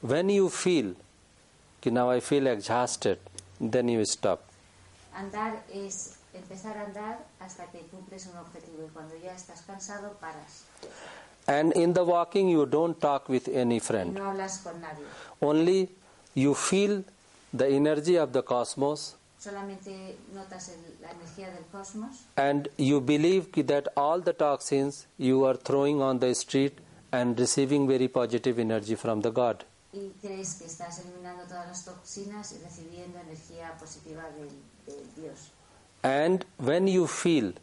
When 0.00 0.28
you 0.30 0.48
feel, 0.48 0.94
"Ki 1.80 1.90
now 1.90 2.10
I 2.16 2.20
feel 2.20 2.46
exhausted, 2.46 3.18
then 3.60 3.88
you 3.88 4.04
stop. 4.04 4.44
andar 5.18 5.64
es 5.72 6.18
empezar 6.32 6.76
a 6.78 6.84
andar 6.84 7.18
hasta 7.40 7.66
que 7.66 7.80
cumples 7.90 8.26
un 8.26 8.36
objetivo. 8.36 8.84
Y 8.84 8.90
cuando 8.92 9.16
ya 9.16 9.34
estás 9.34 9.62
cansado, 9.62 10.12
paras. 10.20 10.64
And 11.48 11.72
in 11.74 11.94
the 11.94 12.04
walking, 12.04 12.48
you 12.50 12.66
don't 12.66 13.00
talk 13.00 13.28
with 13.28 13.48
any 13.48 13.80
friend. 13.80 14.14
no 14.14 14.24
hablas 14.30 14.58
con 14.62 14.80
nadie. 14.80 15.04
Only 15.40 15.88
you 16.34 16.54
feel 16.54 17.04
the 17.54 17.66
energy 17.68 18.16
of 18.18 18.32
the 18.32 18.42
cosmos, 18.42 19.14
Solamente 19.40 20.16
notas 20.34 20.68
el- 20.68 21.00
la 21.00 21.10
energía 21.12 21.50
del 21.54 21.64
cosmos 21.72 22.24
and 22.36 22.68
you 22.76 23.00
believe 23.00 23.46
that 23.66 23.86
all 23.96 24.20
the 24.20 24.32
toxins 24.34 25.06
you 25.16 25.44
are 25.46 25.56
throwing 25.56 26.02
on 26.02 26.18
the 26.18 26.34
street 26.34 26.78
and 27.12 27.38
receiving 27.38 27.86
very 27.86 28.08
positive 28.08 28.58
energy 28.58 28.94
from 28.96 29.22
the 29.22 29.30
God. 29.30 29.64
y 29.92 30.10
crees 30.20 30.56
que 30.56 30.66
estás 30.66 30.98
eliminando 30.98 31.44
todas 31.44 31.66
las 31.68 31.84
toxinas 31.84 32.52
y 32.52 32.58
recibiendo 32.62 33.18
energía 33.20 33.74
positiva 33.80 34.24
del, 34.36 34.50
del 34.86 35.06
Dios. 35.16 35.50
And 36.02 36.44
when 36.58 36.86
you 36.88 37.06
feel 37.06 37.54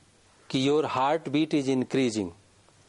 ki 0.47 0.63
your 0.63 0.87
heartbeat 0.87 1.53
is 1.53 1.67
increasing, 1.67 2.33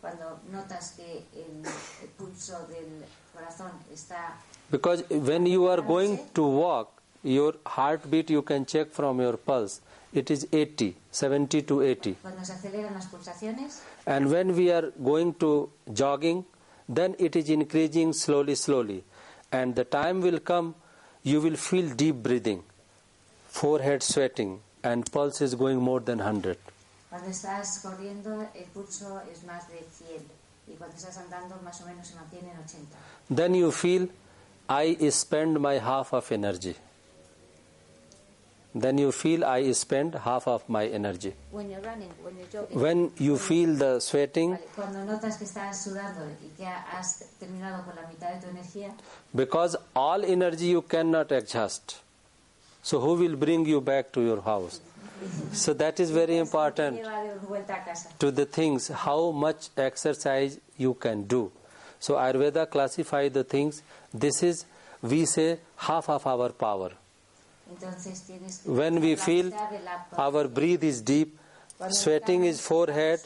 Cuando 0.06 0.38
notas 0.52 0.92
que 0.92 1.24
el, 1.34 1.66
el 2.02 2.08
pulso 2.16 2.64
del 2.68 3.04
corazón 3.34 3.72
está 3.92 4.36
because 4.70 5.02
when 5.10 5.46
you 5.46 5.66
are 5.66 5.82
going 5.82 6.16
to 6.32 6.44
walk, 6.46 7.02
your 7.24 7.54
heartbeat 7.66 8.30
you 8.30 8.42
can 8.42 8.64
check 8.66 8.92
from 8.92 9.20
your 9.20 9.36
pulse. 9.36 9.80
It 10.12 10.30
is 10.30 10.46
80, 10.52 10.94
70 11.10 11.62
to 11.62 11.82
80. 11.82 12.14
cuando 12.22 12.44
se 12.44 12.52
aceleran 12.52 12.94
las 12.94 13.06
pulsaciones 13.06 13.80
And 14.06 14.30
when 14.30 14.54
we 14.54 14.70
are 14.70 14.92
going 15.02 15.34
to 15.40 15.70
jogging, 15.92 16.44
then 16.88 17.16
it 17.18 17.34
is 17.34 17.50
increasing 17.50 18.12
slowly, 18.12 18.54
slowly. 18.54 19.02
And 19.50 19.74
the 19.74 19.84
time 19.84 20.20
will 20.20 20.38
come, 20.38 20.76
you 21.24 21.40
will 21.40 21.56
feel 21.56 21.92
deep 21.96 22.22
breathing, 22.22 22.62
forehead 23.48 24.04
sweating, 24.04 24.60
and 24.84 25.10
pulse 25.10 25.40
is 25.40 25.56
going 25.56 25.80
more 25.80 25.98
than 25.98 26.18
100. 26.18 26.58
Cuando 27.16 27.30
estás 27.30 27.78
corriendo 27.78 28.46
el 28.54 28.64
pulso 28.74 29.22
es 29.32 29.42
más 29.44 29.66
de 29.68 29.78
100 29.78 30.22
y 30.68 30.72
cuando 30.76 30.94
estás 30.94 31.16
andando 31.16 31.56
más 31.64 31.80
o 31.80 31.86
menos 31.86 32.06
se 32.06 32.14
mantiene 32.14 32.50
en 32.50 32.58
80. 32.58 32.98
Then 33.34 33.54
you 33.54 33.72
feel, 33.72 34.10
I 34.68 34.98
spend 35.10 35.58
my 35.58 35.78
half 35.78 36.12
of 36.12 36.30
energy. 36.30 36.76
Then 38.74 38.98
you 38.98 39.12
feel, 39.12 39.46
I 39.46 39.72
spend 39.72 40.14
half 40.14 40.46
of 40.46 40.68
my 40.68 40.86
energy. 40.88 41.32
When 41.52 41.70
you're 41.70 41.80
running, 41.80 42.10
when 42.22 42.36
you're 42.36 42.50
jogging. 42.52 42.78
When 42.78 43.12
you 43.16 43.38
feel 43.38 43.74
the 43.78 43.98
sweating, 44.00 44.58
Cuando 44.74 45.02
notas 45.06 45.38
que 45.38 45.46
estás 45.46 45.82
sudando 45.82 46.26
y 46.44 46.48
que 46.54 46.66
has 46.66 47.24
terminado 47.40 47.82
con 47.86 47.96
la 47.96 48.06
mitad 48.08 48.34
de 48.34 48.40
tu 48.42 48.48
energía, 48.48 48.94
because 49.34 49.74
all 49.94 50.22
energy 50.22 50.72
you 50.72 50.82
cannot 50.82 51.32
adjust. 51.32 52.02
So 52.82 53.00
who 53.00 53.14
will 53.14 53.36
bring 53.36 53.64
you 53.64 53.80
back 53.80 54.12
to 54.12 54.20
your 54.20 54.42
house? 54.42 54.82
So 55.52 55.72
that 55.74 56.00
is 56.00 56.10
very 56.10 56.36
important. 56.36 57.00
to 58.18 58.30
the 58.30 58.44
things 58.44 58.88
how 58.88 59.30
much 59.30 59.68
exercise 59.76 60.58
you 60.76 60.94
can 60.94 61.24
do. 61.24 61.50
So 61.98 62.14
ayurveda 62.14 62.70
classify 62.70 63.28
the 63.28 63.44
things. 63.44 63.82
This 64.12 64.42
is 64.42 64.64
we 65.02 65.24
say 65.24 65.58
half 65.76 66.08
of 66.08 66.26
our 66.26 66.50
power. 66.50 66.90
When 68.64 69.00
we 69.00 69.16
feel 69.16 69.52
our 70.16 70.46
breath 70.48 70.84
is 70.84 71.00
deep 71.02 71.38
sweating 71.90 72.44
is 72.44 72.60
forehead 72.60 73.20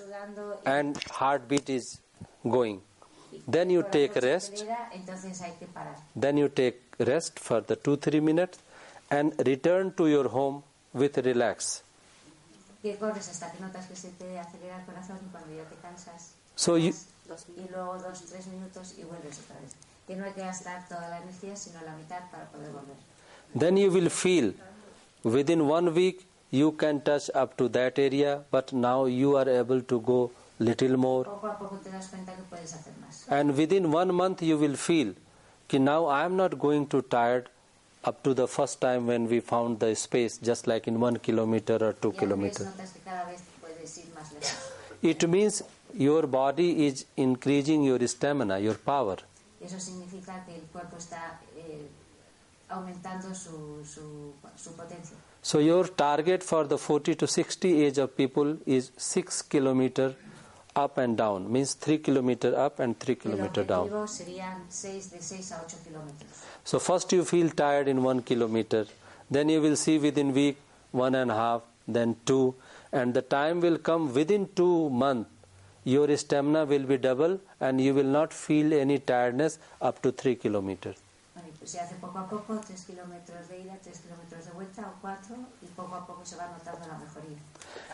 and 0.66 0.96
heartbeat 1.10 1.68
is 1.70 2.00
going. 2.42 2.80
Then 3.46 3.70
you 3.70 3.84
take 3.90 4.16
rest. 4.16 4.64
Then 6.16 6.36
you 6.36 6.48
take 6.48 6.80
rest 6.98 7.38
for 7.38 7.60
the 7.60 7.76
2 7.76 7.96
3 7.96 8.20
minutes 8.20 8.58
and 9.10 9.32
return 9.46 9.92
to 9.94 10.08
your 10.08 10.28
home 10.28 10.62
with 10.94 11.16
relax 11.18 11.82
Que 12.82 12.96
corres 12.96 13.28
hasta 13.28 13.52
que 13.52 13.60
notas 13.60 13.86
que 13.86 13.96
se 13.96 14.08
te 14.10 14.38
acelera 14.38 14.78
el 14.80 14.86
corazón 14.86 15.18
y 15.26 15.30
cuando 15.30 15.54
ya 15.54 15.64
te 15.64 15.76
cansas 15.76 16.32
So 16.56 16.76
you- 16.78 16.94
paras 17.28 17.46
y 17.56 17.68
luego 17.70 17.98
dos 17.98 18.22
tres 18.28 18.46
minutos 18.48 18.94
y 18.98 19.04
vuelves 19.04 19.38
otra 19.44 19.60
vez. 19.60 19.72
Que 20.06 20.16
no 20.16 20.24
hay 20.24 20.32
que 20.32 20.40
gastar 20.40 20.88
toda 20.88 21.08
la 21.08 21.18
energía 21.18 21.54
sino 21.56 21.80
la 21.82 21.94
mitad 21.96 22.30
para 22.30 22.46
poder 22.50 22.70
volver. 22.72 22.96
then 23.58 23.76
you 23.76 23.90
will 23.90 24.10
feel 24.10 24.54
within 25.24 25.60
one 25.62 25.90
week 25.90 26.26
you 26.50 26.72
can 26.76 27.00
touch 27.00 27.30
up 27.34 27.56
to 27.56 27.68
that 27.68 27.98
area 27.98 28.42
but 28.50 28.72
now 28.72 29.06
you 29.06 29.36
are 29.36 29.48
able 29.60 29.82
to 29.82 30.00
go 30.00 30.30
little 30.58 30.96
more 30.96 31.24
Poco 31.24 31.46
a 31.46 31.58
poco 31.58 31.76
te 31.76 31.90
das 31.90 32.08
cuenta 32.08 32.34
que 32.34 32.42
puedes 32.44 32.72
hacer 32.74 32.92
más. 33.00 33.26
and 33.30 33.56
within 33.56 33.92
one 33.94 34.12
month 34.12 34.42
you 34.42 34.56
will 34.58 34.76
feel 34.76 35.14
कि 35.68 35.78
now 35.80 36.06
i 36.08 36.24
am 36.24 36.36
not 36.36 36.58
going 36.58 36.86
to 36.86 37.00
tired 37.02 37.48
up 38.04 38.22
to 38.22 38.34
the 38.34 38.46
first 38.46 38.80
time 38.80 39.06
when 39.06 39.28
we 39.28 39.40
found 39.40 39.78
the 39.78 39.94
space 39.94 40.38
just 40.38 40.66
like 40.66 40.86
in 40.88 40.98
one 41.00 41.18
kilometer 41.18 41.76
or 41.88 41.92
two 41.92 42.12
kilometers 42.12 42.66
notas 42.66 42.92
que 42.92 43.00
cada 43.04 43.24
vez 43.30 43.40
puedes 43.60 43.98
ir 43.98 44.06
más 44.14 44.32
lejos. 44.32 44.72
it 45.02 45.28
means 45.28 45.62
your 45.94 46.26
body 46.26 46.86
is 46.86 47.04
increasing 47.16 47.82
your 47.84 48.00
stamina 48.08 48.58
your 48.58 48.76
power 48.78 49.18
eso 49.60 49.78
significa 49.78 50.44
que 50.46 50.54
el 50.54 50.62
cuerpo 50.72 50.96
está 50.96 51.38
eh, 51.56 51.86
aumentando 52.70 53.34
su, 53.34 53.84
su, 53.84 54.32
su 54.56 54.72
potencia. 54.72 55.16
so 55.42 55.60
your 55.60 55.88
target 55.88 56.42
for 56.42 56.66
the 56.68 56.78
40 56.78 57.14
to 57.16 57.26
60 57.26 57.84
age 57.86 57.98
of 57.98 58.16
people 58.16 58.56
is 58.64 58.92
6 58.96 59.42
kilometer 59.42 60.14
up 60.76 60.96
and 60.98 61.16
down 61.18 61.50
means 61.52 61.74
3 61.74 61.98
kilometer 61.98 62.54
up 62.56 62.78
and 62.80 62.96
3 62.98 63.16
kilometer 63.16 63.64
down 63.64 63.88
objetivo 63.88 64.06
serían 64.06 64.64
seis, 64.70 65.10
de 65.10 65.20
6 65.20 65.52
a 65.52 65.62
8 65.62 65.76
kilómetros. 65.84 66.30
So 66.64 66.78
first 66.78 67.12
you 67.12 67.24
feel 67.24 67.50
tired 67.50 67.88
in 67.88 68.02
one 68.02 68.22
kilometer, 68.22 68.86
then 69.30 69.48
you 69.48 69.60
will 69.60 69.76
see 69.76 69.98
within 69.98 70.32
week 70.34 70.56
one 70.92 71.14
and 71.14 71.30
a 71.30 71.34
half, 71.34 71.62
then 71.88 72.16
two, 72.26 72.54
and 72.92 73.14
the 73.14 73.22
time 73.22 73.60
will 73.60 73.78
come 73.78 74.12
within 74.12 74.48
two 74.54 74.90
months. 74.90 75.30
Your 75.84 76.14
stamina 76.16 76.66
will 76.66 76.82
be 76.82 76.98
double, 76.98 77.40
and 77.58 77.80
you 77.80 77.94
will 77.94 78.04
not 78.04 78.32
feel 78.32 78.72
any 78.74 78.98
tiredness 78.98 79.58
up 79.80 80.02
to 80.02 80.12
three 80.12 80.36
kilometers. 80.36 80.96
Bueno, 81.34 81.48
y 81.48 81.52
pues 81.58 81.70
se 81.70 81.80
hace 81.80 81.94
poco 81.94 82.18
a 82.18 82.28
poco, 82.28 82.60
3 82.60 82.84
kilómetros 82.84 83.48
de 83.48 83.60
ida, 83.60 83.78
3 83.82 83.98
kilómetros 84.00 84.44
de 84.44 84.50
vuelta 84.52 84.82
o 84.82 85.00
4 85.00 85.36
y 85.62 85.66
poco 85.74 85.94
a 85.94 86.06
poco 86.06 86.24
se 86.24 86.36
va 86.36 86.48
notando 86.48 86.86
la 86.86 86.98
mejoría. 86.98 87.38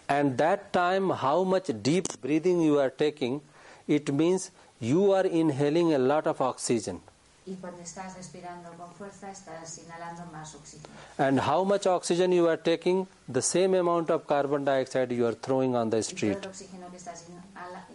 And 0.09 0.37
that 0.39 0.73
time, 0.73 1.11
how 1.11 1.45
much 1.45 1.71
deep 1.83 2.07
breathing 2.21 2.61
you 2.63 2.81
are 2.81 2.91
taking, 2.91 3.41
it 3.87 4.13
means 4.13 4.51
you 4.81 5.13
are 5.13 5.27
inhaling 5.27 5.95
a 5.95 5.99
lot 5.99 6.27
of 6.27 6.41
oxygen. 6.41 7.01
Y 7.47 7.55
cuando 7.55 7.81
estás 7.83 8.17
respirando 8.17 8.71
con 8.77 8.93
fuerza, 8.95 9.31
estás 9.31 9.79
inhalando 9.79 10.27
más 10.33 10.53
oxígeno. 10.57 10.89
And 11.19 11.39
how 11.39 11.65
much 11.65 11.87
oxygen 11.87 12.33
you 12.33 12.49
are 12.49 12.57
taking, 12.61 13.07
the 13.33 13.41
same 13.41 13.75
amount 13.79 14.11
of 14.11 14.27
carbon 14.27 14.65
dioxide 14.65 15.13
you 15.13 15.25
are 15.27 15.37
throwing 15.37 15.77
on 15.77 15.91
the 15.91 15.99
street. 16.03 16.39
el 16.43 16.49
oxígeno 16.51 16.91
que 16.91 16.97
estás 16.97 17.25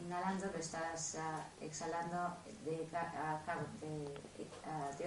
inhalando 0.05 0.45
lo 0.53 0.57
estás 0.57 1.15
ah, 1.19 1.43
exhalando 1.61 2.37
de, 2.63 2.87
ca- 2.91 3.11
ah, 3.17 3.39
de, 3.81 4.07
ah, 4.65 4.89
de 4.97 5.03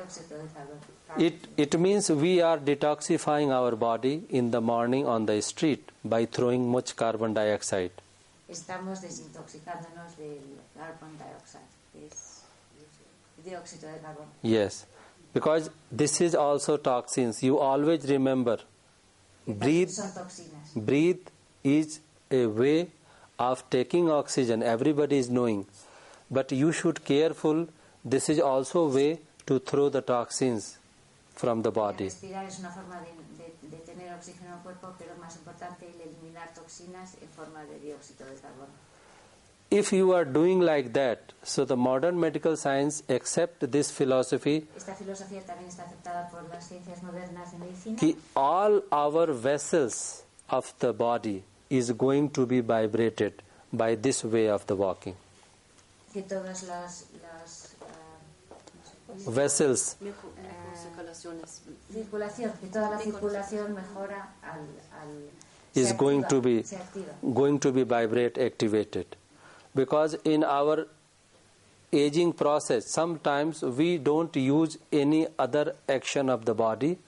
carbono. 0.53 0.81
It, 1.17 1.47
it 1.57 1.79
means 1.79 2.11
we 2.11 2.43
are 2.43 2.59
detoxifying 2.59 3.51
our 3.51 3.75
body 3.77 4.25
in 4.29 4.51
the 4.51 4.61
morning 4.61 5.07
on 5.07 5.25
the 5.27 5.41
street 5.41 5.91
by 6.05 6.27
throwing 6.27 6.69
much 6.69 6.97
carbon 6.97 7.33
dioxide. 7.33 7.93
Estamos 8.49 9.01
desintoxicándonos 9.01 10.17
del 10.19 10.59
carbon 10.77 11.17
dioxide, 11.17 11.63
que 11.93 12.07
es 12.09 12.43
dióxido 12.77 13.09
de 13.34 13.34
carbono. 13.34 13.34
Yes, 14.43 14.87
because 15.33 15.71
this 15.91 16.21
is 16.21 16.35
also 16.35 16.77
toxins. 16.77 17.43
You 17.43 17.59
always 17.59 18.09
remember, 18.09 18.59
breathe, 19.47 19.91
breathe 20.75 21.21
is 21.63 22.01
a 22.31 22.47
way 22.47 22.89
of 23.39 23.69
taking 23.71 24.11
oxygen. 24.11 24.63
Everybody 24.63 25.19
is 25.19 25.29
knowing, 25.29 25.67
but 26.31 26.53
you 26.53 26.73
should 26.73 27.05
careful. 27.05 27.69
This 28.05 28.29
is 28.29 28.41
also 28.41 28.87
a 28.87 28.89
way 28.89 29.21
to 29.47 29.59
throw 29.59 29.89
the 29.89 30.03
toxins 30.03 30.79
from 31.35 31.63
the 31.63 31.71
body. 31.71 32.11
If 39.75 39.93
you 39.93 40.12
are 40.12 40.25
doing 40.25 40.61
like 40.61 40.93
that, 40.93 41.33
so 41.43 41.64
the 41.64 41.77
modern 41.77 42.18
medical 42.20 42.57
science 42.57 43.03
accept 43.09 43.70
this 43.72 43.91
philosophy 43.91 44.66
Esta 44.77 44.95
filosofía 44.95 45.43
también 45.45 45.68
está 45.68 45.83
aceptada 45.83 46.31
por 46.31 46.43
las 46.49 46.68
ciencias 46.68 47.03
modernas 47.03 47.51
de 47.53 47.59
medicina. 47.59 47.97
कि 47.99 48.16
all 48.37 48.83
our 48.93 49.33
vessels 49.33 50.22
of 50.49 50.72
the 50.79 50.93
body 50.93 51.43
is 51.70 51.91
going 51.93 52.29
to 52.31 52.47
be 52.47 52.61
vibrated 52.61 53.43
by 53.72 53.97
this 53.97 54.22
way 54.22 54.49
of 54.49 54.64
the 54.66 54.77
walking. 54.77 55.16
que 56.12 56.22
todas 56.22 56.62
las, 56.68 57.07
las 57.20 57.75
ah, 57.83 59.31
Vessels 59.31 59.97
Circulaciones. 60.77 61.62
circulación, 61.93 62.53
que 62.61 62.66
toda 62.68 62.91
la 62.91 62.99
circulación 63.01 63.75
mejora 63.75 64.29
al, 64.43 64.61
al 65.03 65.31
is 65.75 65.93
going 65.97 66.22
to 66.29 66.41
be 66.41 66.62
se 66.62 66.79
going 67.22 67.59
to 67.59 67.72
be 67.72 67.83
vibrate 67.83 68.39
activated 68.39 69.07
because 69.75 70.14
in 70.25 70.45
our 70.45 70.87
aging 71.93 72.33
process 72.33 72.87
sometimes 72.87 73.62
we 73.62 73.99
don't 73.99 74.35
use 74.37 74.79
any 74.93 75.27
other 75.39 75.75
action 75.89 76.29
of 76.29 76.45
the 76.45 76.55
body 76.55 76.99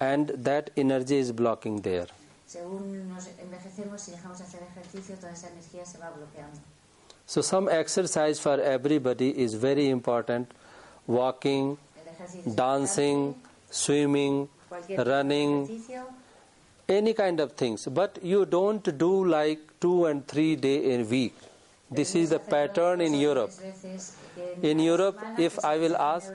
and 0.00 0.28
that 0.28 0.70
energy 0.76 1.18
is 1.18 1.32
blocking 1.32 1.80
there. 1.82 2.06
Según 2.46 3.08
nos 3.08 3.28
envejecemos 3.38 4.08
y 4.08 4.12
dejamos 4.12 4.40
hacer 4.40 4.62
ejercicio, 4.62 5.16
toda 5.16 5.32
esa 5.32 5.48
energía 5.48 5.84
se 5.86 5.98
va 5.98 6.10
bloqueando. 6.10 6.60
so 7.26 7.40
some 7.40 7.68
exercise 7.68 8.38
for 8.38 8.60
everybody 8.60 9.30
is 9.30 9.54
very 9.54 9.88
important. 9.88 10.52
Walking 11.06 11.78
El 11.96 12.12
ejercicio 12.12 12.50
es 12.50 12.56
dancing 12.56 13.34
swimming 13.70 14.48
cualquier 14.68 14.98
tipo 14.98 15.04
de 15.04 15.10
running 15.10 15.82
any 16.88 17.14
kind 17.14 17.40
of 17.40 17.52
things. 17.52 17.86
But 17.86 18.18
you 18.22 18.46
don't 18.46 18.96
do 18.98 19.24
like 19.24 19.60
two 19.80 20.06
and 20.06 20.26
three 20.26 20.56
day 20.56 20.94
a 21.00 21.04
week 21.04 21.34
this 21.90 22.14
is 22.14 22.30
the 22.30 22.38
pattern 22.38 23.00
in 23.00 23.14
Europe 23.14 23.52
tres 23.52 23.82
veces 23.82 24.14
que 24.34 24.70
In 24.70 24.80
Europe, 24.80 25.18
if 25.38 25.58
I 25.64 25.78
will 25.78 25.96
ask, 25.96 26.32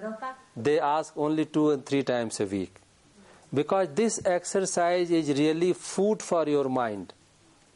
they 0.56 0.80
ask 0.80 1.14
only 1.18 1.46
two 1.46 1.72
and 1.72 1.86
three 1.86 2.04
times 2.04 2.40
a 2.40 2.46
week. 2.46 2.72
Because 3.54 3.90
this 3.96 4.22
exercise 4.26 5.10
is 5.12 5.30
really 5.38 5.74
food 5.74 6.22
for 6.22 6.48
your 6.48 6.70
mind. 6.70 7.14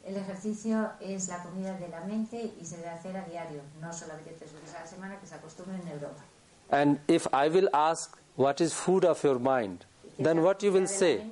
El 0.06 0.16
ejercicio 0.16 0.90
es 1.00 1.28
la 1.28 1.42
comida 1.42 1.76
de 1.78 1.88
la 1.88 2.00
mente 2.04 2.52
y 2.60 2.64
se 2.64 2.76
debe 2.76 2.90
hacer 2.90 3.16
a 3.16 3.24
diario, 3.24 3.62
no 3.80 3.92
solamente 3.92 4.32
tres 4.38 4.52
veces 4.52 4.74
a 4.74 4.80
la 4.80 4.86
semana 4.86 5.18
que 5.18 5.26
se 5.26 5.34
acostumbra 5.34 5.76
en 5.76 5.88
Europa. 5.88 6.22
And 6.70 6.98
if 7.08 7.26
I 7.32 7.48
will 7.48 7.68
ask 7.72 8.16
what 8.36 8.60
is 8.60 8.72
food 8.74 9.04
of 9.04 9.22
your 9.24 9.38
mind, 9.38 9.84
then 10.18 10.42
what 10.42 10.62
you 10.62 10.72
will 10.72 10.86
say? 10.86 11.22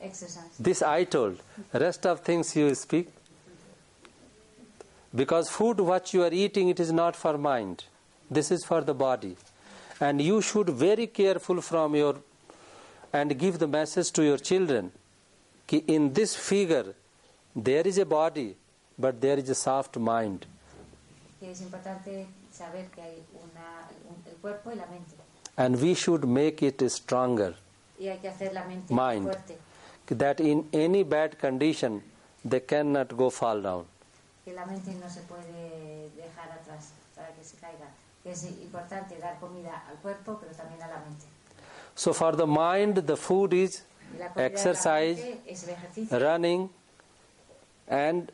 Exercise. 0.00 0.44
This 0.60 0.82
I 0.82 1.04
told. 1.04 1.40
Rest 1.72 2.06
of 2.06 2.20
things 2.20 2.54
you 2.54 2.74
speak. 2.74 3.08
Because 5.14 5.48
food 5.48 5.80
what 5.80 6.12
you 6.12 6.22
are 6.22 6.32
eating 6.32 6.68
it 6.68 6.80
is 6.80 6.92
not 6.92 7.16
for 7.16 7.38
mind. 7.38 7.84
This 8.30 8.50
is 8.50 8.64
for 8.64 8.82
the 8.82 8.94
body. 8.94 9.36
And 10.00 10.20
you 10.20 10.40
should 10.42 10.68
very 10.68 11.06
careful 11.06 11.60
from 11.60 11.94
your 11.96 12.16
and 13.12 13.36
give 13.38 13.58
the 13.58 13.66
message 13.66 14.12
to 14.12 14.22
your 14.22 14.36
children 14.38 14.92
कि 15.68 15.82
in 15.86 16.12
this 16.12 16.36
figure 16.36 16.94
there 17.56 17.86
is 17.86 17.96
a 17.98 18.04
body, 18.04 18.54
but 18.98 19.20
there 19.20 19.38
is 19.38 19.48
a 19.48 19.54
soft 19.54 19.96
mind. 19.96 20.46
Es 21.42 21.60
importante 21.62 22.26
saber 22.52 22.84
que 22.94 23.02
hay 23.02 23.22
una, 23.34 23.88
un- 24.10 24.22
el 24.26 24.36
cuerpo 24.42 24.70
y 24.70 24.74
la 24.74 24.86
mente. 24.86 25.14
And 25.56 25.80
we 25.80 25.94
should 25.94 26.24
make 26.24 26.62
it 26.62 26.82
stronger. 26.90 27.54
Y 27.98 28.06
hay 28.08 28.18
que 28.18 28.28
hacer 28.28 28.52
la 28.52 28.64
mente 28.64 28.92
Mind. 28.94 29.24
fuerte. 29.24 29.56
That 30.18 30.40
in 30.40 30.68
any 30.72 31.02
bad 31.02 31.38
condition, 31.38 32.02
they 32.44 32.60
cannot 32.60 33.16
go 33.16 33.30
fall 33.30 33.60
down. 33.62 33.86
Que 34.48 34.54
la 34.54 34.64
mente 34.64 34.94
no 34.94 35.10
se 35.10 35.20
puede 35.22 36.08
dejar 36.16 36.50
atrás 36.50 36.92
para 37.14 37.28
que 37.34 37.44
se 37.44 37.58
caiga. 37.58 37.90
Que 38.22 38.30
es 38.30 38.44
importante 38.44 39.18
dar 39.18 39.38
comida 39.38 39.84
al 39.86 39.96
cuerpo, 39.96 40.38
pero 40.40 40.54
también 40.54 40.82
a 40.82 40.88
la 40.88 41.00
mente. 41.00 41.26
So 41.94 42.14
for 42.14 42.34
the 42.34 42.46
mind, 42.46 43.04
the 43.04 43.16
food 43.16 43.52
is 43.52 43.84
Y 44.14 44.16
la 44.16 44.32
comida 44.32 44.34
de 44.34 44.40
la 44.40 44.46
exercise, 44.46 45.38
running, 46.10 46.70
and 47.90 48.32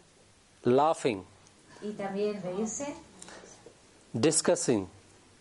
laughing, 0.62 1.24
y 1.82 1.90
también 1.94 2.40
reírse, 2.42 2.94
discussing, 4.12 4.86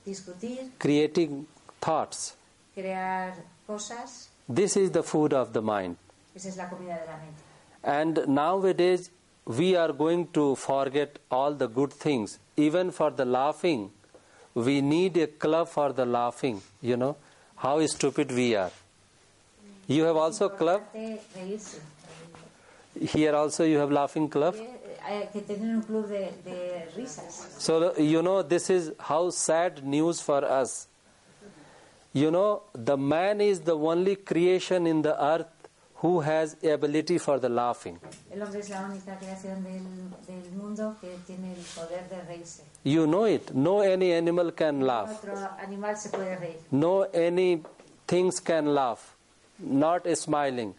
discutir, 0.04 0.72
creating 0.80 1.46
thoughts. 1.80 2.34
crear 2.74 3.36
cosas. 3.68 4.30
This 4.52 4.76
is 4.76 4.92
the 4.92 5.04
food 5.04 5.34
of 5.34 5.54
the 5.54 5.62
mind. 5.62 5.98
Esa 6.34 6.50
es 6.50 6.58
la 6.58 6.68
comida 6.68 6.98
de 7.00 7.06
la 7.06 7.18
mente. 7.18 7.44
And 7.84 8.28
nowadays, 8.28 9.12
we 9.46 9.76
are 9.76 9.92
going 9.92 10.28
to 10.34 10.56
forget 10.56 11.20
all 11.30 11.54
the 11.54 11.68
good 11.68 11.92
things. 11.92 12.40
Even 12.56 12.92
for 12.92 13.12
the 13.12 13.26
laughing, 13.26 13.92
we 14.54 14.82
need 14.82 15.18
a 15.18 15.28
club 15.28 15.68
for 15.68 15.92
the 15.92 16.06
laughing. 16.06 16.62
You 16.82 16.98
know 16.98 17.18
how 17.56 17.86
stupid 17.86 18.32
we 18.32 18.56
are. 18.56 18.72
You 19.88 20.04
have 20.04 20.16
also 20.16 20.50
club. 20.50 20.84
Here 23.00 23.36
also 23.36 23.64
you 23.66 23.78
have 23.78 23.92
laughing 23.92 24.30
club. 24.30 24.56
Eh, 24.56 24.60
que 24.60 24.98
Hay 25.04 25.30
que 25.34 25.42
tener 25.42 25.76
un 25.76 25.82
club 25.82 26.08
de, 26.08 26.32
de 26.46 26.88
risas. 26.96 27.48
So 27.58 27.98
you 27.98 28.22
know 28.22 28.44
this 28.44 28.70
is 28.70 28.94
how 29.00 29.30
sad 29.32 29.84
news 29.84 30.22
for 30.22 30.46
us. 30.46 30.88
You 32.14 32.32
know 32.32 32.62
the 32.74 32.96
man 32.96 33.42
is 33.42 33.62
the 33.62 33.76
only 33.76 34.16
creation 34.16 34.88
in 34.88 35.02
the 35.02 35.22
earth 35.22 35.48
who 36.04 36.20
has 36.20 36.58
ability 36.62 37.18
for 37.18 37.40
the 37.40 37.48
laughing. 37.48 37.98
El 38.30 38.42
hombre 38.42 38.60
es 38.60 38.70
la 38.70 38.82
única 38.82 39.18
creación 39.18 39.64
del, 39.64 39.82
del 40.28 40.52
mundo 40.52 40.98
que 41.00 41.18
tiene 41.26 41.54
el 41.54 41.64
poder 41.74 42.10
de 42.10 42.22
reírse. 42.28 42.64
You 42.84 43.08
know 43.08 43.26
it. 43.26 43.54
No 43.54 43.80
any 43.80 44.12
animal 44.12 44.52
can 44.52 44.82
laugh. 44.82 45.10
Otro 45.24 45.34
animal 45.66 45.96
se 45.96 46.10
puede 46.10 46.38
reír. 46.38 46.58
No 46.72 47.04
any 47.14 47.64
things 48.06 48.42
can 48.42 48.76
laugh. 48.76 49.16
Not 49.60 50.06
smiling. 50.18 50.76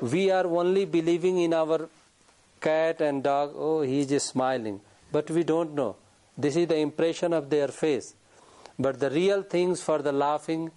We 0.00 0.30
are 0.30 0.46
only 0.46 0.84
believing 0.84 1.38
in 1.38 1.54
our 1.54 1.88
cat 2.60 3.00
and 3.00 3.20
dog. 3.24 3.54
Oh, 3.56 3.80
he 3.82 4.00
is 4.02 4.06
just 4.06 4.28
smiling. 4.28 4.80
But 5.10 5.28
we 5.28 5.42
don't 5.42 5.74
know. 5.74 5.96
This 6.38 6.54
is 6.54 6.68
the 6.68 6.76
impression 6.76 7.32
of 7.32 7.50
their 7.50 7.68
face. 7.68 8.14
But 8.78 9.00
the 9.00 9.10
real 9.10 9.42
things 9.42 9.82
for 9.82 9.98
the 9.98 10.12
laughing 10.12 10.70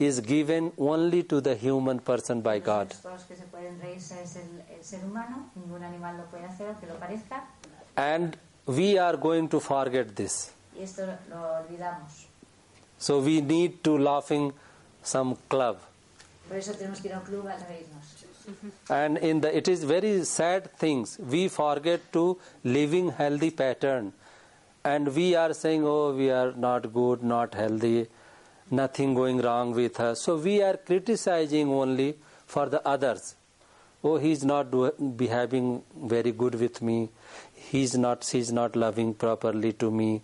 is 0.00 0.20
given 0.22 0.72
only 0.78 1.22
to 1.22 1.40
the 1.40 1.54
human 1.54 2.00
person 2.00 2.40
by 2.40 2.58
God. 2.58 2.88
Los 2.88 3.04
únicos 3.04 3.24
que 3.28 3.36
se 3.36 3.44
pueden 3.44 3.78
reírse 3.80 4.22
es 4.22 4.36
el, 4.36 4.62
el 4.76 4.82
ser 4.82 5.04
humano. 5.04 5.50
Ningún 5.54 5.84
animal 5.84 6.16
lo 6.16 6.24
puede 6.24 6.46
hacer, 6.46 6.68
aunque 6.68 6.86
lo 6.86 6.94
parezca. 6.98 7.44
And 7.96 8.36
we 8.66 8.98
are 8.98 9.16
going 9.16 9.48
to 9.48 9.60
forget 9.60 10.16
this. 10.16 10.52
Y 10.76 10.82
esto 10.82 11.04
lo, 11.06 11.12
lo 11.28 11.54
olvidamos. 11.58 12.26
So 12.98 13.20
we 13.20 13.40
need 13.42 13.82
to 13.82 13.98
laughing 13.98 14.52
some 15.02 15.36
club. 15.48 15.78
Por 16.48 16.56
eso 16.56 16.72
tenemos 16.72 17.00
que 17.00 17.08
ir 17.08 17.14
a 17.14 17.18
un 17.18 17.24
club 17.24 17.46
a 17.46 17.56
reírnos. 17.56 18.16
and 18.88 19.18
in 19.18 19.40
the 19.42 19.56
it 19.56 19.68
is 19.68 19.84
very 19.84 20.24
sad 20.24 20.64
things 20.76 21.18
we 21.32 21.46
forget 21.46 22.00
to 22.12 22.22
living 22.64 23.10
healthy 23.10 23.50
pattern 23.50 24.12
and 24.82 25.14
we 25.14 25.26
are 25.36 25.52
saying 25.54 25.84
oh 25.84 26.12
we 26.16 26.30
are 26.30 26.52
not 26.64 26.92
good 26.92 27.22
not 27.22 27.54
healthy 27.54 28.08
nothing 28.70 29.14
going 29.14 29.38
wrong 29.38 29.72
with 29.72 29.96
her. 29.96 30.14
so 30.14 30.36
we 30.36 30.62
are 30.62 30.76
criticizing 30.76 31.68
only 31.70 32.14
for 32.46 32.68
the 32.68 32.86
others 32.86 33.34
oh 34.02 34.16
he's 34.16 34.44
not 34.44 34.70
do, 34.70 34.90
behaving 35.16 35.82
very 36.14 36.32
good 36.32 36.54
with 36.54 36.80
me 36.82 37.08
he's 37.54 37.96
not 37.96 38.24
she's 38.24 38.52
not 38.52 38.76
loving 38.76 39.12
properly 39.14 39.72
to 39.72 39.90
me 39.90 40.22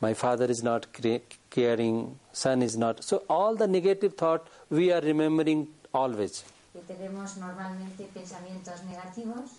my 0.00 0.12
father 0.12 0.46
is 0.46 0.62
not 0.62 0.92
cre- 0.92 1.22
caring 1.50 2.18
son 2.32 2.62
is 2.62 2.76
not 2.76 3.02
so 3.02 3.22
all 3.28 3.54
the 3.54 3.66
negative 3.66 4.14
thought 4.14 4.46
we 4.70 4.92
are 4.92 5.00
remembering 5.00 5.66
always 5.92 6.44
Que 6.74 6.82
tenemos 6.82 7.36
normalmente 7.36 8.04
pensamientos 8.12 8.82
negativos. 8.82 9.50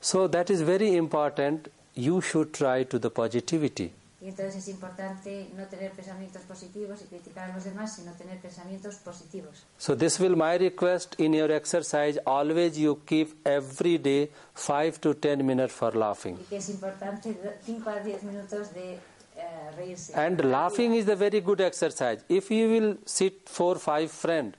So 0.00 0.26
that 0.28 0.48
is 0.48 0.62
very 0.62 0.96
important. 0.96 1.68
You 1.94 2.22
should 2.22 2.54
try 2.54 2.84
to 2.84 2.98
the 2.98 3.10
positivity. 3.10 3.92
Y 4.22 4.28
entonces 4.28 4.54
es 4.54 4.68
importante 4.68 5.50
no 5.56 5.66
tener 5.66 5.90
pensamientos 5.90 6.42
positivos 6.42 7.02
y 7.02 7.06
criticar 7.06 7.50
a 7.50 7.54
los 7.54 7.64
demás, 7.64 7.96
sino 7.96 8.12
tener 8.12 8.40
pensamientos 8.40 8.94
positivos. 8.96 9.66
So 9.78 9.96
this 9.96 10.20
will 10.20 10.36
my 10.36 10.56
request 10.58 11.18
in 11.18 11.34
your 11.34 11.50
exercise. 11.50 12.20
Always 12.24 12.78
you 12.78 13.00
keep 13.04 13.34
every 13.44 13.98
day 13.98 14.30
five 14.54 15.00
to 15.00 15.14
ten 15.14 15.44
minutes 15.44 15.72
for 15.74 15.96
laughing. 15.96 16.38
Y 16.40 16.44
que 16.44 16.58
es 16.58 16.68
importante 16.68 17.36
5 17.66 17.90
a 17.90 17.98
10 17.98 18.22
minutos 18.22 18.72
de 18.72 18.94
eh, 18.94 19.70
reírse. 19.76 20.14
And 20.14 20.40
laughing 20.44 20.94
is 20.94 21.08
a 21.08 21.16
very 21.16 21.40
good 21.40 21.60
exercise. 21.60 22.24
If 22.28 22.48
you 22.52 22.68
will 22.68 22.98
sit 23.04 23.48
four 23.48 23.76
five 23.80 24.12
friend, 24.12 24.56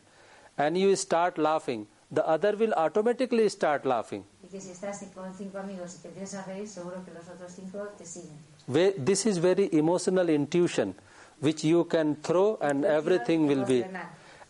and 0.57 0.77
you 0.77 0.93
start 0.97 1.37
laughing, 1.37 1.87
the 2.11 2.27
other 2.27 2.57
will 2.57 2.73
automatically 2.73 3.49
start 3.49 3.85
laughing. 3.85 4.25
Y 4.43 4.47
que 4.49 4.59
si 4.59 4.71
estás 4.71 5.03
con 5.15 5.33
cinco 5.33 5.57
amigos 5.57 5.95
y 5.95 6.01
te 6.01 6.07
empiezas 6.09 6.45
a 6.45 6.51
reír, 6.51 6.67
seguro 6.67 7.03
que 7.05 7.11
los 7.11 7.27
otros 7.29 7.51
cinco 7.55 7.79
te 7.97 8.05
siguen. 8.05 8.37
This 8.67 9.25
is 9.25 9.37
very 9.37 9.69
emotional 9.73 10.29
intuition, 10.29 10.95
which 11.39 11.63
you 11.63 11.83
can 11.85 12.15
throw 12.15 12.57
and 12.61 12.85
everything 12.85 13.47
will 13.47 13.65
be. 13.65 13.83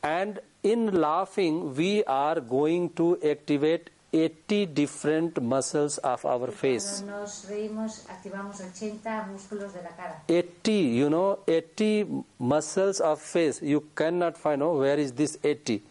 And 0.04 0.40
in 0.62 1.00
laughing, 1.00 1.76
we 1.76 2.04
are 2.06 2.40
going 2.40 2.90
to 2.92 3.18
activate 3.24 3.90
80 4.14 4.68
different 4.68 5.42
muscles 5.42 5.98
of 5.98 6.24
our 6.24 6.52
face. 6.52 7.02
Nos 7.02 7.46
reímos, 7.50 8.06
activamos 8.08 8.62
80 8.62 9.28
músculos 9.32 9.74
de 9.74 9.82
la 9.82 9.90
cara. 9.90 10.22
80, 10.30 10.72
you 10.72 11.10
know, 11.10 11.40
80 11.48 12.24
muscles 12.38 13.00
of 13.02 13.20
face. 13.20 13.62
You 13.64 13.82
cannot 13.96 14.38
find, 14.38 14.62
oh, 14.62 14.78
where 14.78 15.00
is 15.00 15.14
this 15.14 15.40
80? 15.44 15.82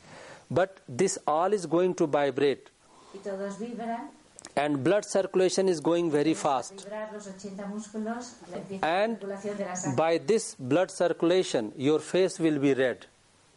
But 0.48 0.78
this 0.88 1.18
all 1.26 1.52
is 1.52 1.66
going 1.66 1.94
to 1.94 2.06
vibrate. 2.06 2.70
Y 3.12 3.18
todos 3.24 3.58
vibran. 3.58 4.08
And 4.54 4.84
blood 4.84 5.04
circulation 5.04 5.68
is 5.68 5.80
going 5.80 6.10
very 6.10 6.34
fast. 6.34 6.74
vibrar 6.84 7.12
los 7.12 7.26
80 7.26 7.66
músculos, 7.66 8.36
la 8.50 8.58
empieza 8.58 8.86
la 8.86 9.02
And 9.02 9.96
by 9.96 10.18
this 10.18 10.54
blood 10.58 10.90
circulation, 10.90 11.72
your 11.76 12.00
face 12.00 12.38
will 12.38 12.58
be 12.58 12.74
red. 12.74 13.06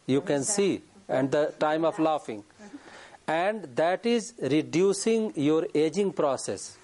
You 0.06 0.22
can 0.22 0.42
see 0.44 0.82
at 1.08 1.30
the 1.30 1.52
time 1.58 1.84
of 1.84 1.98
laughing. 1.98 2.44
And 3.26 3.64
that 3.76 4.06
is 4.06 4.34
reducing 4.40 5.32
your 5.34 5.66
aging 5.74 6.12
process. 6.12 6.78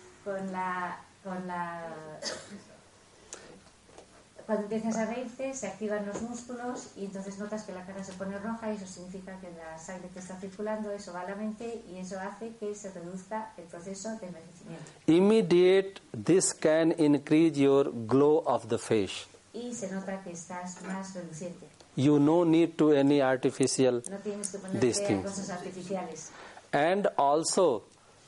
Cuando 4.47 4.65
empiezas 4.65 4.97
a 4.97 5.07
reírte, 5.07 5.55
se 5.55 5.67
activan 5.69 6.05
los 6.07 6.21
músculos 6.23 6.89
y 6.97 7.05
entonces 7.07 7.39
notas 7.39 7.63
que 7.65 7.73
la 7.73 7.85
cara 7.87 8.03
se 8.03 8.13
pone 8.15 8.39
roja 8.39 8.73
y 8.73 8.77
eso 8.77 8.87
significa 8.87 9.39
que 9.41 9.51
la 9.53 9.79
sangre 9.79 10.09
te 10.13 10.19
está 10.21 10.39
circulando, 10.41 10.91
eso 10.91 11.13
va 11.13 11.21
a 11.23 11.31
la 11.31 11.37
mente 11.37 11.83
y 11.91 11.99
eso 11.99 12.19
hace 12.21 12.55
que 12.57 12.75
se 12.75 12.91
reduzca 12.91 13.53
el 13.57 13.65
proceso 13.65 14.09
de 14.19 14.27
envejecimiento. 14.27 14.85
Immediate, 15.07 16.01
this 16.25 16.53
can 16.55 16.93
increase 16.99 17.59
your 17.59 17.91
glow 18.07 18.43
of 18.47 18.67
the 18.69 18.79
face. 18.79 19.27
Y 19.55 19.75
se 19.75 19.91
nota 19.91 20.23
que 20.23 20.33
estás 20.33 20.83
más 20.83 21.15
reluciente. 21.15 21.67
You 21.95 22.19
no 22.19 22.45
need 22.45 22.77
to 22.77 22.93
any 22.99 23.21
artificial 23.21 24.03
No 24.11 24.17
tienes 24.19 24.51
que 24.51 24.59
ponerte 24.59 24.93
things. 24.93 25.25
cosas 25.25 25.51
artificiales. 25.51 26.31
and 26.73 27.07
also 27.19 27.83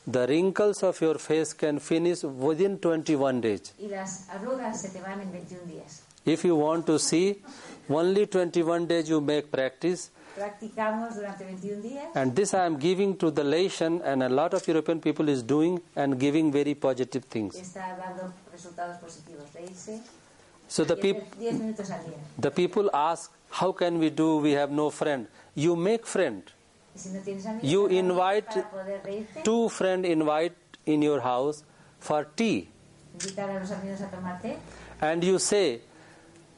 the 0.05 0.27
wrinkles 0.27 0.83
of 0.83 1.01
your 1.01 1.17
face 1.17 1.51
can 1.55 1.79
finish 1.79 2.23
within 2.23 2.77
21 2.77 3.41
days. 3.41 3.73
Y 3.79 3.87
las 3.87 4.29
arrugas 4.29 4.79
se 4.81 4.89
te 4.89 5.01
van 5.01 5.19
en 5.19 5.31
21 5.31 5.65
días. 5.65 6.03
If 6.25 6.43
you 6.43 6.55
want 6.55 6.85
to 6.87 6.97
see, 6.97 7.41
only 7.89 8.25
21 8.25 8.87
days 8.87 9.09
you 9.09 9.21
make 9.21 9.51
practice. 9.51 10.09
Practicamos 10.35 11.15
durante 11.15 11.45
21 11.45 11.81
días 11.81 12.15
And 12.15 12.35
this 12.35 12.53
I 12.53 12.65
am 12.65 12.77
giving 12.77 13.15
to 13.17 13.31
the 13.31 13.43
nation, 13.43 14.01
and 14.03 14.21
a 14.23 14.27
lot 14.27 14.53
of 14.53 14.67
European 14.67 14.99
people 14.99 15.29
is 15.29 15.43
doing 15.43 15.81
and 15.95 16.19
giving 16.19 16.51
very 16.51 16.75
positive 16.75 17.23
things. 17.25 17.55
está 17.55 17.95
dando 17.95 18.33
resultados 18.51 18.97
positivos. 18.97 19.45
So 20.67 20.83
the 20.83 20.95
10 20.95 21.01
people, 21.01 21.27
10 21.39 21.59
minutos 21.59 21.89
al 21.91 22.01
the 22.39 22.51
people 22.51 22.89
ask, 22.93 23.31
how 23.51 23.71
can 23.71 23.99
we 23.99 24.09
do? 24.09 24.37
We 24.37 24.53
have 24.53 24.71
no 24.71 24.89
friend. 24.89 25.27
You 25.53 25.75
make 25.75 26.05
friend. 26.05 26.43
Y 26.95 26.99
si 26.99 27.09
no 27.09 27.19
tienes 27.21 27.45
amigos, 27.45 27.69
You 27.69 27.87
invite 27.87 28.47
para 28.47 28.69
poder 28.71 29.01
reírte, 29.03 29.43
Two 29.43 29.69
friend 29.69 30.05
invite 30.05 30.55
in 30.85 31.01
your 31.03 31.21
house 31.21 31.63
for 31.99 32.25
tea, 32.35 32.69
invitar 33.13 33.49
a 33.49 33.59
los 33.59 33.71
amigos 33.71 34.01
a 34.01 34.57
and 35.01 35.23
you 35.23 35.37
say, 35.39 35.81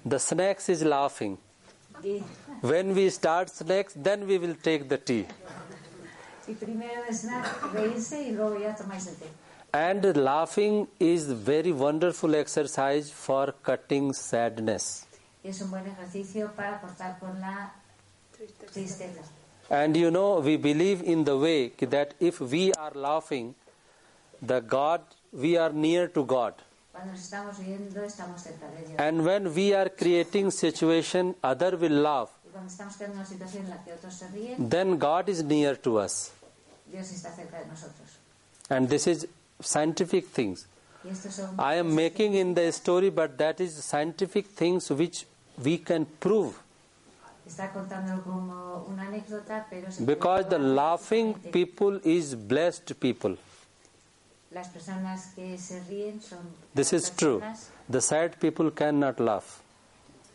the 0.09 0.19
snacks 0.19 0.69
is 0.69 0.83
laughing. 0.83 1.37
When 2.61 2.93
we 2.95 3.09
start 3.09 3.49
snacks, 3.49 3.93
then 3.95 4.27
we 4.27 4.37
will 4.37 4.55
take 4.55 4.87
the 4.89 4.97
tea. 4.97 5.25
y 6.47 6.53
primero 6.53 7.03
es 7.09 7.25
nada, 7.25 7.53
reírse 7.73 8.23
y 8.23 8.31
luego 8.31 8.57
ya 8.57 8.73
tomáis 8.75 9.07
el 9.07 9.15
té. 9.15 9.25
And 9.73 10.15
laughing 10.15 10.87
is 10.97 11.25
very 11.25 11.71
wonderful 11.71 12.35
exercise 12.35 13.11
for 13.11 13.53
cutting 13.63 14.13
sadness. 14.13 15.05
Es 15.43 15.61
un 15.61 15.69
buen 15.71 15.85
ejercicio 15.85 16.51
para 16.55 16.79
cortar 16.79 17.19
con 17.19 17.39
la 17.41 17.73
tristeza. 18.71 19.23
And 19.69 19.97
you 19.97 20.09
know, 20.09 20.39
we 20.39 20.55
believe 20.55 21.03
in 21.03 21.25
the 21.25 21.37
way 21.37 21.69
that 21.79 22.13
if 22.21 22.39
we 22.39 22.71
are 22.73 22.91
laughing, 22.95 23.55
the 24.41 24.61
God, 24.61 25.01
we 25.33 25.57
are 25.57 25.73
near 25.73 26.07
to 26.07 26.23
God. 26.23 26.53
Cuando 26.97 27.13
nos 27.13 27.21
estamos 27.21 27.57
riendo, 27.59 28.03
estamos 28.03 28.41
cerca 28.41 28.67
de 28.71 28.87
Dios. 28.87 28.99
And 28.99 29.23
when 29.23 29.53
we 29.53 29.75
are 29.75 29.87
creating 29.87 30.49
situation, 30.49 31.35
other 31.43 31.77
will 31.77 32.01
laugh. 32.01 32.31
Y 32.43 32.49
cuando 32.49 32.71
estamos 32.71 32.97
creando 32.97 33.17
una 33.17 33.25
situación 33.25 33.65
en 33.65 33.69
la 33.69 33.83
que 33.83 33.93
otros 33.93 34.15
se 34.15 34.27
ríen, 34.29 34.67
Then 34.67 34.97
God 34.97 35.29
is 35.29 35.43
near 35.43 35.77
to 35.77 35.99
us. 35.99 36.31
Dios 36.91 37.11
está 37.11 37.35
cerca 37.35 37.59
de 37.59 37.67
nosotros. 37.67 38.17
And 38.71 38.89
this 38.89 39.05
is 39.05 39.27
scientific 39.61 40.25
things. 40.33 40.65
Y 41.03 41.09
estos 41.09 41.35
son 41.35 41.55
I 41.59 41.75
am 41.75 41.93
making 41.93 42.33
in 42.33 42.55
the 42.55 42.67
story, 42.71 43.11
but 43.11 43.37
that 43.37 43.61
is 43.61 43.75
scientific 43.75 44.47
things 44.47 44.89
which 44.89 45.27
we 45.63 45.77
can 45.77 46.07
prove. 46.19 46.55
Está 47.45 47.71
contándolo 47.71 48.23
como 48.23 48.87
una 48.89 49.03
anécdota, 49.03 49.67
pero 49.69 49.91
se 49.91 50.03
Because 50.03 50.49
the 50.49 50.57
laughing 50.57 51.35
people 51.51 52.01
is 52.03 52.33
blessed 52.33 52.99
people. 52.99 53.35
Las 53.35 53.35
personas 53.35 53.35
que 53.35 53.35
se 53.35 53.35
ríen 53.35 53.43
son 54.46 54.46
This 56.73 56.93
is 56.93 57.09
true. 57.15 57.41
The 57.89 58.01
sad 58.01 58.39
people 58.39 58.71
cannot 58.71 59.19
laugh. 59.19 59.61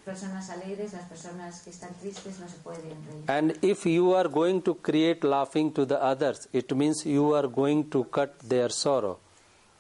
personas 0.04 0.50
alegres, 0.50 0.92
las 0.92 1.08
personas 1.08 1.60
que 1.62 1.70
están 1.70 1.94
tristes 1.94 2.40
no 2.40 2.48
se 2.48 2.56
pueden 2.58 2.82
reír. 3.06 3.24
And 3.28 3.56
if 3.62 3.86
you 3.86 4.14
are 4.16 4.28
going 4.28 4.60
to 4.62 4.74
create 4.74 5.22
laughing 5.22 5.72
to 5.74 5.86
the 5.86 5.94
others, 6.02 6.48
it 6.52 6.72
means 6.74 7.06
you 7.06 7.34
are 7.36 7.46
going 7.46 7.84
to 7.90 8.04
cut 8.04 8.36
their 8.40 8.70
sorrow. 8.70 9.18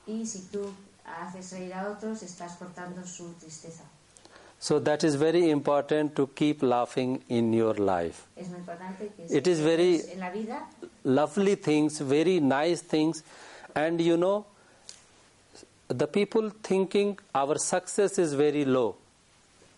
Y 0.06 0.24
si 0.26 0.40
tú 0.52 0.72
haces 1.04 1.52
reír 1.52 1.74
a 1.74 1.90
otros, 1.90 2.22
estás 2.22 2.56
cortando 2.56 3.04
su 3.04 3.32
tristeza. 3.40 3.82
So 4.60 4.78
that 4.80 5.02
is 5.02 5.16
very 5.16 5.50
important 5.50 6.14
to 6.14 6.28
keep 6.28 6.62
laughing 6.62 7.24
in 7.28 7.52
your 7.52 7.80
life. 7.80 8.22
Es 8.36 8.48
muy 8.48 8.60
importante 8.60 9.10
que 9.16 9.26
It 9.36 9.46
is 9.48 9.58
very- 9.58 10.02
en 10.12 10.20
la 10.20 10.30
vida 10.30 10.68
Lovely 11.04 11.56
things, 11.56 11.98
very 12.00 12.40
nice 12.40 12.80
things. 12.80 13.24
And 13.74 14.00
you 14.00 14.16
know, 14.16 14.44
the 15.88 16.06
people 16.06 16.50
thinking 16.62 17.18
our 17.34 17.58
success 17.58 18.18
is 18.18 18.34
very 18.34 18.64
low. 18.64 18.96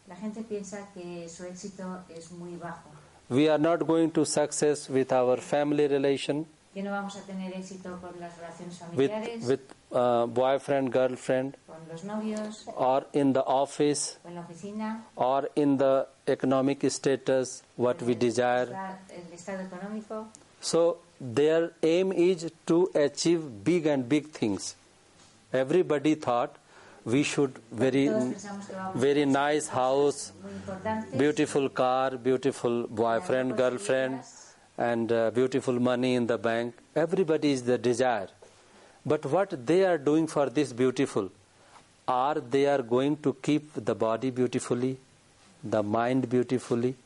la 0.07 0.17
gente 0.17 0.43
piensa 0.43 0.87
que 0.93 1.29
su 1.29 1.45
éxito 1.45 2.03
es 2.11 2.31
muy 2.33 2.57
bajo, 2.57 2.91
We 3.31 3.49
are 3.49 3.59
not 3.59 3.87
going 3.87 4.11
to 4.11 4.27
success 4.27 4.91
with 4.91 5.11
our 5.11 5.39
family 5.39 5.89
relation, 5.89 6.45
que 6.75 6.83
no 6.83 6.91
vamos 6.91 7.17
a 7.17 7.23
tener 7.23 7.55
éxito 7.55 7.99
con 8.03 8.21
las 8.21 8.37
relaciones 8.37 8.79
with, 8.95 9.11
familiares, 9.11 9.47
with 9.47 9.61
uh, 9.93 10.27
boyfriend, 10.27 10.93
girlfriend, 10.93 11.57
con 11.67 11.77
los 11.91 12.03
novios, 12.05 12.65
or 12.77 13.07
in 13.15 13.33
the 13.33 13.41
office, 13.41 14.19
o 14.25 14.29
en 14.29 14.35
la 14.35 14.43
oficina, 14.43 15.05
or 15.17 15.49
in 15.57 15.79
the 15.79 16.07
economic 16.27 16.85
status, 16.91 17.63
what 17.77 18.03
we 18.03 18.15
desire. 18.15 18.69
el 19.09 19.33
estado 19.33 19.63
económico. 19.63 20.27
So 20.61 20.99
their 21.25 21.73
aim 21.83 22.13
is 22.13 22.51
to 22.67 22.91
achieve 22.95 23.65
big 23.65 23.87
and 23.87 24.07
big 24.09 24.29
things. 24.29 24.77
Everybody 25.53 26.17
thought 26.17 26.57
we 27.05 27.23
should 27.23 27.59
very 27.71 28.07
Todos 28.07 28.25
pensamos 28.25 28.67
que 28.67 28.75
vamos 28.75 28.95
a 28.95 28.99
very 28.99 29.25
nice 29.25 29.69
house, 29.69 30.33
beautiful 31.17 31.69
car, 31.69 32.17
beautiful 32.17 32.87
boyfriend, 32.89 33.57
girlfriend, 33.57 34.21
and 34.77 35.13
uh, 35.13 35.31
beautiful 35.31 35.79
money 35.81 36.15
in 36.15 36.27
the 36.27 36.37
bank. 36.37 36.75
Everybody 36.95 37.53
is 37.53 37.63
the 37.63 37.79
desire. 37.79 38.29
But 39.07 39.25
what 39.27 39.67
they 39.67 39.85
are 39.85 39.99
doing 39.99 40.27
for 40.27 40.49
this 40.51 40.73
beautiful, 40.73 41.31
are 42.09 42.35
they 42.35 42.67
are 42.67 42.83
going 42.83 43.17
to 43.19 43.35
keep 43.43 43.73
the 43.75 43.95
body 43.95 44.31
beautifully, 44.31 44.99
the 45.63 45.83
mind 45.83 46.29
beautifully? 46.29 46.97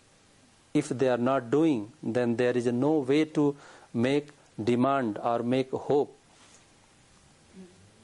If 0.75 0.89
they 0.91 1.09
are 1.09 1.19
not 1.19 1.51
doing, 1.51 1.93
then 2.03 2.37
there 2.37 2.57
is 2.57 2.67
no 2.67 2.99
way 2.99 3.25
to 3.25 3.57
make 3.93 4.33
demand 4.57 5.19
or 5.23 5.43
make 5.43 5.71
hope. 5.73 6.13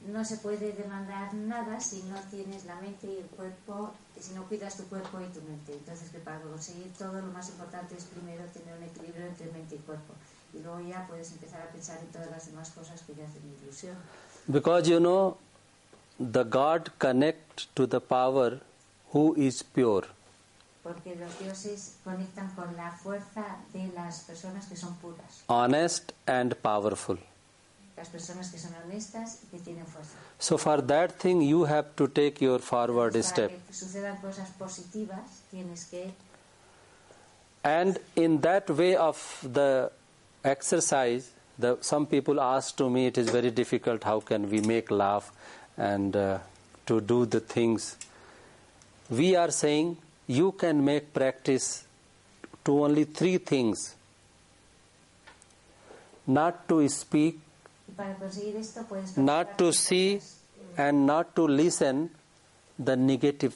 No 0.07 0.22
se 0.22 0.37
puede 0.37 0.72
demandar 0.72 1.32
nada 1.32 1.80
si 1.80 2.03
no 2.03 2.16
tienes 2.30 2.66
la 2.66 2.74
mente 2.76 3.07
y 3.07 3.18
el 3.18 3.26
cuerpo, 3.26 3.91
si 4.20 4.35
no 4.35 4.45
cuidas 4.45 4.76
tu 4.76 4.85
cuerpo 4.85 5.18
y 5.20 5.32
tu 5.32 5.41
mente. 5.49 5.72
Entonces, 5.72 6.11
que 6.11 6.18
para 6.18 6.41
conseguir 6.41 6.93
todo, 6.99 7.22
lo 7.22 7.32
más 7.32 7.49
importante 7.49 7.97
es 7.97 8.05
primero 8.05 8.45
tener 8.53 8.76
un 8.76 8.82
equilibrio 8.85 9.26
entre 9.26 9.51
mente 9.51 9.76
y 9.76 9.78
cuerpo. 9.78 10.12
Y 10.53 10.59
luego 10.62 10.80
ya 10.80 11.07
puedes 11.09 11.32
empezar 11.32 11.62
a 11.62 11.68
pensar 11.68 11.99
en 12.01 12.07
todas 12.09 12.30
las 12.30 12.47
demás 12.47 12.70
cosas 12.70 13.01
que 13.03 13.14
te 13.14 13.24
hacen 13.24 13.43
ilusión. 13.62 13.97
Because 14.47 14.89
you 14.91 14.99
know, 15.01 15.39
the 16.18 16.45
God 16.45 16.91
connect 16.99 17.74
to 17.74 17.87
the 17.87 18.01
power 18.01 18.61
who 19.14 19.35
is 19.37 19.62
pure. 19.62 20.07
Porque 20.85 21.16
los 21.16 21.37
dioses 21.41 21.97
conectan 22.05 22.55
con 22.55 22.76
la 22.76 22.93
fuerza 22.93 23.57
de 23.72 23.89
las 23.95 24.20
personas 24.20 24.66
que 24.66 24.76
son 24.76 24.95
puras, 24.97 25.43
honest 25.49 26.12
and 26.26 26.55
powerful. 26.57 27.18
las 27.97 28.09
personas 28.09 28.51
que 28.51 28.59
son 28.59 28.72
honestas 28.85 29.41
y 29.45 29.47
que 29.47 29.59
tienen 29.59 29.87
fuerza. 29.87 30.12
So 30.39 30.59
for 30.59 30.82
that 30.87 31.18
thing 31.18 31.41
you 31.41 31.64
have 31.64 31.97
to 31.97 32.07
take 32.07 32.45
your 32.45 32.61
forward 32.61 33.16
Entonces, 33.16 33.30
step. 33.30 33.51
Para 33.51 33.66
que 33.66 33.72
sucedan 33.74 34.16
cosas 34.20 34.51
positivas, 34.59 35.43
tienes 35.51 35.87
que 35.87 36.12
And 37.64 37.99
in 38.14 38.43
that 38.43 38.68
way 38.68 38.95
of 38.95 39.16
the 39.43 39.91
exercise, 40.45 41.30
the, 41.59 41.78
some 41.80 42.07
people 42.07 42.39
ask 42.39 42.76
to 42.76 42.91
me, 42.91 43.07
it 43.07 43.16
is 43.16 43.30
very 43.30 43.51
difficult, 43.51 44.05
how 44.05 44.20
can 44.20 44.51
we 44.51 44.61
make 44.61 44.91
laugh 44.91 45.32
and 45.78 46.14
uh, 46.14 46.39
to 46.85 47.01
do 47.01 47.24
the 47.24 47.41
things. 47.41 47.97
We 49.09 49.35
are 49.35 49.51
saying 49.51 49.97
you 50.27 50.53
can 50.53 50.85
make 50.85 51.12
practice 51.12 51.85
to 52.64 52.85
only 52.85 53.05
three 53.05 53.39
things. 53.39 53.97
Not 56.27 56.66
to 56.68 56.89
speak, 56.89 57.39
y 57.87 57.93
para 57.95 58.14
conseguir 58.16 58.57
esto 58.57 58.83
puedes 58.89 59.16
not 59.18 59.59
to 59.59 59.72
see, 59.72 60.20
and 60.77 61.07
not 61.07 61.35
to 61.35 61.47
listen 61.47 62.11
the 62.79 62.97
negative 62.97 63.55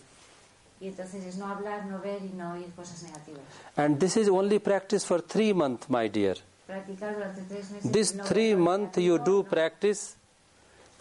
Y 0.80 0.86
entonces 0.86 1.24
es 1.24 1.36
no 1.36 1.46
hablar, 1.46 1.86
no 1.86 1.98
ver 1.98 2.22
y 2.22 2.30
no 2.36 2.52
oír 2.52 2.72
cosas 2.76 3.02
negativas. 3.02 3.42
And 3.76 3.98
this 3.98 4.16
is 4.16 4.28
only 4.28 4.60
practice 4.60 5.04
for 5.04 5.20
three 5.20 5.52
months, 5.52 5.88
my 5.90 6.08
dear. 6.08 6.36
Practicar 6.68 7.14
durante 7.14 7.42
tres 7.42 7.70
meses. 7.70 7.90
This 7.90 8.12
three 8.12 8.54
month 8.54 8.96
you 8.98 9.18
do 9.18 9.42
practice 9.42 10.14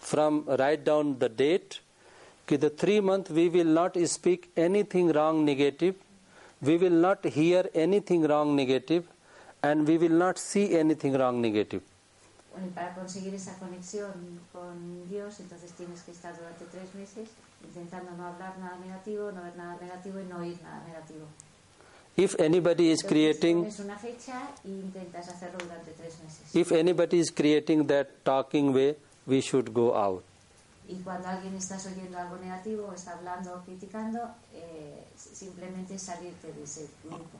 from 0.00 0.44
write 0.48 0.84
down 0.84 1.18
the 1.18 1.28
date. 1.28 1.80
Okay, 2.48 2.56
the 2.56 2.70
three 2.70 3.00
month 3.00 3.28
we 3.28 3.50
will 3.50 3.66
not 3.78 3.94
speak 4.08 4.50
anything 4.56 5.12
wrong 5.12 5.44
negative. 5.44 5.96
We 6.62 6.78
will 6.78 6.98
not 7.06 7.22
hear 7.26 7.68
anything 7.74 8.22
wrong 8.26 8.56
negative, 8.56 9.04
and 9.62 9.86
we 9.86 9.98
will 9.98 10.16
not 10.22 10.38
see 10.38 10.74
anything 10.74 11.12
wrong 11.12 11.42
negative. 11.42 11.82
Para 12.74 12.94
conseguir 12.94 13.34
esa 13.34 13.52
conexión 13.58 14.40
con 14.50 15.06
Dios, 15.10 15.40
entonces 15.40 15.72
tienes 15.72 16.00
que 16.00 16.12
estar 16.12 16.34
durante 16.38 16.64
tres 16.72 16.94
meses 16.94 17.28
intentando 17.62 18.12
no 18.16 18.28
hablar 18.28 18.58
nada 18.58 18.78
negativo, 18.78 19.30
no 19.30 19.42
ver 19.42 19.54
nada 19.54 19.76
negativo 19.78 20.18
y 20.18 20.24
no 20.24 20.38
oír 20.38 20.56
nada 20.62 20.82
negativo. 20.86 21.26
If 22.16 22.40
anybody 22.40 22.92
is 22.92 23.02
creating, 23.02 23.58
pones 23.58 23.78
una 23.80 23.98
fecha 23.98 24.48
intentas 24.64 25.28
hacerlo 25.28 25.58
durante 25.58 25.92
tres 25.92 26.16
meses. 26.24 26.54
if 26.54 26.72
anybody 26.72 27.18
is 27.18 27.30
creating 27.30 27.88
that 27.88 28.08
talking 28.24 28.72
way, 28.72 28.96
we 29.26 29.42
should 29.42 29.74
go 29.74 29.94
out. 29.94 30.24
Y 30.88 30.96
cuando 31.02 31.28
alguien 31.28 31.54
estás 31.54 31.84
oyendo 31.86 32.16
algo 32.18 32.36
negativo 32.38 32.86
o 32.88 32.92
está 32.94 33.12
hablando 33.12 33.54
o 33.54 33.62
criticando, 33.62 34.20
eh, 34.54 35.04
simplemente 35.16 35.98
salirte 35.98 36.50
de 36.52 36.62
ese 36.64 36.88
grupo. 37.04 37.38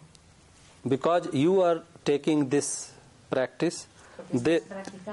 Because 0.85 1.29
you 1.33 1.63
are 1.65 1.83
taking 2.05 2.49
this 2.51 2.91
practice, 3.31 3.87
they, 4.33 4.61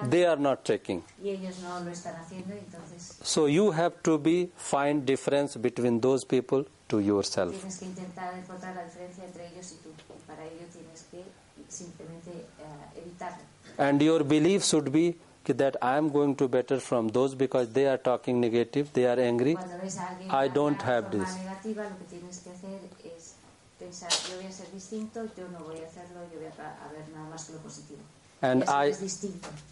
they 0.10 0.26
are 0.26 0.40
not 0.40 0.64
taking. 0.66 1.02
Y 1.24 1.30
ellos 1.30 1.60
no 1.60 1.80
lo 1.80 1.90
están 1.92 2.16
haciendo, 2.16 2.54
entonces 2.54 3.18
So 3.24 3.48
you 3.48 3.72
have 3.72 3.96
to 4.04 4.18
be 4.18 4.52
find 4.58 5.06
difference 5.06 5.58
between 5.58 6.02
those 6.02 6.26
people 6.26 6.66
to 6.90 7.00
yourself. 7.00 7.54
tienes 7.56 7.78
que 7.80 7.86
intentar 7.86 8.38
encontrar 8.38 8.76
la 8.76 8.84
diferencia 8.84 9.24
entre 9.26 9.48
ellos 9.48 9.72
y 9.72 9.76
tú. 9.76 9.90
Para 10.28 10.44
ello 10.44 10.66
tienes 10.74 11.04
que 11.10 11.24
simplemente 11.70 12.32
eh, 12.32 13.00
evitarlo. 13.02 13.44
And 13.78 14.02
your 14.02 14.24
belief 14.24 14.64
should 14.64 14.92
be 14.92 15.16
that 15.54 15.78
I 15.82 15.98
am 15.98 16.10
going 16.10 16.36
to 16.38 16.48
better 16.48 16.80
from 16.80 17.10
those 17.10 17.36
because 17.36 17.70
they 17.74 17.88
are 17.88 17.98
talking 17.98 18.40
negative, 18.40 18.92
they 18.94 19.06
are 19.06 19.20
angry. 19.20 19.56
Cuando 19.56 19.78
ves 19.82 19.98
a 19.98 20.08
alguien 20.10 20.32
I 20.32 20.48
don't 20.48 20.82
have 20.82 21.12
this. 21.12 21.36
negativa, 21.36 21.84
lo 21.90 21.98
que 21.98 22.06
tienes 22.06 22.40
que 22.40 22.52
hacer 22.52 22.80
es 23.04 23.36
pensar, 23.80 24.10
yo 24.30 24.38
voy 24.38 24.46
a 24.46 24.52
ser 24.52 24.68
distinto, 24.72 25.26
yo 25.38 25.48
no 25.50 25.60
voy 25.60 25.80
a 25.80 25.88
hacerlo, 25.88 26.22
yo 26.34 26.40
voy 26.40 26.48
a, 26.48 26.86
a 26.86 26.92
ver 26.92 27.08
nada 27.14 27.30
más 27.30 27.46
que 27.46 27.54
lo 27.54 27.60
positivo. 27.60 28.00
And 28.42 28.64
I 28.68 28.94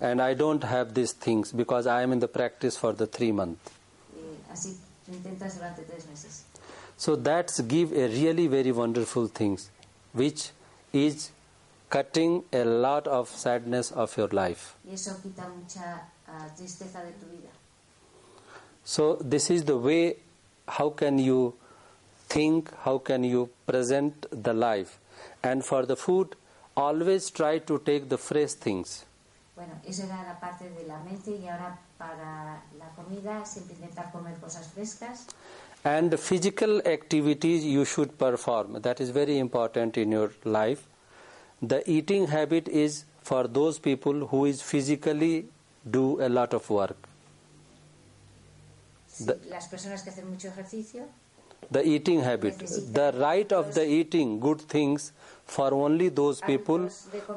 and 0.01 0.21
I 0.21 0.33
don't 0.33 0.63
have 0.63 0.93
these 0.93 1.13
things 1.13 1.51
because 1.51 1.85
I 1.85 2.01
am 2.01 2.11
in 2.11 2.19
the 2.19 2.27
practice 2.27 2.77
for 2.77 2.93
the 2.93 3.05
three 3.07 3.31
month. 3.31 3.59
Y 4.15 4.51
así 4.51 4.77
lo 5.07 5.15
intentas 5.15 5.55
durante 5.55 5.83
tres 5.83 6.07
meses. 6.07 6.45
So 6.97 7.15
that's 7.15 7.59
give 7.61 7.91
a 7.91 8.07
really 8.07 8.47
very 8.47 8.71
wonderful 8.71 9.27
things, 9.27 9.69
which 10.13 10.51
is 10.93 11.31
cutting 11.93 12.43
a 12.51 12.63
lot 12.65 13.07
of 13.07 13.29
sadness 13.29 13.91
of 13.91 14.17
your 14.17 14.29
life. 14.33 14.75
Y 14.83 14.93
eso 14.93 15.11
quita 15.21 15.47
mucha 15.47 16.09
ah, 16.27 16.47
tristeza 16.57 17.03
de 17.03 17.11
tu 17.11 17.27
vida. 17.27 17.49
So 18.83 19.17
this 19.17 19.49
is 19.51 19.65
the 19.65 19.77
way 19.77 20.17
how 20.67 20.89
can 20.89 21.19
you 21.19 21.53
think, 22.27 22.71
how 22.83 22.97
can 22.97 23.23
you 23.23 23.49
present 23.67 24.25
the 24.31 24.53
life. 24.53 24.99
And 25.43 25.63
for 25.63 25.85
the 25.85 25.95
food, 25.95 26.35
always 26.75 27.29
try 27.29 27.59
to 27.59 27.77
take 27.79 28.09
the 28.09 28.17
fresh 28.17 28.53
things. 28.53 29.05
Bueno, 29.55 29.79
eso 29.85 30.03
era 30.03 30.23
la 30.23 30.39
parte 30.39 30.69
de 30.69 30.87
la 30.87 30.97
mente 31.03 31.29
y 31.29 31.47
ahora 31.47 31.79
para 31.99 32.63
la 32.79 32.89
comida 32.95 33.45
siempre 33.45 33.75
intentar 33.75 34.11
comer 34.11 34.35
cosas 34.39 34.67
frescas 34.73 35.27
And 35.85 36.09
the 36.09 36.17
physical 36.17 36.81
activities 36.87 37.65
you 37.65 37.83
should 37.85 38.17
perform. 38.17 38.81
That 38.81 39.01
is 39.01 39.09
very 39.09 39.37
important 39.37 39.97
in 39.97 40.13
your 40.13 40.31
life. 40.45 40.87
The 41.63 41.81
eating 41.89 42.27
habit 42.27 42.67
is 42.67 43.05
for 43.21 43.47
those 43.47 43.79
people 43.79 44.27
who 44.27 44.45
is 44.45 44.61
physically 44.61 45.45
do 45.89 46.21
a 46.21 46.27
lot 46.27 46.53
of 46.53 46.69
work. 46.69 46.97
The- 49.19 49.37
las 49.49 49.67
personas 49.69 50.01
que 50.03 50.11
hacen 50.11 50.29
mucho 50.29 50.49
ejercicio 50.49 51.05
The 51.71 51.81
eating 51.87 52.21
habit, 52.21 52.57
the 52.93 53.13
right 53.17 53.51
of 53.53 53.73
the 53.73 53.85
eating 53.87 54.39
good 54.41 54.59
things 54.73 55.13
for 55.45 55.73
only 55.73 56.09
those 56.09 56.41
people 56.41 56.89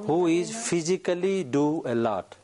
who 0.06 0.26
is 0.26 0.50
physically 0.68 1.44
do 1.44 1.82
a 1.86 1.94
lot. 1.94 2.34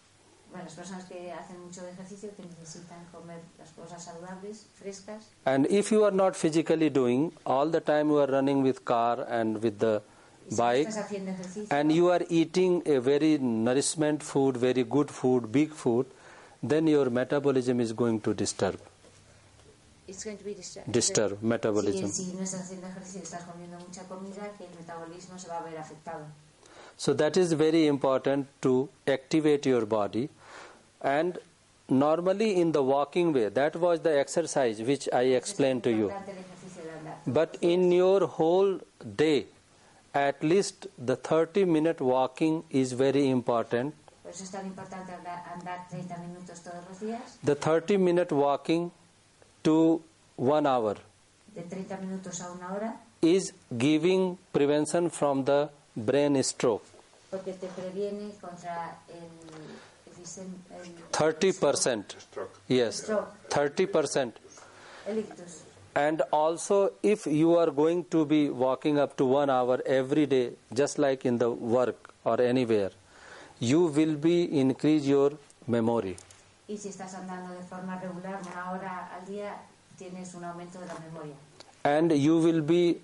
las 0.55 0.75
personas 0.75 1.05
que 1.09 1.33
hacen 1.33 1.59
mucho 1.65 1.81
ejercicio 1.89 2.31
que 2.37 2.45
necesitan 2.45 3.05
comer 3.11 3.41
las 3.59 3.71
cosas 3.73 4.05
saludables 4.05 4.67
frescas 4.81 5.25
And 5.45 5.67
if 5.67 5.91
you 5.91 6.05
are 6.05 6.13
not 6.15 6.37
physically 6.37 6.91
doing, 6.91 7.33
all 7.45 7.69
the 7.71 7.81
time 7.81 8.11
you 8.11 8.19
are 8.21 8.31
running 8.31 8.63
with 8.63 8.85
car 8.85 9.27
and 9.29 9.61
with 9.63 9.79
the 9.81 10.03
bike, 10.51 10.89
estás 10.89 11.05
haciendo 11.07 11.31
ejercicio 11.31 11.77
and 11.77 11.93
you 11.93 12.11
are 12.11 12.25
eating 12.29 12.83
a 12.87 12.99
very 13.01 13.39
nourishment 13.39 14.23
food, 14.23 14.57
very 14.57 14.85
good 14.85 15.09
food, 15.11 15.51
big 15.51 15.71
food, 15.73 16.07
then 16.67 16.87
your 16.87 17.11
metabolism 17.11 17.81
is 17.81 17.93
going 17.95 18.21
to 18.21 18.35
disturb. 18.35 18.79
it's 20.09 20.25
going 20.25 20.37
to 20.37 20.45
be 20.45 20.55
Disturb 20.87 21.39
Sí, 21.41 21.47
metabolism. 21.47 22.09
si 22.11 22.33
no 22.35 22.43
estás 22.43 22.63
haciendo 22.63 22.87
ejercicio 22.89 23.23
estás 23.23 23.45
comiendo 23.45 23.79
mucha 23.79 24.03
comida 24.09 24.51
que 24.59 24.65
el 24.65 24.75
metabolismo 24.79 25.39
se 25.39 25.49
va 25.49 25.59
a 25.59 25.63
ver 25.63 25.79
afectado 25.79 26.27
So 26.99 27.15
that 27.15 27.37
is 27.37 27.53
very 27.55 27.87
important 27.87 28.47
to 28.61 28.89
activate 29.09 29.67
your 29.67 29.87
body. 29.87 30.29
And 31.01 31.39
normally 31.89 32.61
in 32.61 32.73
the 32.73 32.83
walking 32.83 33.33
way, 33.33 33.49
that 33.49 33.75
was 33.77 34.01
the 34.01 34.19
exercise 34.21 34.81
which 34.81 35.09
I 35.13 35.23
explained 35.41 35.83
to 35.85 35.91
you. 35.91 36.11
Importante 36.11 36.31
el 36.33 36.39
ejercicio 36.39 36.83
de 36.85 36.91
andar. 36.91 37.17
But 37.27 37.57
in 37.61 37.91
your 37.91 38.27
whole 38.27 38.79
day, 39.17 39.47
at 40.15 40.43
least 40.43 40.87
the 40.99 41.17
30 41.17 41.65
minute 41.65 42.01
walking 42.05 42.63
is 42.71 42.93
very 42.93 43.29
important. 43.29 43.95
Es 44.29 44.51
tan 44.51 44.67
importante 44.67 45.13
andar, 45.13 45.45
andar 45.53 45.87
30 45.91 46.17
minutos 46.19 46.61
todos 46.61 46.83
los 46.89 47.01
días, 47.01 47.39
The 47.45 47.55
30 47.55 47.99
minute 47.99 48.33
walking 48.35 48.91
to 49.63 50.01
one 50.37 50.67
hour 50.67 50.97
de 51.55 51.63
30 51.63 51.97
minutos 51.99 52.41
a 52.41 52.51
una 52.51 52.73
hora, 52.73 52.97
is 53.21 53.53
giving 53.77 54.39
prevention 54.53 55.11
from 55.11 55.45
the 55.45 55.69
brain 55.95 56.43
stroke. 56.43 56.85
porque 57.31 57.53
te 57.53 57.67
previene 57.69 58.33
contra 58.41 58.99
el, 59.09 60.13
efisem- 60.13 60.57
el 60.71 60.95
30%. 61.13 62.17
Yes, 62.69 63.11
30%. 63.51 64.33
el 65.07 65.19
ictus. 65.19 65.63
And 65.95 66.23
also, 66.33 66.93
if 67.03 67.27
you 67.27 67.57
are 67.59 67.71
going 67.71 68.05
to 68.11 68.25
be 68.25 68.49
walking 68.49 68.99
up 68.99 69.17
to 69.19 69.27
one 69.27 69.51
hour 69.51 69.83
every 69.85 70.27
day, 70.27 70.53
just 70.73 70.99
like 70.99 71.27
in 71.27 71.37
the 71.39 71.51
work 71.51 72.15
or 72.25 72.41
anywhere, 72.41 72.91
you 73.61 73.87
will 73.87 74.15
be 74.17 74.59
increase 74.59 75.05
your 75.05 75.33
memory. 75.67 76.17
Y 76.69 76.77
si 76.79 76.89
estás 76.89 77.13
andando 77.15 77.53
de 77.55 77.63
forma 77.65 78.01
regular 78.01 78.41
una 78.41 78.71
hora 78.73 79.11
al 79.15 79.27
día, 79.27 79.55
tienes 79.99 80.33
un 80.35 80.45
aumento 80.45 80.79
de 80.81 80.87
la 80.87 80.95
memoria 80.99 81.35
And 81.85 82.13
you 82.13 82.39
will 82.39 82.63
be 82.63 83.01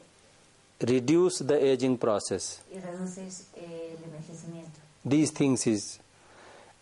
reduce 0.80 1.40
the 1.40 1.56
aging 1.72 1.98
process. 1.98 2.62
y 2.72 2.78
reduces 2.78 3.48
eh, 3.56 3.96
el 3.98 4.04
envejecimiento. 4.04 4.78
These 5.04 5.32
things 5.32 5.66
is. 5.66 5.98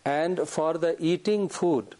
And 0.05 0.47
for 0.47 0.77
the 0.77 0.95
eating 0.99 1.49
food, 1.49 1.95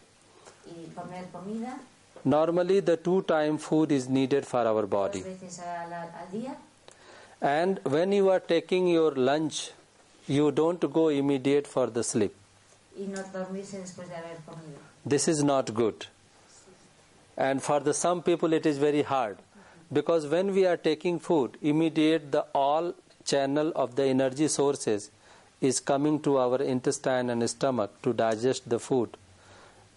Y 0.65 0.93
comer 0.95 1.25
comida 1.31 1.77
normally 2.25 2.79
the 2.81 2.97
two 2.97 3.21
time 3.23 3.57
food 3.57 3.91
is 3.91 4.07
needed 4.09 4.45
for 4.45 4.61
our 4.67 4.85
body. 4.85 5.21
veces 5.21 5.59
al, 5.59 5.93
al 5.93 6.27
día. 6.31 6.55
And 7.41 7.79
when 7.83 8.11
you 8.11 8.29
are 8.29 8.39
taking 8.39 8.87
your 8.87 9.11
lunch, 9.15 9.71
you 10.27 10.51
don't 10.51 10.79
go 10.91 11.09
immediate 11.09 11.67
for 11.67 11.87
the 11.87 12.03
sleep. 12.03 12.33
Y 12.97 13.05
no 13.07 13.21
dormirse 13.33 13.77
después 13.79 14.07
de 14.09 14.15
haber 14.15 14.37
comido. 14.45 14.79
this 15.05 15.27
is 15.27 15.43
not 15.43 15.73
good 15.73 16.07
and 17.37 17.61
for 17.61 17.79
the 17.79 17.93
some 17.93 18.21
people 18.23 18.51
it 18.53 18.65
is 18.65 18.79
very 18.79 19.03
hard 19.03 19.37
because 19.93 20.25
when 20.27 20.51
we 20.55 20.65
are 20.65 20.77
taking 20.77 21.19
food 21.19 21.57
immediate 21.61 22.31
the 22.31 22.41
all 22.55 22.93
channel 23.23 23.71
of 23.75 23.95
the 23.95 24.03
energy 24.03 24.47
sources 24.47 25.11
is 25.61 25.79
coming 25.79 26.19
to 26.19 26.37
our 26.39 26.59
intestine 26.61 27.29
and 27.29 27.47
stomach 27.49 27.91
to 28.01 28.13
digest 28.13 28.67
the 28.67 28.79
food 28.79 29.15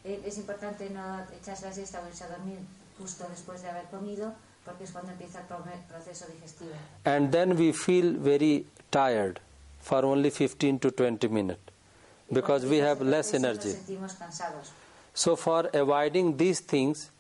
Es 0.04 0.38
importante 0.38 0.88
no 0.90 1.20
echarse 1.40 1.66
la 1.66 1.72
siesta 1.72 2.00
o 2.00 2.08
irse 2.08 2.24
a 2.24 2.28
dormir 2.28 2.58
justo 2.98 3.26
después 3.28 3.62
de 3.62 3.68
haber 3.68 3.84
comido, 3.86 4.32
porque 4.64 4.84
es 4.84 4.92
cuando 4.92 5.12
empieza 5.12 5.40
el 5.40 5.46
proceso 5.88 6.26
digestivo. 6.32 6.70
and 7.04 7.30
then 7.32 7.56
we 7.58 7.72
feel 7.72 8.16
very 8.18 8.66
tired 8.90 9.40
for 9.80 10.04
only 10.04 10.30
15 10.30 10.78
to 10.78 10.90
20 10.90 11.28
minutes 11.28 11.60
because 12.30 12.66
we 12.66 12.78
have 12.78 13.02
less 13.04 13.34
energy 13.34 13.72
sentimos 13.72 14.14
cansados. 14.14 14.70
so 15.14 15.36
for 15.36 15.68
avoiding 15.74 16.36
these 16.36 16.60
things 16.60 17.10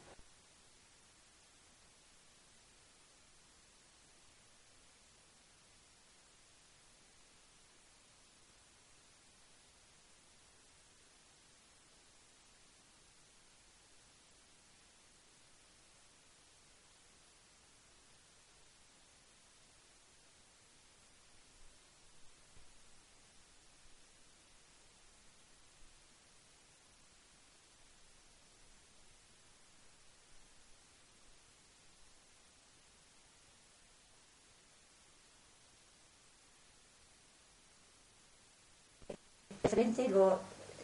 frente 39.70 40.02
y 40.04 40.08
luego 40.08 40.38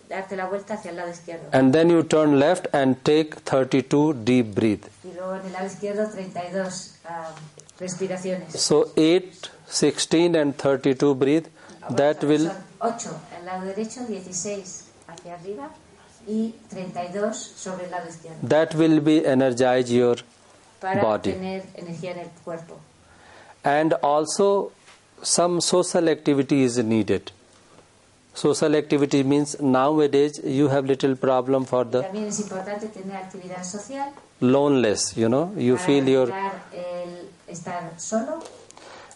darte 0.08 0.36
la 0.36 0.46
vuelta 0.46 0.74
hacia 0.74 0.90
el 0.92 0.96
lado 0.96 1.10
izquierdo. 1.10 1.48
and 1.52 1.72
then 1.72 1.90
you 1.90 2.02
turn 2.02 2.38
left 2.38 2.66
and 2.74 2.96
take 3.02 3.34
32 3.44 4.14
deep 4.24 4.54
breath 4.54 4.88
Y 5.04 5.12
luego 5.14 5.34
en 5.34 5.46
el 5.46 5.52
lado 5.52 5.66
izquierdo 5.66 6.08
32 6.08 6.94
ah, 7.08 7.32
respiraciones. 7.80 8.52
So 8.60 8.92
8, 8.96 9.50
16 9.68 10.36
and 10.36 10.54
32 10.56 11.14
breathe. 11.18 11.46
That 11.94 12.22
will 12.24 12.50
8 12.80 13.10
el 13.38 13.44
lado 13.46 13.64
derecho, 13.66 14.06
16 14.06 14.84
hacia 15.08 15.34
arriba 15.34 15.70
y 16.26 16.54
32 16.70 17.36
sobre 17.36 17.84
el 17.84 17.90
lado 17.90 18.08
izquierdo. 18.08 18.38
that 18.48 18.74
will 18.74 19.00
be 19.00 19.24
energize 19.26 19.92
your 19.92 20.16
Para 20.80 21.00
Body. 21.02 21.32
tener 21.32 21.62
energía 21.74 22.12
en 22.12 22.18
el 22.20 22.30
cuerpo. 22.44 22.76
and 23.64 23.92
also 24.02 24.70
some 25.22 25.60
social 25.60 26.08
activity 26.08 26.62
is 26.64 26.76
needed. 26.78 27.30
Social 28.36 28.74
activity 28.76 29.22
means 29.22 29.58
nowadays 29.60 30.40
you 30.44 30.68
have 30.68 30.84
little 30.86 31.16
problem 31.16 31.64
for 31.64 31.84
the 31.84 32.02
es 32.12 32.36
tener 32.92 33.64
social. 33.64 34.12
loneliness, 34.40 35.16
you 35.16 35.28
know, 35.28 35.52
you 35.56 35.78
feel 35.78 36.06
your 36.08 36.26
evitar 36.26 36.60
el 36.76 37.54
estar 37.54 37.98
solo. 37.98 38.42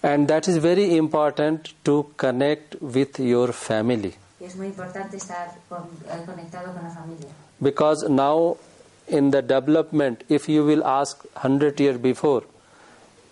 And 0.03 0.27
that 0.29 0.49
is 0.49 0.57
very 0.57 0.97
important 0.97 1.75
to 1.85 2.07
connect 2.17 2.77
with 2.81 3.19
your 3.21 3.53
family. 3.53 4.15
Es 4.41 4.57
muy 4.57 4.69
estar 4.69 5.55
con- 5.69 5.91
con 6.27 6.37
la 6.83 7.29
because 7.61 8.09
now 8.09 8.57
in 9.09 9.31
the 9.31 9.43
development 9.43 10.25
if 10.29 10.49
you 10.49 10.65
will 10.65 10.83
ask 10.85 11.25
100 11.35 11.79
years 11.81 11.99
before 11.99 12.43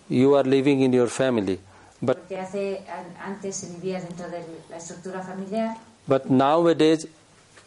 you 0.08 0.34
are 0.34 0.42
living 0.44 0.80
in 0.80 0.92
your 0.92 1.06
family 1.06 1.58
but 2.00 2.16
Porque 2.18 2.38
hace, 2.38 2.84
an- 2.88 3.16
antes 3.34 3.56
se 3.56 3.68
vivía 3.68 4.00
dentro 4.00 4.28
de 4.28 4.44
la 4.70 4.76
estructura 4.76 5.22
familiar, 5.22 5.76
But 6.06 6.26
nowadays, 6.30 7.06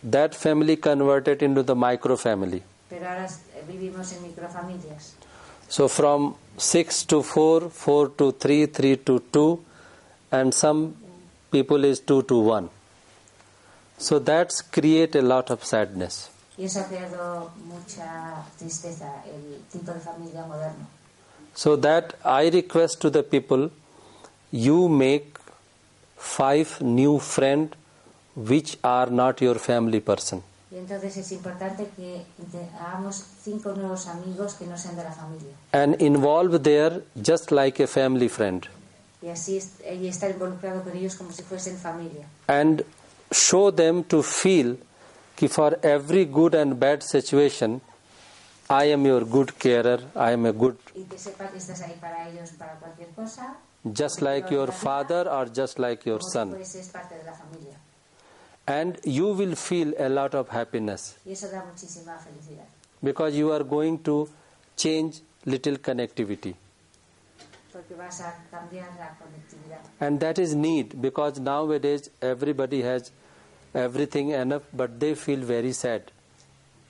that 0.10 0.34
family 0.34 0.78
converted 0.78 1.44
into 1.44 1.64
the 1.64 1.76
micro 1.76 2.18
family. 2.18 2.64
eh, 2.92 3.64
vivimos 3.68 4.12
en 4.14 4.24
microfamilias. 4.24 5.14
So 5.70 5.88
from 5.88 6.36
6 6.58 7.06
to 7.08 7.22
4, 7.24 7.70
4 7.70 8.10
to 8.18 8.32
3, 8.34 8.66
3 8.68 8.98
to 8.98 9.20
2, 9.32 9.60
and 10.32 10.54
some 10.54 10.96
people 11.52 11.86
is 11.86 12.00
2 12.02 12.24
to 12.24 12.40
1. 12.40 12.70
So 13.98 14.20
that's 14.20 14.62
create 14.62 15.16
a 15.16 15.22
lot 15.22 15.52
of 15.52 15.64
sadness. 15.64 16.30
Y 16.58 16.66
eso 16.66 16.80
ha 16.82 16.88
creado 16.88 17.52
mucha 17.66 18.44
tristeza, 18.58 19.24
el 19.26 19.62
tipo 19.72 19.92
de 19.94 20.00
familia 20.00 20.46
moderno. 20.46 20.88
So 21.54 21.78
that 21.78 22.16
I 22.26 22.50
request 22.50 23.00
to 23.02 23.10
the 23.12 23.24
people, 23.24 23.70
you 24.52 24.88
make 24.90 25.38
five 26.18 26.82
new 26.82 27.20
friends 27.20 27.74
which 28.36 28.78
are 28.84 29.10
not 29.12 29.42
your 29.42 29.60
family 29.60 30.00
person. 30.00 30.44
Y 30.72 30.78
entonces 30.78 31.18
es 31.18 31.32
importante 31.34 31.90
que 31.98 32.26
hagamos 32.80 33.26
cinco 33.44 33.74
nuevos 33.74 34.08
amigos 34.08 34.54
que 34.54 34.66
no 34.66 34.78
sean 34.78 34.96
de 34.96 35.04
la 35.04 35.12
familia. 35.12 35.54
and 35.74 36.02
involve 36.02 36.60
there 36.64 37.02
just 37.22 37.52
like 37.52 37.82
a 37.84 37.88
family 37.88 38.30
friend 38.30 38.68
Y 39.22 39.28
así 39.28 39.60
y 39.86 40.08
estar 40.08 40.32
involucrado 40.32 40.82
con 40.84 40.96
ellos 40.96 41.16
como 41.16 41.32
si 41.34 41.44
fuesen 41.44 41.78
familia. 41.78 42.26
and 42.48 42.86
show 43.32 43.70
them 43.72 44.04
to 44.06 44.24
feel 44.24 44.78
कि 45.36 45.50
for 45.50 45.78
every 45.84 46.24
good 46.26 46.56
and 46.56 46.80
bad 46.80 47.02
situation 47.04 47.82
I 48.70 48.94
am 48.94 49.06
your 49.06 49.26
good 49.26 49.52
carer 49.60 50.00
I 50.16 50.32
am 50.32 50.46
a 50.46 50.52
good 50.54 50.78
Y 50.96 51.04
que 51.04 51.18
sepa 51.20 51.50
que 51.50 51.58
estás 51.58 51.82
ahí 51.82 51.98
para 52.00 52.30
ellos, 52.30 52.52
para 52.58 52.76
cualquier 52.80 53.10
cosa. 53.10 53.58
Just 53.86 54.22
like 54.22 54.52
your 54.52 54.68
father 54.72 55.28
or 55.30 55.46
just 55.46 55.80
like 55.80 56.06
your 56.06 56.20
son. 56.22 56.56
And 58.68 59.00
you 59.04 59.28
will 59.34 59.56
feel 59.56 59.94
a 59.98 60.08
lot 60.08 60.36
of 60.36 60.50
happiness. 60.50 61.16
Because 63.04 63.36
you 63.36 63.52
are 63.52 63.64
going 63.64 63.98
to 64.04 64.30
change 64.78 65.22
little 65.46 65.78
connectivity. 65.78 66.54
And 70.00 70.20
that 70.20 70.38
is 70.40 70.54
need 70.54 71.02
because 71.02 71.40
nowadays 71.40 72.10
everybody 72.22 72.82
has 72.82 73.12
everything 73.74 74.30
enough 74.32 74.64
but 74.74 75.00
they 75.00 75.16
feel 75.16 75.40
very 75.40 75.72
sad 75.72 76.12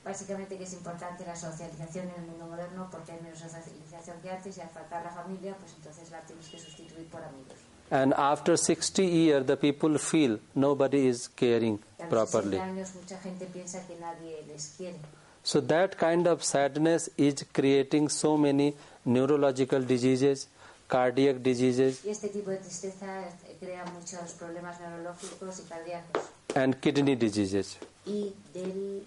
Básicamente 0.03 0.57
que 0.57 0.63
es 0.63 0.73
importante 0.73 1.23
la 1.25 1.35
socialización 1.35 2.09
en 2.09 2.15
el 2.23 2.27
mundo 2.31 2.47
moderno 2.47 2.87
porque 2.91 3.11
hay 3.11 3.21
menos 3.21 3.39
socialización 3.39 4.19
que 4.21 4.31
antes 4.31 4.57
y 4.57 4.61
al 4.61 4.69
faltar 4.69 5.03
la 5.03 5.11
familia, 5.11 5.55
pues 5.59 5.73
entonces 5.77 6.09
la 6.09 6.21
tienes 6.21 6.47
que 6.47 6.59
sustituir 6.59 7.07
por 7.09 7.21
amigos. 7.23 7.53
And 7.91 8.13
after 8.13 8.57
60 8.57 9.03
years, 9.03 9.45
the 9.45 9.57
people 9.57 9.97
feel 9.99 10.39
nobody 10.55 11.07
is 11.07 11.27
caring 11.29 11.79
Y 11.99 12.03
a 12.03 12.05
los 12.07 12.09
60 12.09 12.09
properly. 12.09 12.57
años 12.57 12.95
mucha 12.95 13.17
gente 13.19 13.45
piensa 13.47 13.85
que 13.85 13.95
nadie 13.97 14.41
les 14.47 14.73
quiere. 14.77 14.97
So 15.43 15.61
that 15.61 15.97
kind 15.97 16.27
of 16.27 16.43
sadness 16.43 17.11
is 17.17 17.45
creating 17.51 18.09
so 18.09 18.37
many 18.37 18.75
neurological 19.05 19.85
diseases, 19.85 20.47
cardiac 20.87 21.37
diseases, 21.43 22.03
Y 22.05 22.09
este 22.09 22.29
tipo 22.29 22.49
de 22.49 22.57
tristeza 22.57 23.23
crea 23.59 23.83
muchos 23.85 24.31
problemas 24.33 24.79
neurológicos 24.79 25.59
y 25.59 25.63
cardíacos 25.63 26.23
and 26.55 26.75
kidney 26.79 27.15
diseases. 27.15 27.77
Y 28.05 28.33
del 28.53 29.03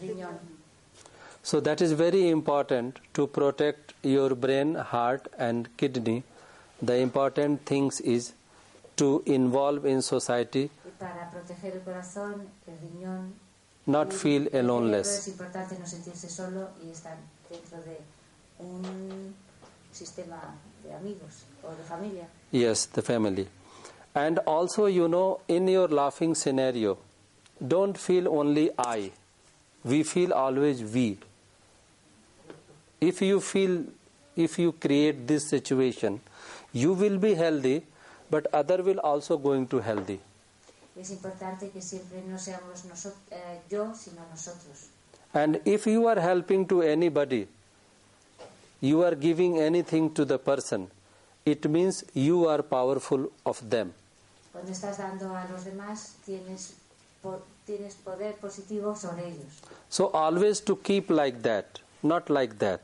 riñón. 0.00 0.38
So 1.42 1.60
that 1.60 1.80
is 1.80 1.92
very 1.92 2.28
important 2.28 2.98
to 3.14 3.26
protect 3.28 3.94
your 4.02 4.34
brain, 4.34 4.74
heart, 4.74 5.28
and 5.38 5.68
kidney. 5.76 6.24
The 6.82 6.98
important 6.98 7.64
things 7.64 8.00
is 8.00 8.32
to 8.96 9.22
involve 9.26 9.86
in 9.86 10.02
society, 10.02 10.70
Y 10.84 10.90
para 10.98 11.30
proteger 11.30 11.74
el 11.74 11.80
corazón, 11.82 12.48
el 12.66 12.78
riñón, 12.78 13.32
not 13.86 14.12
feel 14.12 14.48
aloneless. 14.52 15.18
es 15.18 15.28
importante 15.28 15.78
no 15.78 15.86
sentirse 15.86 16.28
solo 16.28 16.70
y 16.84 16.90
estar 16.90 17.16
dentro 17.48 17.78
de 17.82 17.98
un 18.58 19.34
sistema 19.92 20.56
de 20.82 20.94
amigos 20.94 21.44
o 21.62 21.70
de 21.70 21.84
familia. 21.84 22.28
Yes, 22.50 22.86
the 22.86 23.02
family. 23.02 23.48
And 24.14 24.38
also, 24.46 24.86
you 24.86 25.08
know, 25.08 25.40
in 25.46 25.68
your 25.68 25.88
laughing 25.88 26.34
scenario, 26.34 26.98
don't 27.60 27.96
feel 27.96 28.28
only 28.28 28.70
I. 28.78 29.12
We 29.84 30.02
feel 30.02 30.32
always 30.32 30.82
we. 30.82 31.18
If 33.00 33.22
you 33.22 33.40
feel, 33.40 33.84
if 34.34 34.58
you 34.58 34.72
create 34.72 35.26
this 35.26 35.48
situation, 35.48 36.20
you 36.72 36.92
will 36.92 37.18
be 37.18 37.34
healthy, 37.34 37.82
but 38.30 38.46
other 38.52 38.82
will 38.82 38.98
also 39.00 39.36
going 39.38 39.66
to 39.68 39.78
healthy. 39.80 40.20
Es 40.98 41.10
importante 41.10 41.68
que 41.70 41.82
siempre 41.82 42.22
no 42.26 42.38
seamos 42.38 42.84
eh, 43.30 43.60
yo, 43.70 43.94
sino 43.94 44.22
nosotros. 44.30 44.88
And 45.34 45.60
if 45.66 45.86
you 45.86 46.06
are 46.08 46.18
helping 46.18 46.66
to 46.68 46.80
anybody, 46.82 47.46
you 48.80 49.02
are 49.04 49.14
giving 49.14 49.58
anything 49.58 50.12
to 50.14 50.24
the 50.24 50.38
person, 50.38 50.88
it 51.44 51.68
means 51.68 52.02
you 52.14 52.48
are 52.48 52.62
powerful 52.62 53.30
of 53.44 53.60
them. 53.68 53.92
Cuando 54.52 54.72
estás 54.72 54.96
dando 54.96 55.36
a 55.36 55.46
los 55.52 55.64
demás, 55.64 56.14
tienes, 56.24 56.74
tienes 57.66 57.94
poder 57.96 58.36
positivo 58.36 58.94
sobre 58.96 59.28
ellos. 59.28 59.62
So 59.88 60.10
always 60.12 60.60
to 60.64 60.76
keep 60.76 61.10
like 61.10 61.42
that, 61.42 61.66
not 62.02 62.28
like 62.30 62.56
that. 62.58 62.80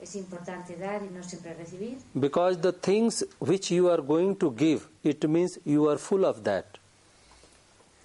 Es 0.00 0.14
importante 0.16 0.76
dar 0.76 1.02
y 1.02 1.08
no 1.10 1.22
siempre 1.22 1.54
recibir, 1.54 1.98
Because 2.14 2.60
the 2.60 2.72
things 2.72 3.24
which 3.40 3.70
you 3.70 3.88
are 3.90 4.02
going 4.02 4.34
to 4.36 4.50
give, 4.54 4.86
it 5.02 5.24
means 5.26 5.58
you 5.64 5.88
are 5.88 5.98
full 5.98 6.24
of 6.24 6.42
that. 6.44 6.66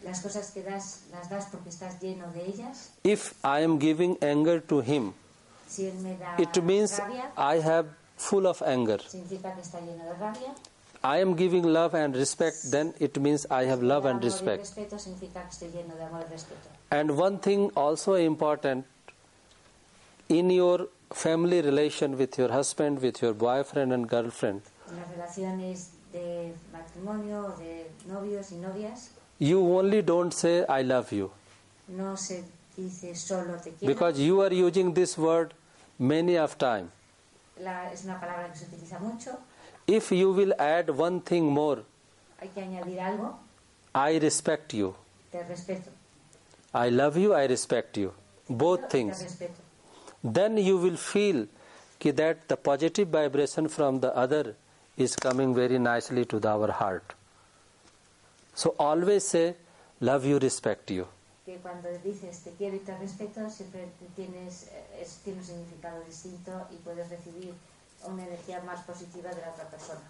las 0.04 0.22
cosas 0.22 0.52
que 0.52 0.64
das 0.64 1.02
las 1.12 1.30
das 1.30 1.48
porque 1.52 1.68
estás 1.70 2.00
lleno 2.00 2.32
de 2.32 2.46
ellas. 2.46 2.92
If 3.04 3.34
I 3.44 3.64
am 3.64 3.80
giving 3.80 4.18
anger 4.22 4.62
to 4.68 4.80
him, 4.82 5.14
Si 5.68 5.86
él 5.88 5.96
me 6.02 6.16
da 6.16 6.36
it 6.40 6.64
means 6.64 6.98
rabia, 6.98 7.32
I 7.36 7.60
have 7.62 7.88
full 8.16 8.48
of 8.48 8.62
anger. 8.62 9.02
significa 9.06 9.54
que 9.56 9.62
está 9.62 9.82
lleno 9.82 10.06
de 10.06 10.14
rabia. 10.14 10.56
I 11.04 11.20
am 11.22 11.36
giving 11.36 11.64
love 11.64 11.94
and 11.96 12.14
respect, 12.16 12.72
then 12.72 12.94
it 13.00 13.18
means 13.20 13.46
I 13.50 13.64
have 13.66 13.82
love 13.82 14.04
Si 14.04 14.08
me 14.08 14.10
da 14.10 14.16
and 14.16 14.24
respect. 14.24 14.60
respeto 14.64 15.00
significa 15.00 15.42
que 15.44 15.50
estoy 15.50 15.70
lleno 15.72 15.96
de 15.96 16.04
amor 16.04 16.26
y 16.28 16.32
respeto. 16.32 16.70
And 16.92 17.12
one 17.12 17.40
thing 17.40 17.72
also 17.76 18.16
important 18.16 18.86
in 20.28 20.50
your 20.52 20.90
family 21.12 21.62
relation 21.62 22.18
with 22.18 22.38
your 22.38 22.52
husband, 22.52 23.02
with 23.02 23.22
your 23.22 23.34
boyfriend 23.34 23.94
and 23.94 24.08
girlfriend, 24.10 24.62
En 24.90 24.98
las 24.98 25.10
relaciones 25.10 25.90
de 26.12 26.54
matrimonio 26.74 27.56
de 27.58 27.90
novios 28.08 28.52
y 28.52 28.56
novias 28.56 29.12
you 29.38 29.62
only 29.78 30.02
don't 30.02 30.34
say 30.34 30.66
I 30.68 30.82
love 30.82 31.12
you 31.14 31.32
no 31.88 32.18
se 32.18 32.44
dice 32.76 33.16
solo 33.16 33.58
te 33.64 33.72
because 33.86 34.20
you 34.20 34.42
are 34.42 34.52
using 34.52 34.94
this 34.96 35.18
word 35.18 35.54
many 36.00 36.36
of 36.38 36.58
time. 36.58 36.92
La- 39.90 39.98
es 39.98 40.12
una 40.12 40.12
palabra 40.12 40.12
que 40.12 40.12
se 40.12 40.12
utiliza 40.12 40.12
mucho. 40.12 40.12
If 40.12 40.12
you 40.12 40.34
will 40.34 40.54
add 40.60 40.90
one 40.90 41.20
thing 41.22 41.44
more, 41.52 41.84
Hay 42.42 42.50
que 42.50 42.62
añadir 42.62 43.00
algo. 43.00 43.38
I 43.96 44.20
respect 44.20 44.74
you. 44.74 44.96
Te 45.32 45.44
respeto. 45.44 45.90
I 46.74 46.90
love 46.90 47.18
you, 47.18 47.34
I 47.34 47.48
respect 47.48 47.98
you. 47.98 48.14
Both 48.48 48.82
Te 48.82 48.88
things. 48.90 49.22
respeto. 49.22 49.62
Then 50.24 50.58
you 50.58 50.78
will 50.78 50.98
feel 50.98 51.48
ki 52.00 52.12
that 52.12 52.48
the 52.48 52.56
positive 52.58 53.08
vibration 53.10 53.68
from 53.70 54.00
the 54.00 54.16
other 54.16 54.56
is 54.98 55.16
coming 55.16 55.54
very 55.56 55.80
nicely 55.80 56.26
to 56.26 56.40
the, 56.40 56.48
our 56.50 56.72
heart. 56.72 57.14
So 58.54 58.76
always 58.78 59.24
say, 59.28 59.56
love 60.02 60.26
you, 60.26 60.38
respect 60.40 60.92
you. 60.92 61.08
Que 61.46 61.58
cuando 61.62 61.90
dices 62.04 62.44
te 62.44 62.52
quiero 62.58 62.76
y 62.76 62.80
te 62.80 62.96
respeto, 62.98 63.50
siempre 63.50 63.88
tienes, 64.16 64.68
eh, 64.72 65.02
es, 65.02 65.20
tiene 65.24 65.40
un 65.40 65.46
significado 65.46 66.04
distinto 66.06 66.52
y 66.72 66.76
puedes 66.84 67.10
recibir 67.10 67.54
una 68.08 68.24
energía 68.26 68.62
más 68.66 68.82
positiva 68.86 69.30
de 69.30 69.42
la 69.42 69.50
otra 69.52 69.66
persona. 69.70 70.02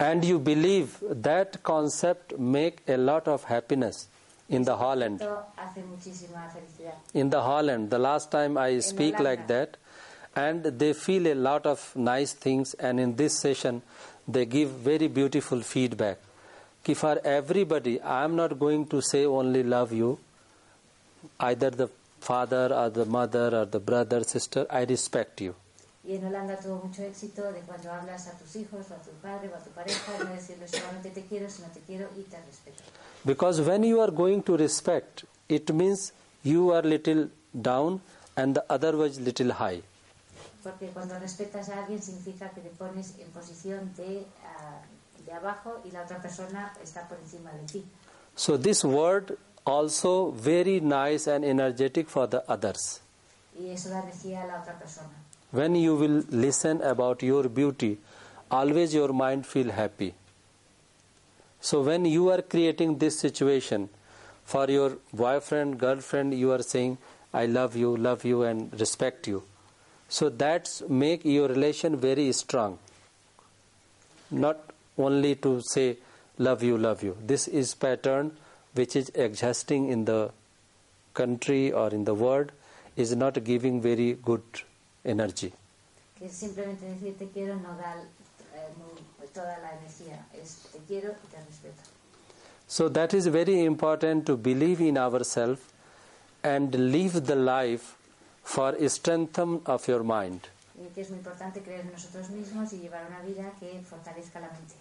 And 0.00 0.24
you 0.24 0.38
believe 0.38 0.98
that 1.22 1.62
concept 1.62 2.38
make 2.38 2.82
a 2.88 2.96
lot 2.96 3.26
of 3.26 3.44
happiness 3.44 4.08
in 4.48 4.64
the 4.64 4.76
Holland. 4.76 5.20
Esto 5.20 5.44
hace 5.56 5.82
muchísima 5.82 6.48
felicidad. 6.50 6.94
in 7.14 7.30
the 7.30 7.40
Holland. 7.40 7.90
The 7.90 7.98
last 7.98 8.30
time 8.30 8.56
I 8.56 8.78
speak 8.80 9.18
like 9.18 9.46
that, 9.48 9.76
and 10.36 10.62
they 10.64 10.92
feel 10.94 11.26
a 11.26 11.34
lot 11.34 11.66
of 11.66 11.94
nice 11.96 12.32
things. 12.32 12.74
And 12.74 13.00
in 13.00 13.16
this 13.16 13.38
session, 13.38 13.82
they 14.26 14.46
give 14.46 14.70
very 14.70 15.08
beautiful 15.08 15.62
feedback. 15.62 16.18
Ki 16.84 16.94
for 16.94 17.18
everybody, 17.24 18.00
I 18.00 18.24
am 18.24 18.36
not 18.36 18.58
going 18.58 18.86
to 18.86 19.00
say 19.02 19.26
only 19.26 19.62
love 19.64 19.92
you. 19.92 20.18
Either 21.40 21.70
the 21.70 21.88
father 22.20 22.72
or 22.72 22.88
the 22.90 23.04
mother 23.04 23.48
or 23.54 23.64
the 23.64 23.80
brother, 23.80 24.22
sister, 24.22 24.64
I 24.70 24.84
respect 24.84 25.40
you. 25.40 25.54
Y 26.08 26.14
en 26.14 26.24
Holanda 26.24 26.56
tuvo 26.56 26.76
mucho 26.82 27.02
éxito 27.02 27.52
de 27.52 27.60
cuando 27.60 27.92
hablas 27.92 28.28
a 28.28 28.32
tus 28.38 28.56
hijos 28.56 28.86
o 28.90 28.94
a 28.94 28.96
tu 28.96 29.10
padre 29.20 29.50
o 29.52 29.54
a 29.54 29.58
tu 29.58 29.68
pareja, 29.72 30.12
no 30.24 30.32
decirles 30.32 30.70
solamente 30.70 31.10
te 31.10 31.26
quiero, 31.26 31.50
sino 31.50 31.68
te 31.68 31.80
quiero 31.80 32.08
y 32.16 32.22
te 32.22 32.40
respeto. 32.46 32.82
Because 33.24 33.60
when 33.60 33.84
you 33.84 34.00
are 34.00 34.10
going 34.10 34.40
to 34.40 34.56
respect, 34.56 35.24
it 35.50 35.70
means 35.70 36.14
you 36.42 36.72
are 36.72 36.82
little 36.82 37.28
down 37.52 38.00
and 38.36 38.54
the 38.54 38.64
other 38.70 38.96
was 38.96 39.20
little 39.20 39.52
high. 39.52 39.82
Porque 40.62 40.88
cuando 40.94 41.18
respetas 41.18 41.68
a 41.68 41.80
alguien 41.84 42.00
significa 42.00 42.48
que 42.54 42.62
te 42.62 42.70
pones 42.70 43.12
en 43.18 43.28
posición 43.28 43.94
de, 43.98 44.24
ah, 44.46 44.80
de 45.26 45.32
abajo 45.34 45.82
y 45.84 45.90
la 45.90 46.04
otra 46.04 46.22
persona 46.22 46.72
está 46.82 47.06
por 47.06 47.18
encima 47.18 47.52
de 47.52 47.66
ti. 47.66 47.84
So 48.34 48.56
this 48.56 48.82
word 48.82 49.36
also 49.66 50.30
very 50.30 50.80
nice 50.80 51.26
and 51.30 51.44
energetic 51.44 52.08
for 52.08 52.26
the 52.26 52.42
others. 52.48 53.02
Y 53.54 53.68
eso 53.68 53.90
da 53.90 54.00
energía 54.04 54.44
a 54.44 54.46
la 54.46 54.62
otra 54.62 54.78
persona. 54.78 55.10
When 55.50 55.74
you 55.74 55.94
will 55.96 56.24
listen 56.28 56.82
about 56.82 57.22
your 57.22 57.48
beauty, 57.48 57.98
always 58.50 58.94
your 58.94 59.12
mind 59.12 59.46
feel 59.46 59.70
happy. 59.70 60.14
So 61.60 61.80
when 61.82 62.04
you 62.04 62.30
are 62.30 62.42
creating 62.42 62.98
this 62.98 63.18
situation 63.18 63.88
for 64.44 64.70
your 64.70 64.98
boyfriend, 65.12 65.78
girlfriend, 65.78 66.34
you 66.34 66.52
are 66.52 66.62
saying, 66.62 66.98
I 67.32 67.46
love 67.46 67.76
you, 67.76 67.96
love 67.96 68.24
you, 68.24 68.42
and 68.42 68.78
respect 68.78 69.26
you. 69.26 69.42
So 70.08 70.28
that's 70.28 70.82
make 70.88 71.24
your 71.24 71.48
relation 71.48 71.96
very 71.96 72.30
strong. 72.32 72.78
Not 74.30 74.58
only 74.96 75.34
to 75.36 75.60
say 75.62 75.98
love 76.38 76.62
you, 76.62 76.78
love 76.78 77.02
you. 77.02 77.16
This 77.24 77.48
is 77.48 77.74
pattern 77.74 78.32
which 78.74 78.96
is 78.96 79.10
existing 79.14 79.88
in 79.88 80.04
the 80.04 80.30
country 81.14 81.72
or 81.72 81.88
in 81.88 82.04
the 82.04 82.14
world 82.14 82.52
is 82.96 83.14
not 83.16 83.42
giving 83.44 83.80
very 83.80 84.12
good 84.14 84.42
energy. 85.08 85.52
Que 86.18 86.28
simplemente 86.28 86.84
decir 86.84 87.16
te 87.16 87.28
quiero 87.28 87.56
no 87.56 87.76
da 87.76 87.94
eh, 88.54 89.28
toda 89.32 89.58
la 89.58 89.78
energía. 89.78 90.26
Es 90.32 90.68
te 90.72 90.78
quiero 90.86 91.12
y 91.12 91.26
te 91.30 91.44
respeto. 91.44 91.82
So 92.66 92.90
that 92.90 93.14
is 93.14 93.26
very 93.26 93.64
important 93.64 94.26
to 94.26 94.36
believe 94.36 94.80
in 94.80 94.98
ourselves 94.98 95.60
and 96.42 96.74
live 96.74 97.24
the 97.24 97.36
life 97.36 97.96
for 98.42 98.76
strengthen 98.88 99.62
of 99.64 99.86
your 99.88 100.04
mind. 100.04 100.42
Que 100.94 101.02
es 101.02 101.10
muy 101.10 101.18
importante 101.18 101.60
creer 101.60 101.80
en 101.80 101.92
nosotros 101.92 102.30
mismos 102.30 102.72
y 102.72 102.78
llevar 102.78 103.06
una 103.06 103.20
vida 103.22 103.52
que 103.58 103.80
fortalezca 103.82 104.38
la 104.40 104.48
mente. 104.48 104.74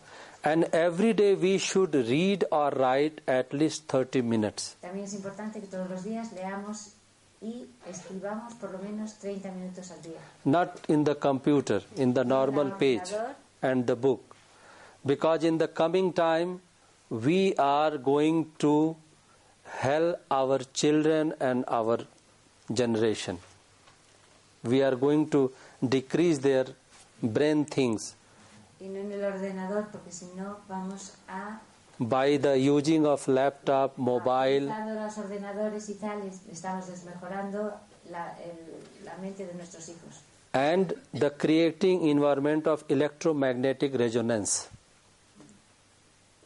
And 0.44 0.66
every 0.74 1.14
day 1.14 1.34
we 1.34 1.58
should 1.58 1.96
read 1.96 2.46
or 2.52 2.72
write 2.72 3.22
at 3.28 3.52
least 3.54 3.88
30 3.88 4.22
minutes. 4.22 4.76
También 4.82 5.06
es 5.06 5.14
importante 5.14 5.60
que 5.60 5.68
todos 5.68 5.90
los 5.90 6.04
días 6.04 6.32
leamos 6.34 6.94
y 7.42 7.68
escribamos 7.88 8.54
por 8.56 8.72
lo 8.72 8.80
menos 8.80 9.14
30 9.16 9.52
minutos 9.52 9.92
al 9.92 10.02
día. 10.02 10.20
Not 10.46 10.90
in 10.90 11.04
the 11.04 11.16
computer, 11.16 11.82
in 11.96 12.14
the 12.14 12.24
normal 12.24 12.72
page 12.78 13.14
and 13.62 13.86
the 13.86 13.96
book. 13.96 14.36
Because 15.06 15.44
in 15.44 15.58
the 15.58 15.68
coming 15.68 16.14
time 16.14 16.62
we 17.10 17.54
are 17.58 17.98
going 17.98 18.52
to 18.60 18.96
hell 19.80 20.16
our 20.30 20.60
children 20.74 21.34
and 21.40 21.64
our 21.68 22.00
generation. 22.74 23.40
We 24.64 24.84
are 24.84 24.96
going 24.96 25.30
to 25.30 25.52
decrease 25.88 26.40
their 26.40 26.66
brain 27.22 27.66
things 27.66 28.16
Y 28.80 28.90
no 28.90 29.00
en 29.00 29.12
el 29.12 29.24
ordenador, 29.24 29.88
porque 29.92 30.12
si 30.12 30.28
no 30.36 30.60
vamos 30.68 31.14
a... 31.28 31.62
by 32.00 32.38
the 32.38 32.58
using 32.60 33.06
of 33.06 33.28
laptop, 33.28 33.94
ah, 33.98 34.02
mobile, 34.02 34.76
los 34.96 35.18
ordenadores 35.18 35.90
y 35.90 35.94
tal, 35.96 36.22
estamos 36.52 36.88
desmejorando 36.88 37.74
la, 38.12 38.36
el- 38.44 39.06
la 39.06 39.18
mente 39.18 39.46
de 39.46 39.54
nuestros 39.54 39.88
hijos. 39.90 40.22
and 40.54 40.94
the 41.14 41.30
creating 41.32 42.08
environment 42.08 42.68
of 42.68 42.84
electromagnetic 42.90 43.94
resonance. 43.98 44.70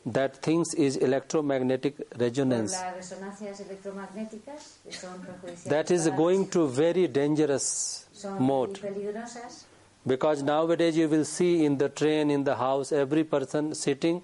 That 0.06 0.38
things 0.42 0.74
is 0.74 0.98
electromagnetic 0.98 1.96
resonance. 2.18 2.74
las 2.84 2.96
resonancias 2.96 3.60
electromagnéticas, 3.60 4.80
que 4.84 4.92
son 4.94 5.20
perjudiciales 5.22 5.66
That 5.70 5.92
is 5.92 6.10
going 6.10 6.48
to 6.50 6.68
very 6.68 7.08
dangerous 7.08 8.08
mode. 8.40 8.80
Because 10.04 10.42
nowadays 10.42 10.98
you 10.98 11.08
will 11.08 11.24
see 11.26 11.64
in 11.64 11.78
the 11.78 11.88
train, 11.90 12.32
in 12.32 12.44
the 12.44 12.56
house, 12.56 12.92
every 12.92 13.24
person 13.24 13.76
sitting. 13.76 14.24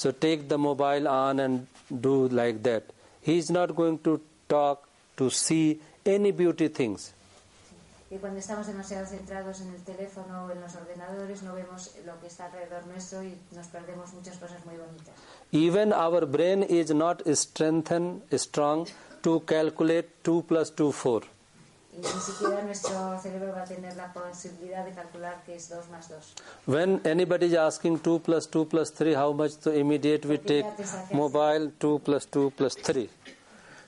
So 0.00 0.12
take 0.12 0.48
the 0.48 0.56
mobile 0.56 1.06
on 1.06 1.40
and 1.40 1.66
do 2.00 2.28
like 2.28 2.62
that. 2.62 2.84
He 3.20 3.36
is 3.36 3.50
not 3.50 3.76
going 3.76 3.98
to 3.98 4.18
talk 4.48 4.88
to 5.18 5.28
see 5.28 5.78
any 6.06 6.30
beauty 6.30 6.68
things. 6.68 7.12
y 8.10 8.16
cuando 8.16 8.40
estamos 8.40 8.66
demasiado 8.66 9.06
centrados 9.06 9.60
en 9.60 9.74
el 9.74 9.82
teléfono 9.82 10.46
o 10.46 10.50
en 10.50 10.60
los 10.60 10.74
ordenadores 10.74 11.42
no 11.42 11.54
vemos 11.54 11.90
lo 12.06 12.18
que 12.18 12.28
está 12.28 12.46
alrededor 12.46 12.86
nuestro 12.86 13.22
y 13.22 13.36
nos 13.54 13.66
perdemos 13.66 14.12
muchas 14.14 14.38
cosas 14.38 14.64
muy 14.64 14.76
bonitas. 14.76 15.14
Even 15.52 15.92
our 15.92 16.24
brain 16.26 16.62
is 16.62 16.90
not 16.92 17.22
strengthened, 17.34 18.22
strong 18.32 18.88
to 19.22 19.40
calculate 19.40 20.08
2 20.24 20.42
plus 20.48 20.70
2, 20.70 20.92
4. 20.92 21.28
Y 21.92 22.00
ni 22.00 22.20
siquiera 22.20 22.62
nuestro 22.62 23.20
cerebro 23.20 23.52
va 23.52 23.62
a 23.62 23.64
tener 23.64 23.96
la 23.96 24.12
posibilidad 24.12 24.84
de 24.84 24.92
calcular 24.92 25.42
que 25.44 25.56
es 25.56 25.68
2 25.68 25.88
más 25.90 26.08
2. 26.08 26.34
When 26.66 27.00
anybody 27.04 27.46
is 27.46 27.54
asking 27.54 27.98
2 27.98 28.20
plus 28.20 28.48
2 28.48 28.68
plus 28.68 28.92
3, 28.92 29.14
how 29.16 29.32
much, 29.32 29.52
so 29.60 29.72
immediate 29.72 30.24
we 30.26 30.38
take 30.38 30.66
mobile 31.12 31.72
2 31.78 31.98
plus 31.98 32.26
2 32.26 32.50
plus 32.56 32.76
3. 32.76 33.08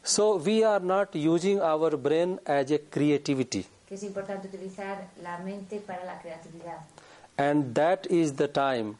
So 0.02 0.36
we 0.36 0.64
are 0.64 0.80
not 0.80 1.14
using 1.14 1.60
our 1.60 1.96
brain 1.96 2.40
as 2.44 2.72
a 2.72 2.78
creativity. 2.78 3.66
Que 3.86 3.94
es 3.94 4.02
importante 4.02 4.48
utilizar 4.48 5.08
la 5.22 5.38
mente 5.38 5.78
para 5.78 6.04
la 6.04 6.20
creatividad. 6.20 6.80
And 7.38 7.74
that 7.74 8.06
is 8.10 8.34
the 8.34 8.48
time 8.48 8.96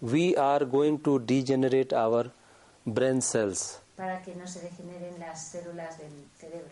we 0.00 0.34
are 0.36 0.64
going 0.64 0.98
to 1.00 1.20
degenerate 1.20 1.92
our 1.92 2.32
brain 2.84 3.20
cells. 3.22 3.80
para 4.00 4.22
que 4.22 4.34
no 4.34 4.46
se 4.46 4.60
degeneren 4.60 5.18
las 5.20 5.48
células 5.48 5.98
del 5.98 6.10
cerebro. 6.38 6.70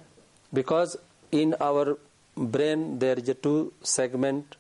Because 0.51 0.99
in 1.33 1.55
our 1.61 1.99
brain 2.37 2.99
there 2.99 3.19
is 3.19 3.29
a 3.29 3.35
two 3.35 3.73
segment. 3.83 4.57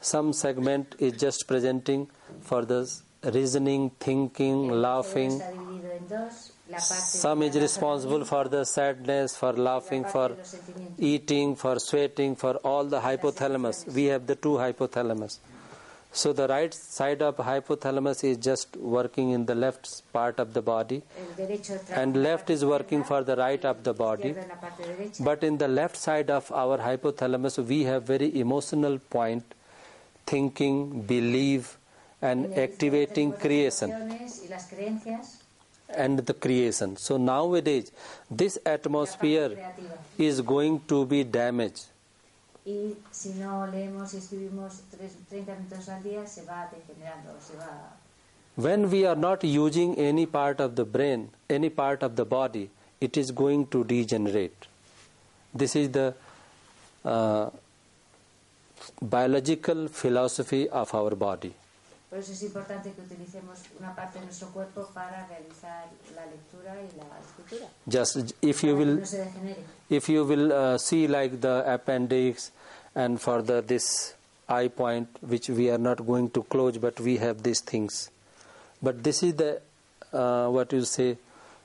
Some 0.00 0.32
segment 0.32 0.94
is 0.98 1.14
just 1.14 1.46
presenting 1.48 2.08
for 2.42 2.64
the 2.64 2.90
reasoning, 3.24 3.90
thinking, 3.98 4.68
laughing. 4.68 5.42
Some 6.78 7.42
is 7.42 7.56
responsible 7.56 8.24
for 8.24 8.44
the 8.48 8.64
sadness, 8.64 9.36
for 9.36 9.52
laughing, 9.52 10.04
for 10.04 10.36
eating, 10.98 11.56
for 11.56 11.78
sweating, 11.78 12.36
for 12.36 12.56
all 12.56 12.84
the 12.84 13.00
hypothalamus. 13.00 13.92
We 13.92 14.04
have 14.06 14.26
the 14.26 14.36
two 14.36 14.54
hypothalamus. 14.54 15.38
So 16.20 16.32
the 16.32 16.46
right 16.48 16.72
side 16.72 17.20
of 17.20 17.36
hypothalamus 17.36 18.24
is 18.24 18.38
just 18.38 18.76
working 18.76 19.30
in 19.36 19.44
the 19.44 19.54
left 19.54 19.88
part 20.14 20.38
of 20.44 20.54
the 20.54 20.62
body, 20.62 21.02
El 21.22 21.26
derecho 21.40 21.74
trabaja 21.78 22.02
and 22.02 22.16
left 22.26 22.48
is 22.54 22.64
working 22.64 23.02
for 23.04 23.22
the 23.22 23.36
right 23.36 23.64
of 23.70 23.82
the 23.88 23.92
body. 23.92 24.30
en 24.30 24.48
la 24.48 24.54
parte 24.62 24.82
derecha. 24.82 25.24
But 25.28 25.44
in 25.44 25.58
the 25.58 25.68
left 25.68 25.96
side 25.96 26.30
of 26.30 26.50
our 26.52 26.78
hypothalamus, 26.78 27.58
we 27.72 27.82
have 27.84 28.04
very 28.04 28.28
emotional 28.40 28.98
point, 28.98 29.44
thinking, 30.26 31.02
believe, 31.02 31.76
and 32.22 32.46
En 32.46 32.52
el 32.52 32.58
izquierda 32.58 32.64
activating 32.64 33.32
creation 33.32 33.90
emociones 33.90 34.40
y 34.44 34.48
las 34.54 34.66
creencias 34.70 35.34
and 36.04 36.18
the 36.20 36.34
creation. 36.34 36.96
So 36.96 37.18
nowadays, 37.18 37.92
this 38.30 38.58
atmosphere 38.64 39.50
is 40.16 40.40
going 40.40 40.80
to 40.88 41.04
be 41.04 41.24
damaged. 41.24 41.84
Y 42.66 42.96
si 43.12 43.28
no 43.34 43.66
leemos 43.68 44.12
y 44.12 44.16
escribimos 44.16 44.80
30 45.28 45.54
minutos 45.54 45.88
al 45.88 46.02
día, 46.02 46.26
se 46.26 46.42
va 46.42 46.68
degenerando, 46.72 47.30
se 47.40 47.56
va 47.56 47.96
When 48.56 48.90
we 48.90 49.06
are 49.06 49.14
not 49.14 49.44
using 49.44 49.96
any 49.98 50.26
part 50.26 50.60
of 50.60 50.74
the 50.74 50.84
brain, 50.84 51.30
any 51.48 51.68
part 51.70 52.02
of 52.02 52.16
the 52.16 52.24
body, 52.24 52.70
it 53.00 53.16
is 53.16 53.30
going 53.30 53.66
to 53.66 53.84
degenerate. 53.84 54.66
This 55.54 55.76
is 55.76 55.90
the 55.90 56.14
uh, 57.04 57.50
biological 59.00 59.88
philosophy 59.88 60.68
of 60.70 60.94
our 60.94 61.14
body. 61.14 61.54
Por 62.08 62.20
eso 62.20 62.32
es 62.32 62.42
importante 62.44 62.92
que 62.92 63.00
utilicemos 63.00 63.58
una 63.80 63.94
parte 63.94 64.20
de 64.20 64.26
nuestro 64.26 64.48
cuerpo 64.48 64.88
para 64.94 65.26
realizar 65.26 65.86
la 66.14 66.24
lectura 66.26 66.76
y 66.80 66.96
la 66.96 67.18
escritura. 67.18 67.68
Just 67.86 68.32
if 68.42 68.62
you 68.62 68.76
will, 68.76 69.02
if 69.90 70.08
you 70.08 70.24
will 70.24 70.52
uh, 70.52 70.78
see 70.78 71.08
like 71.08 71.40
the 71.40 71.64
appendix 71.66 72.52
and 72.94 73.20
for 73.20 73.42
the 73.42 73.60
this 73.60 74.14
eye 74.48 74.68
point, 74.68 75.08
which 75.20 75.48
we 75.48 75.68
are 75.68 75.78
not 75.78 76.06
going 76.06 76.30
to 76.30 76.44
close, 76.44 76.78
but 76.78 77.00
we 77.00 77.16
have 77.18 77.42
these 77.42 77.60
things. 77.60 78.10
But 78.80 79.02
this 79.02 79.24
is 79.24 79.34
the 79.34 79.60
uh, 80.12 80.48
what 80.48 80.72
you 80.72 80.84
say, 80.84 81.18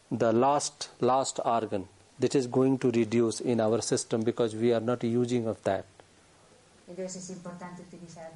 the 0.10 0.34
last 0.34 0.90
last 1.02 1.40
organ 1.46 1.88
that 2.20 2.34
is 2.34 2.48
going 2.48 2.80
to 2.80 2.90
reduce 2.90 3.42
in 3.42 3.62
our 3.62 3.80
system 3.82 4.24
because 4.24 4.56
we 4.56 4.74
are 4.74 4.82
not 4.82 5.04
using 5.04 5.48
of 5.48 5.62
that. 5.64 5.86
Entonces 6.88 7.24
es 7.24 7.30
importante 7.30 7.84
utilizar. 7.84 8.32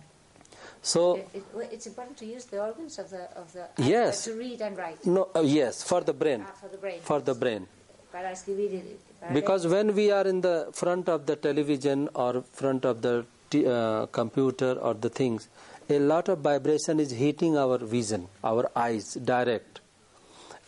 So 0.81 1.17
It- 1.17 1.27
it- 1.35 1.69
it's 1.73 1.87
important 1.87 2.17
to 2.17 2.25
use 2.25 2.45
the 2.45 2.59
organs 2.61 2.99
of 2.99 3.09
the 3.09 3.23
of 3.35 3.51
the 3.53 3.67
Yes. 3.77 4.23
to 4.25 4.33
read 4.33 4.61
and 4.61 4.77
write 4.77 5.05
no, 5.05 5.29
uh, 5.35 5.41
yes, 5.41 5.83
for 5.83 6.01
the 6.03 6.13
brain, 6.13 6.45
Ah, 6.47 6.53
for 6.61 6.69
the 6.69 6.77
brain. 6.77 6.99
for 7.01 7.19
the 7.21 7.33
brain. 7.33 7.67
para 8.11 8.31
escribir 8.31 8.71
y 8.73 8.81
para 9.19 9.33
Because 9.33 9.67
when 9.67 9.93
we 9.93 10.11
are 10.11 10.27
in 10.27 10.41
the 10.41 10.67
front 10.71 11.09
of 11.09 11.25
the 11.25 11.35
television 11.35 12.09
or 12.13 12.43
front 12.53 12.85
of 12.85 13.01
the 13.01 13.25
t- 13.49 13.65
uh, 13.67 14.05
computer 14.11 14.77
or 14.79 14.93
the 14.93 15.09
things, 15.09 15.49
a 15.89 15.99
lot 15.99 16.29
of 16.29 16.39
vibration 16.39 16.99
is 16.99 17.11
hitting 17.11 17.57
our 17.57 17.77
vision, 17.77 18.27
our 18.43 18.69
eyes 18.75 19.15
direct. 19.15 19.81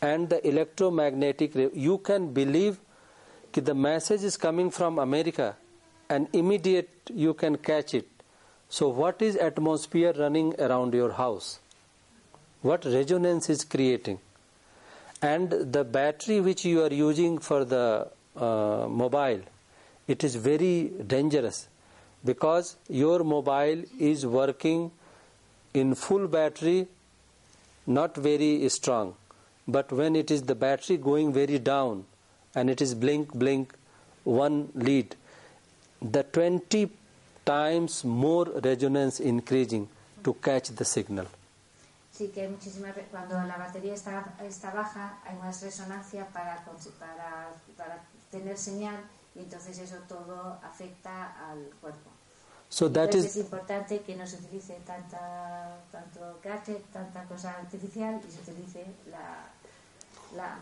And 0.02 0.30
the 0.30 0.46
electromagnetic, 0.48 1.56
you 1.74 1.98
can 2.00 2.34
believe 2.34 2.80
that 3.54 3.66
the 3.66 3.74
message 3.74 4.24
is 4.24 4.38
coming 4.38 4.70
from 4.70 5.00
America 5.00 5.56
and 6.10 6.28
immediate 6.34 6.90
you 7.14 7.34
can 7.34 7.58
catch 7.58 7.94
it. 7.96 8.06
So 8.70 8.90
what 8.90 9.22
is 9.22 9.36
atmosphere 9.36 10.14
running 10.14 10.54
around 10.60 10.94
your 10.94 11.14
house? 11.14 11.60
What 12.62 12.86
resonance 12.86 13.50
is 13.50 13.64
creating? 13.64 14.20
and 15.22 15.50
the 15.50 15.84
battery 15.84 16.40
which 16.42 16.64
you 16.64 16.84
are 16.84 16.94
using 16.94 17.40
for 17.40 17.66
the 17.66 18.08
uh, 18.36 18.88
mobile 18.88 19.42
it 20.08 20.24
is 20.24 20.36
very 20.36 20.92
dangerous 21.08 21.68
because 22.24 22.76
your 22.88 23.24
mobile 23.24 23.84
is 24.00 24.26
working 24.26 24.92
in 25.74 25.96
full 25.96 26.28
battery 26.28 26.88
not 27.88 28.16
very 28.16 28.70
strong 28.70 29.16
but 29.68 29.92
when 29.92 30.16
it 30.16 30.30
is 30.30 30.44
the 30.44 30.54
battery 30.54 30.98
going 30.98 31.34
very 31.34 31.58
down 31.58 32.06
and 32.54 32.70
it 32.70 32.80
is 32.80 32.94
blink 32.94 33.34
blink 33.34 33.74
one 34.24 34.70
lead, 34.76 35.16
the 36.02 36.24
20 36.24 36.90
times 37.48 38.04
more 38.04 38.52
resonance 38.62 39.20
increasing 39.24 39.88
to 40.24 40.34
catch 40.34 40.70
the 40.76 40.84
signal. 40.86 41.26
Sí, 42.12 42.28
que 42.34 42.42
hay 42.42 42.48
muchísimas. 42.50 42.94
re- 42.96 43.08
Cuando 43.12 43.36
la 43.44 43.58
batería 43.58 43.94
está, 43.94 44.34
está 44.44 44.72
baja, 44.72 45.20
hay 45.26 45.36
más 45.38 45.62
resonancia 45.62 46.26
para, 46.34 46.64
para, 47.00 47.50
para 47.78 48.04
tener 48.32 48.58
señal 48.58 48.98
y 49.36 49.40
entonces 49.40 49.78
eso 49.80 49.96
todo 50.10 50.60
afecta 50.64 51.50
al 51.50 51.60
cuerpo. 51.80 52.10
So 52.70 52.90
that 52.92 53.06
Entonces 53.06 53.32
es 53.32 53.38
is 53.38 53.44
importante 53.44 54.02
que 54.02 54.16
no 54.16 54.26
se 54.28 54.36
utilice 54.38 54.74
tanta, 54.86 55.78
tanto 55.92 56.20
gadget, 56.44 56.84
tanta 56.92 57.24
cosa 57.24 57.52
artificial 57.52 58.20
y 58.28 58.32
se 58.32 58.42
utilice 58.52 58.84
la, 59.10 59.46
la, 60.36 60.58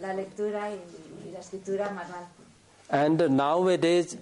la 0.00 0.14
lectura 0.14 0.70
y, 0.72 0.80
y 1.26 1.30
la 1.32 1.38
escritura 1.40 1.90
manual. 1.90 2.26
and 2.88 3.20
nowadays 3.30 4.16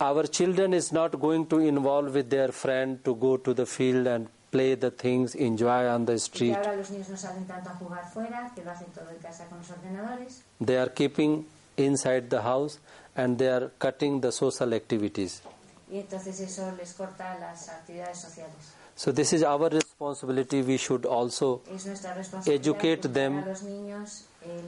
our 0.00 0.26
children 0.26 0.72
is 0.74 0.92
not 0.92 1.18
going 1.20 1.44
to 1.46 1.58
involve 1.58 2.14
with 2.14 2.30
their 2.30 2.52
friend 2.52 3.02
to 3.04 3.14
go 3.14 3.36
to 3.36 3.52
the 3.54 3.66
field 3.66 4.06
and 4.06 4.28
play 4.50 4.74
the 4.76 4.90
things 4.90 5.34
enjoy 5.34 5.86
on 5.88 6.06
the 6.06 6.18
street 6.18 6.54
ahora 6.56 6.76
los 6.76 6.90
niños 6.90 7.08
no 7.08 7.16
salen 7.16 7.44
tanto 7.46 7.70
a 7.70 7.74
jugar 7.74 8.08
fuera, 8.12 8.50
que 8.54 8.62
lo 8.64 8.70
hacen 8.70 8.86
todo 8.94 9.10
en 9.10 9.18
casa 9.18 9.44
con 9.48 9.58
los 9.58 9.70
ordenadores. 9.70 10.42
they 10.64 10.76
are 10.78 10.90
keeping 10.92 11.44
inside 11.76 12.28
the 12.30 12.40
house 12.40 12.78
and 13.16 13.36
they 13.38 13.48
are 13.48 13.70
cutting 13.78 14.20
the 14.20 14.30
social 14.32 14.72
activities 14.74 15.42
Y 15.90 15.98
entonces 15.98 16.40
eso 16.40 16.72
les 16.78 16.94
corta 16.94 17.36
las 17.40 17.68
actividades 17.68 18.18
sociales. 18.18 18.54
so 18.96 19.12
this 19.12 19.32
is 19.32 19.42
our 19.42 19.68
responsibility 19.68 20.62
we 20.62 20.78
should 20.78 21.04
also 21.04 21.60
Es 21.70 21.84
nuestra 21.84 22.14
responsabilidad 22.14 22.60
Educate 22.60 23.08
them. 23.12 23.38
a 23.42 23.46
los 23.46 23.62
niños 23.64 24.24
en 24.44 24.64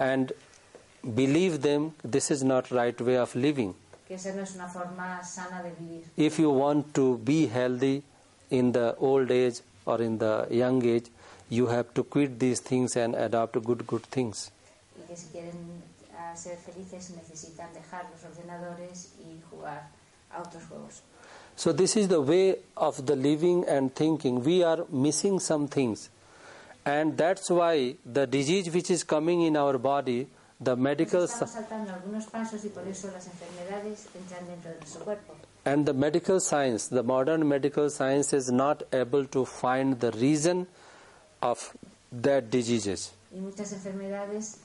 and 0.00 0.32
believe 1.14 1.60
them 1.62 1.92
this 2.02 2.30
is 2.30 2.42
not 2.42 2.70
right 2.70 3.00
way 3.00 3.16
of 3.16 3.34
living 3.36 3.74
que 4.06 4.14
esa 4.14 4.32
no 4.34 4.42
es 4.42 4.54
una 4.54 4.68
forma 4.68 5.22
sana 5.24 5.62
de 5.62 5.70
vivir. 5.72 6.04
if 6.16 6.38
you 6.38 6.50
want 6.50 6.92
to 6.94 7.18
be 7.24 7.46
healthy 7.46 8.02
in 8.50 8.72
the 8.72 8.94
old 8.98 9.30
age 9.30 9.60
or 9.86 10.00
in 10.02 10.18
the 10.18 10.46
young 10.50 10.84
age 10.84 11.06
you 11.50 11.66
have 11.66 11.92
to 11.94 12.02
quit 12.04 12.38
these 12.38 12.60
things 12.60 12.96
and 12.96 13.14
adopt 13.14 13.54
good 13.64 13.86
good 13.86 14.02
things 14.10 14.50
Y 14.98 15.02
que 15.08 15.16
si 15.16 15.26
quieren 15.28 15.82
ah, 16.18 16.34
ser 16.36 16.56
felices 16.56 17.10
necesitan 17.10 17.72
dejar 17.74 18.04
los 18.10 18.22
ordenadores 18.24 19.12
y 19.20 19.40
jugar 19.50 19.88
a 20.30 20.40
otros 20.42 20.64
juegos. 20.68 21.02
so 21.56 21.72
this 21.72 21.96
is 21.96 22.08
the 22.08 22.20
way 22.20 22.56
of 22.76 23.04
the 23.06 23.16
living 23.16 23.64
and 23.68 23.94
thinking 23.94 24.42
we 24.44 24.62
are 24.64 24.84
missing 24.90 25.38
some 25.40 25.66
things 25.68 26.10
and 26.84 27.16
that's 27.16 27.48
why 27.50 27.96
the 28.04 28.26
disease 28.26 28.70
which 28.70 28.90
is 28.90 29.02
coming 29.04 29.40
in 29.42 29.56
our 29.56 29.78
body 29.78 30.26
the 30.62 30.76
medical 30.76 31.20
Nos 31.22 31.30
estamos 31.32 31.50
sci- 31.50 31.60
saltando 31.60 31.92
algunos 31.92 32.26
pasos 32.26 32.64
y 32.64 32.68
por 32.68 32.86
eso 32.86 33.10
las 33.12 33.26
enfermedades 33.26 34.06
entran 34.14 34.46
dentro 34.46 34.70
de 34.70 34.78
nuestro 34.78 35.04
cuerpo. 35.04 35.34
and 35.64 35.86
the 35.86 35.92
medical 35.94 36.40
science 36.40 36.88
the 36.88 37.02
modern 37.02 37.46
medical 37.48 37.88
science 37.90 38.32
is 38.36 38.50
not 38.52 38.82
able 38.92 39.26
to 39.26 39.44
find 39.44 39.98
the 40.00 40.10
reason 40.12 40.66
of 41.42 41.74
that 42.12 42.50
diseases 42.50 43.12
Y 43.32 43.40
muchas 43.40 43.72
enfermedades 43.72 44.58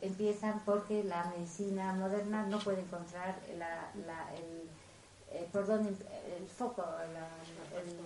empiezan 0.00 0.60
porque 0.64 1.02
la 1.04 1.24
medicina 1.36 1.92
moderna 1.92 2.46
no 2.46 2.58
puede 2.60 2.80
encontrar 2.80 3.36
la, 3.58 3.90
la- 4.06 4.34
el, 4.36 4.68
eh, 5.32 5.46
por 5.52 5.66
dónde, 5.66 5.90
el 5.90 6.46
foco, 6.48 6.82
la, 7.12 7.28
el- 7.80 7.96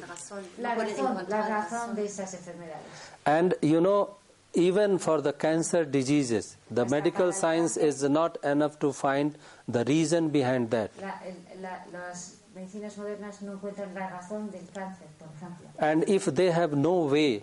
La 0.00 0.06
razón, 0.06 0.44
la 0.58 0.74
no 0.74 0.82
razón, 0.82 1.14
la 1.14 1.22
la 1.38 1.48
razón 1.48 1.78
razón. 1.80 1.94
de 1.96 2.04
esas 2.06 2.34
enfermedades. 2.34 2.86
And 3.26 3.54
you 3.62 3.80
know, 3.80 4.16
even 4.54 4.98
for 4.98 5.20
the 5.20 5.32
cancer 5.32 5.84
diseases, 5.84 6.56
the 6.70 6.84
medical 6.86 7.32
science 7.32 7.76
is 7.76 8.02
not 8.02 8.38
enough 8.44 8.78
to 8.80 8.92
find 8.92 9.36
the 9.68 9.84
reason 9.84 10.28
behind 10.30 10.70
that. 10.70 10.90
La- 11.00 11.20
la- 11.60 11.84
las 11.92 12.36
medicinas 12.56 12.96
modernas 12.96 13.42
no 13.42 13.52
encuentran 13.52 13.94
la 13.94 14.08
razón 14.08 14.50
del 14.50 14.62
cáncer, 14.72 15.06
por 15.18 15.28
ejemplo. 15.28 15.68
And 15.78 16.08
if 16.08 16.24
they 16.26 16.50
have 16.50 16.74
no 16.76 17.04
way 17.06 17.42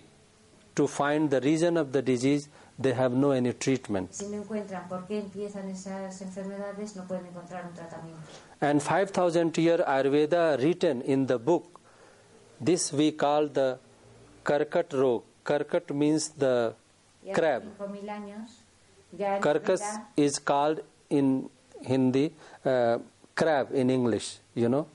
to 0.74 0.86
find 0.86 1.30
the 1.30 1.40
reason 1.40 1.76
of 1.76 1.92
the 1.92 2.02
disease, 2.02 2.48
they 2.78 2.92
have 2.92 3.14
no 3.14 3.30
any 3.30 3.52
treatment. 3.54 4.12
Si 4.12 4.26
no 4.26 4.42
encuentran 4.42 4.86
por 4.88 5.06
qué 5.06 5.18
empiezan 5.20 5.70
esas 5.70 6.20
enfermedades, 6.20 6.96
no 6.96 7.04
pueden 7.06 7.26
encontrar 7.26 7.64
un 7.66 7.72
tratamiento. 7.72 8.20
And 8.60 8.82
5000 8.82 9.56
year 9.58 9.78
Ayurveda 9.86 10.58
written 10.58 11.00
in 11.02 11.26
the 11.26 11.38
book, 11.38 11.80
this 12.60 12.92
we 12.92 13.12
call 13.12 13.48
the 13.48 13.78
Karkat 14.44 14.92
Rog. 14.92 15.22
Karkat 15.44 15.94
means 15.94 16.30
the 16.36 16.74
crab. 17.34 17.62
hace 17.62 17.92
5.000 17.92 18.10
años, 18.10 18.50
ya 19.16 19.36
en 19.36 19.42
Karkat 19.42 19.80
is 20.16 20.38
called 20.38 20.82
in 21.10 21.48
Hindi 21.82 22.32
uh, 22.64 22.98
crab 23.34 23.74
in 23.74 23.90
English, 23.90 24.38
you 24.54 24.68
know. 24.68 24.86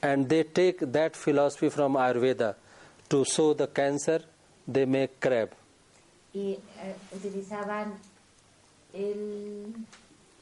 And 0.00 0.28
they 0.28 0.44
take 0.44 0.80
that 0.92 1.16
philosophy 1.16 1.70
from 1.70 1.94
Ayurveda 1.94 2.54
to 3.08 3.24
show 3.24 3.54
the 3.54 3.66
cancer, 3.66 4.22
they 4.66 4.86
make 4.86 5.18
crab. 5.18 5.50
y 6.32 6.52
eh, 6.52 6.94
utilizaban 7.16 7.94
el 8.92 9.74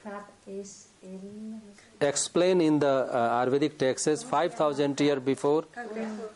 crab 0.02 0.24
es 0.46 0.88
el 1.02 1.60
Explain 2.00 2.60
in 2.60 2.78
the 2.78 2.86
uh, 2.86 3.40
Ayurvedic 3.40 3.78
texts 3.78 4.24
5000 4.24 5.00
year 5.00 5.20
before 5.20 5.66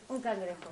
un 0.09 0.21
cangrejo. 0.21 0.69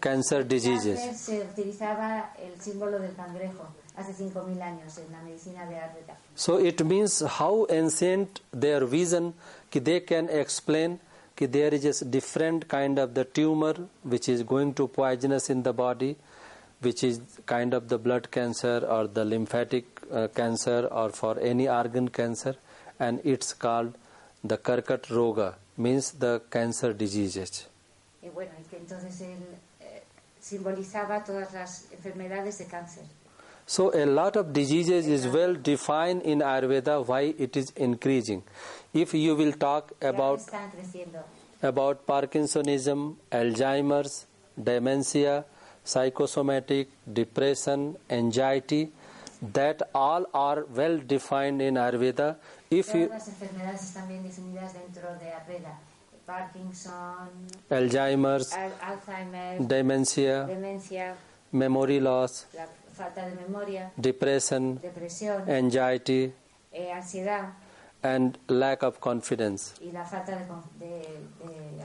Cancer 0.00 0.46
diseases. 0.46 0.98
se 1.18 1.40
utilizaba 1.42 2.32
el 2.38 2.60
símbolo 2.60 2.98
del 2.98 3.14
cangrejo 3.14 3.68
hace 3.96 4.12
5.000 4.12 4.62
años 4.62 4.98
en 4.98 5.12
la 5.12 5.20
medicina 5.22 5.66
de 5.66 5.78
África. 5.78 6.16
So 6.34 6.58
it 6.58 6.80
means 6.84 7.20
how 7.22 7.66
ancient 7.68 8.40
their 8.52 8.86
vision 8.86 9.34
कि 9.70 9.82
they 9.82 10.00
can 10.00 10.28
explain 10.30 11.00
कि 11.36 11.50
there 11.50 11.74
is 11.74 12.02
a 12.02 12.04
different 12.04 12.68
kind 12.68 12.98
of 12.98 13.14
the 13.14 13.24
tumor 13.24 13.74
which 14.04 14.28
is 14.28 14.42
going 14.42 14.74
to 14.74 14.88
poisonous 14.88 15.50
in 15.50 15.62
the 15.62 15.72
body 15.72 16.16
which 16.80 17.02
is 17.02 17.20
kind 17.46 17.74
of 17.74 17.88
the 17.88 17.98
blood 17.98 18.30
cancer 18.30 18.78
or 18.88 19.08
the 19.08 19.24
lymphatic 19.24 19.84
uh, 20.12 20.28
cancer 20.28 20.86
or 20.92 21.10
for 21.10 21.38
any 21.40 21.68
organ 21.68 22.08
cancer 22.08 22.54
and 23.00 23.20
it's 23.24 23.52
called 23.52 23.94
the 24.44 24.56
Karkat 24.56 25.08
Roga 25.08 25.54
means 25.76 26.12
the 26.12 26.40
cancer 26.50 26.92
diseases. 26.92 27.66
Y 28.22 28.28
bueno, 28.30 28.50
entonces 28.72 29.20
eh, 29.20 29.36
simbolizaba 30.48 31.24
todas 31.24 31.52
las 31.52 31.86
enfermedades 31.92 32.58
de 32.58 32.66
cáncer. 32.66 33.04
So 33.66 33.92
a 33.92 34.06
lot 34.06 34.36
of 34.36 34.54
diseases 34.54 35.06
is 35.06 35.26
well 35.26 35.54
defined 35.54 36.22
in 36.22 36.38
Ayurveda 36.40 37.06
why 37.06 37.34
it 37.38 37.54
is 37.54 37.70
increasing. 37.76 38.42
If 38.94 39.12
you 39.12 39.36
will 39.36 39.52
talk 39.52 39.92
about 40.00 40.40
about 41.60 42.06
Parkinsonism, 42.06 43.16
Alzheimer's, 43.30 44.26
dementia, 44.56 45.44
psychosomatic, 45.84 46.88
depression, 47.12 47.96
anxiety, 48.08 48.90
that 49.42 49.82
all 49.94 50.24
are 50.32 50.64
well 50.74 50.98
defined 50.98 51.60
in 51.60 51.74
Ayurveda. 51.74 52.36
If 52.70 52.94
you 52.94 53.10
las 56.28 56.54
enfermedades 56.54 56.84
están 56.84 57.28
bien 57.34 57.48
definidas 57.48 57.68
dentro 57.68 57.68
de 57.68 57.68
Ayurveda. 57.68 57.68
Parkinson, 57.68 57.70
Alzheimer's, 57.70 58.52
Al- 58.52 58.72
Alzheimer, 58.82 59.58
dementia, 59.66 60.44
demencia, 60.44 61.14
memory 61.52 62.00
loss, 62.00 62.46
la 62.54 62.66
falta 62.94 63.26
de 63.26 63.34
memoria, 63.36 63.92
depression, 63.96 64.78
depresión, 64.80 65.48
anxiety, 65.48 66.32
eh, 66.72 66.92
ansiedad 66.92 67.54
and 68.02 68.38
lack 68.48 68.82
of 68.82 68.98
confidence. 69.00 69.74
y 69.80 69.90
la 69.92 70.04
falta 70.04 70.32
de, 70.78 70.86
de, 70.86 71.00
de. 71.00 71.84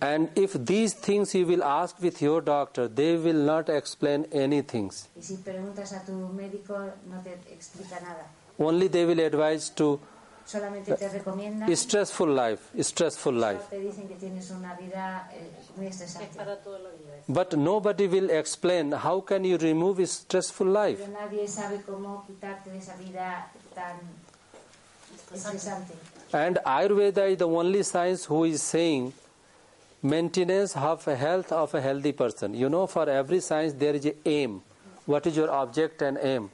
And 0.00 0.28
if 0.36 0.52
these 0.64 0.94
things 0.94 1.34
you 1.34 1.46
will 1.46 1.64
ask 1.64 1.98
with 2.00 2.22
your 2.22 2.40
doctor, 2.40 2.86
they 2.88 3.16
will 3.16 3.34
not 3.44 3.68
explain 3.68 4.26
anything. 4.32 4.90
Si 5.20 5.36
preguntas 5.38 5.92
a 5.92 6.04
tu 6.04 6.12
médico 6.12 6.78
no 7.08 7.20
te 7.22 7.32
explica 7.52 7.98
nada. 8.00 8.26
Only 8.56 8.88
they 8.88 9.04
will 9.04 9.18
advise 9.18 9.68
to 9.74 9.98
Solamente 10.46 10.94
te 10.94 11.08
recomienda, 11.08 11.66
stressful 11.74 12.28
life, 12.34 12.82
stressful 12.82 13.34
life. 13.34 13.64
te 13.70 13.78
dicen 13.80 14.06
que 14.06 14.14
tienes 14.16 14.50
una 14.50 14.74
vida 14.74 15.30
eh, 15.32 15.50
muy 15.76 15.86
estresante. 15.86 16.38
But 17.26 17.54
nobody 17.56 18.06
will 18.06 18.30
explain 18.30 18.92
how 18.92 19.22
can 19.22 19.44
you 19.44 19.56
remove 19.56 20.00
a 20.00 20.06
stressful 20.06 20.66
life. 20.66 20.98
Pero 21.02 21.12
nadie 21.18 21.48
sabe 21.48 21.80
cómo 21.82 22.24
quitarte 22.26 22.70
de 22.70 22.78
esa 22.78 22.94
vida 22.96 23.50
tan 23.74 23.98
estresante. 25.32 25.94
And 26.32 26.58
Ayurveda 26.66 27.30
is 27.30 27.38
the 27.38 27.48
only 27.48 27.82
science 27.82 28.26
who 28.26 28.44
is 28.44 28.62
saying 28.62 29.14
maintenance 30.02 30.76
of 30.76 31.08
a 31.08 31.16
health 31.16 31.52
of 31.52 31.72
a 31.74 31.80
healthy 31.80 32.12
person. 32.12 32.52
You 32.52 32.68
know, 32.68 32.86
for 32.86 33.08
every 33.08 33.40
science 33.40 33.72
there 33.72 33.94
is 33.94 34.04
a 34.04 34.14
aim. 34.28 34.60
What 35.06 35.26
is 35.26 35.36
your 35.36 35.50
object 35.50 36.02
and 36.02 36.18
aim? 36.20 36.50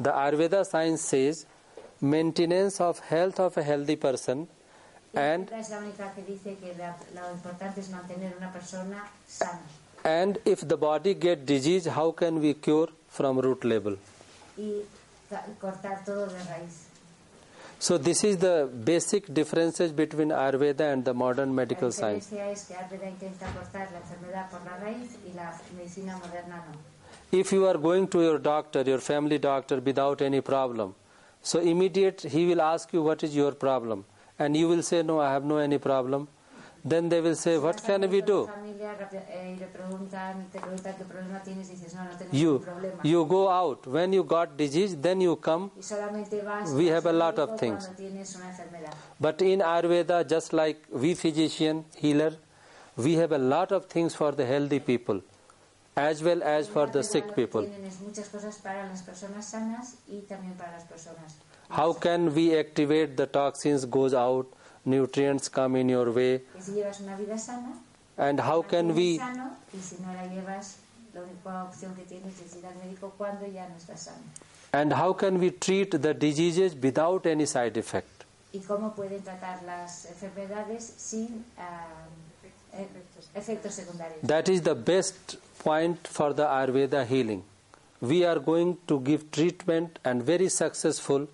The 0.00 0.10
Ayurveda 0.10 0.66
science 0.66 1.02
says 1.02 1.46
maintenance 2.00 2.80
of 2.80 3.00
health 3.10 3.38
of 3.40 3.56
a 3.58 3.62
healthy 3.62 3.96
person 3.96 4.48
and 5.14 5.50
es 5.52 5.70
la 5.70 5.78
única 5.78 6.12
que 6.14 6.22
dice 6.22 6.56
que 6.56 6.74
la- 6.78 6.96
lo 7.14 7.32
importante 7.32 7.80
es 7.80 7.90
mantener 7.90 8.34
una 8.36 8.52
persona 8.52 9.04
sana. 9.26 9.60
and 10.04 10.38
if 10.44 10.60
the 10.68 10.76
body 10.76 11.14
get 11.14 11.44
disease, 11.46 11.86
how 11.88 12.12
can 12.12 12.40
we 12.40 12.54
cure 12.54 12.88
from 13.08 13.38
root 13.40 13.64
level? 13.64 13.96
Y 14.56 14.82
cortar 15.60 16.04
todo 16.04 16.26
de 16.26 16.38
raíz. 16.44 16.84
So 17.80 17.96
this 17.96 18.24
is 18.24 18.38
the 18.38 18.68
basic 18.84 19.32
differences 19.32 19.92
between 19.92 20.30
Ayurveda 20.30 20.92
and 20.92 21.04
the 21.04 21.14
modern 21.14 21.54
medical 21.54 21.92
science. 21.92 22.26
diferencia 22.28 22.50
es 22.52 22.64
que 22.66 22.74
Ayurveda 22.74 23.08
intenta 23.10 23.46
cortar 23.52 23.88
la 23.92 23.98
enfermedad 23.98 24.50
por 24.50 24.60
la 24.64 24.76
raíz 24.78 25.16
y 25.26 25.32
la 25.34 25.58
medicina 25.76 26.16
moderna 26.18 26.56
no. 26.66 26.72
If 27.38 27.52
you 27.52 27.66
are 27.66 27.78
going 27.78 28.06
to 28.08 28.22
your 28.22 28.38
doctor, 28.38 28.82
your 28.88 29.00
family 29.00 29.38
doctor, 29.38 29.80
without 29.80 30.22
any 30.22 30.40
problem, 30.40 30.94
so 31.42 31.60
immediate 31.60 32.22
he 32.22 32.46
will 32.46 32.60
ask 32.60 32.92
you 32.92 33.02
what 33.02 33.22
is 33.22 33.34
your 33.34 33.52
problem, 33.52 34.04
and 34.38 34.56
you 34.56 34.68
will 34.68 34.82
say 34.82 35.02
no, 35.02 35.20
I 35.20 35.32
have 35.32 35.44
no 35.44 35.58
any 35.58 35.78
problem. 35.78 36.28
Then 36.84 37.08
they 37.08 37.20
will 37.20 37.34
say, 37.34 37.58
what 37.58 37.82
can 37.82 38.08
we 38.08 38.20
do? 38.20 38.48
You 42.30 42.64
you 43.02 43.24
go 43.26 43.48
out 43.50 43.86
when 43.86 44.12
you 44.12 44.22
got 44.24 44.56
disease, 44.56 44.96
then 44.96 45.20
you 45.20 45.36
come. 45.36 45.70
We 46.76 46.86
have 46.86 47.06
a 47.06 47.12
lot 47.12 47.38
of 47.38 47.58
things. 47.58 47.88
But 49.20 49.42
in 49.42 49.60
Ayurveda, 49.60 50.28
just 50.28 50.52
like 50.52 50.84
we 50.90 51.14
physician, 51.14 51.84
healer, 51.96 52.32
we 52.96 53.14
have 53.14 53.32
a 53.32 53.38
lot 53.38 53.72
of 53.72 53.86
things 53.86 54.14
for 54.14 54.32
the 54.32 54.46
healthy 54.46 54.78
people, 54.80 55.20
as 55.98 56.22
well 56.22 56.42
as 56.42 56.68
for 56.68 56.86
the 56.86 57.02
sick 57.02 57.34
people. 57.34 57.62
Tienen 57.62 57.84
es 57.86 58.00
muchas 58.00 58.28
cosas 58.28 58.56
para 58.62 58.86
las 58.86 59.02
personas 59.02 59.44
sanas 59.46 59.94
y 60.08 60.20
también 60.22 60.54
para 60.56 60.72
las 60.72 60.84
personas. 60.84 61.34
How 61.70 61.92
can 61.92 62.32
we 62.34 62.58
activate 62.58 63.16
the 63.16 63.26
toxins 63.26 63.84
goes 63.84 64.14
out, 64.14 64.46
nutrients 64.84 65.48
come 65.50 65.76
in 65.76 65.88
your 65.88 66.10
way, 66.10 66.38
Que 66.54 66.62
si 66.62 66.72
llevas 66.72 67.00
una 67.00 67.16
vida 67.16 67.36
sana, 67.36 67.72
and 68.16 68.40
how 68.40 68.62
can 68.62 68.94
we 68.94 69.18
sano 69.18 69.56
y 69.74 69.80
si 69.80 69.96
no 70.00 70.12
la 70.14 70.26
llevas, 70.26 70.76
la 71.12 71.22
única 71.22 71.64
opción 71.64 71.94
que 71.94 72.04
tienes 72.04 72.40
es 72.40 72.56
ir 72.56 72.64
al 72.64 72.76
médico 72.76 73.12
cuando 73.18 73.46
ya 73.46 73.68
no 73.68 73.76
estás 73.76 74.00
sano. 74.04 74.22
and 74.72 74.92
how 74.92 75.12
can 75.12 75.38
we 75.40 75.50
treat 75.50 75.90
the 75.90 76.14
diseases 76.14 76.74
without 76.76 77.26
any 77.26 77.44
side 77.46 77.76
effect? 77.76 78.24
Y 78.52 78.60
cómo 78.60 78.94
pueden 78.94 79.20
tratar 79.22 79.62
las 79.64 80.06
enfermedades 80.06 80.94
sin 80.96 81.44
ah, 81.58 82.06
eh, 82.72 82.86
efectos 83.34 83.74
secundarios. 83.74 84.20
That 84.22 84.48
is 84.48 84.62
the 84.62 84.74
best 84.74 85.36
point 85.58 86.06
for 86.06 86.32
the 86.32 86.44
Ayurveda 86.44 87.06
healing. 87.06 87.42
We 88.00 88.24
are 88.24 88.38
going 88.38 88.78
to 88.86 89.00
give 89.00 89.30
treatment 89.30 89.98
and 90.04 90.22
very 90.22 90.48
successful 90.48 91.28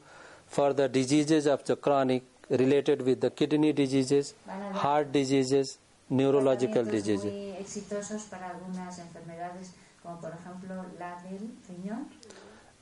for 0.46 0.72
the 0.72 0.88
diseases 0.88 1.46
of 1.46 1.64
the 1.64 1.76
chronic 1.76 2.22
related 2.48 3.02
with 3.02 3.20
the 3.20 3.30
kidney 3.30 3.72
diseases, 3.72 4.34
heart 4.72 5.12
diseases, 5.12 5.78
neurological 6.10 6.84
diseases. 6.84 7.32
muy 7.32 7.56
exitosos 7.59 8.22
para 8.30 8.51
algunas 8.51 8.98
enfermedades, 8.98 9.72
como 10.02 10.20
por 10.20 10.30
ejemplo 10.30 10.84
la 10.98 11.20
del 11.22 11.51
riñón. 11.68 12.06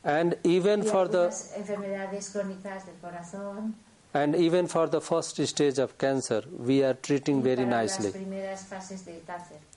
And 0.05 0.37
even 0.45 0.83
for 0.83 1.09
the 1.09 1.29
algunas 1.29 1.57
enfermedades 1.57 2.31
crónicas 2.31 2.87
del 2.87 2.97
corazón. 3.01 3.75
and 4.15 4.35
even 4.37 4.67
for 4.67 4.89
the 4.89 5.01
first 5.01 5.41
stage 5.41 5.79
of 5.79 5.97
cancer, 5.97 6.43
we 6.59 6.83
are 6.83 6.95
treating 6.95 7.43
very 7.43 7.65
nicely. 7.65 8.13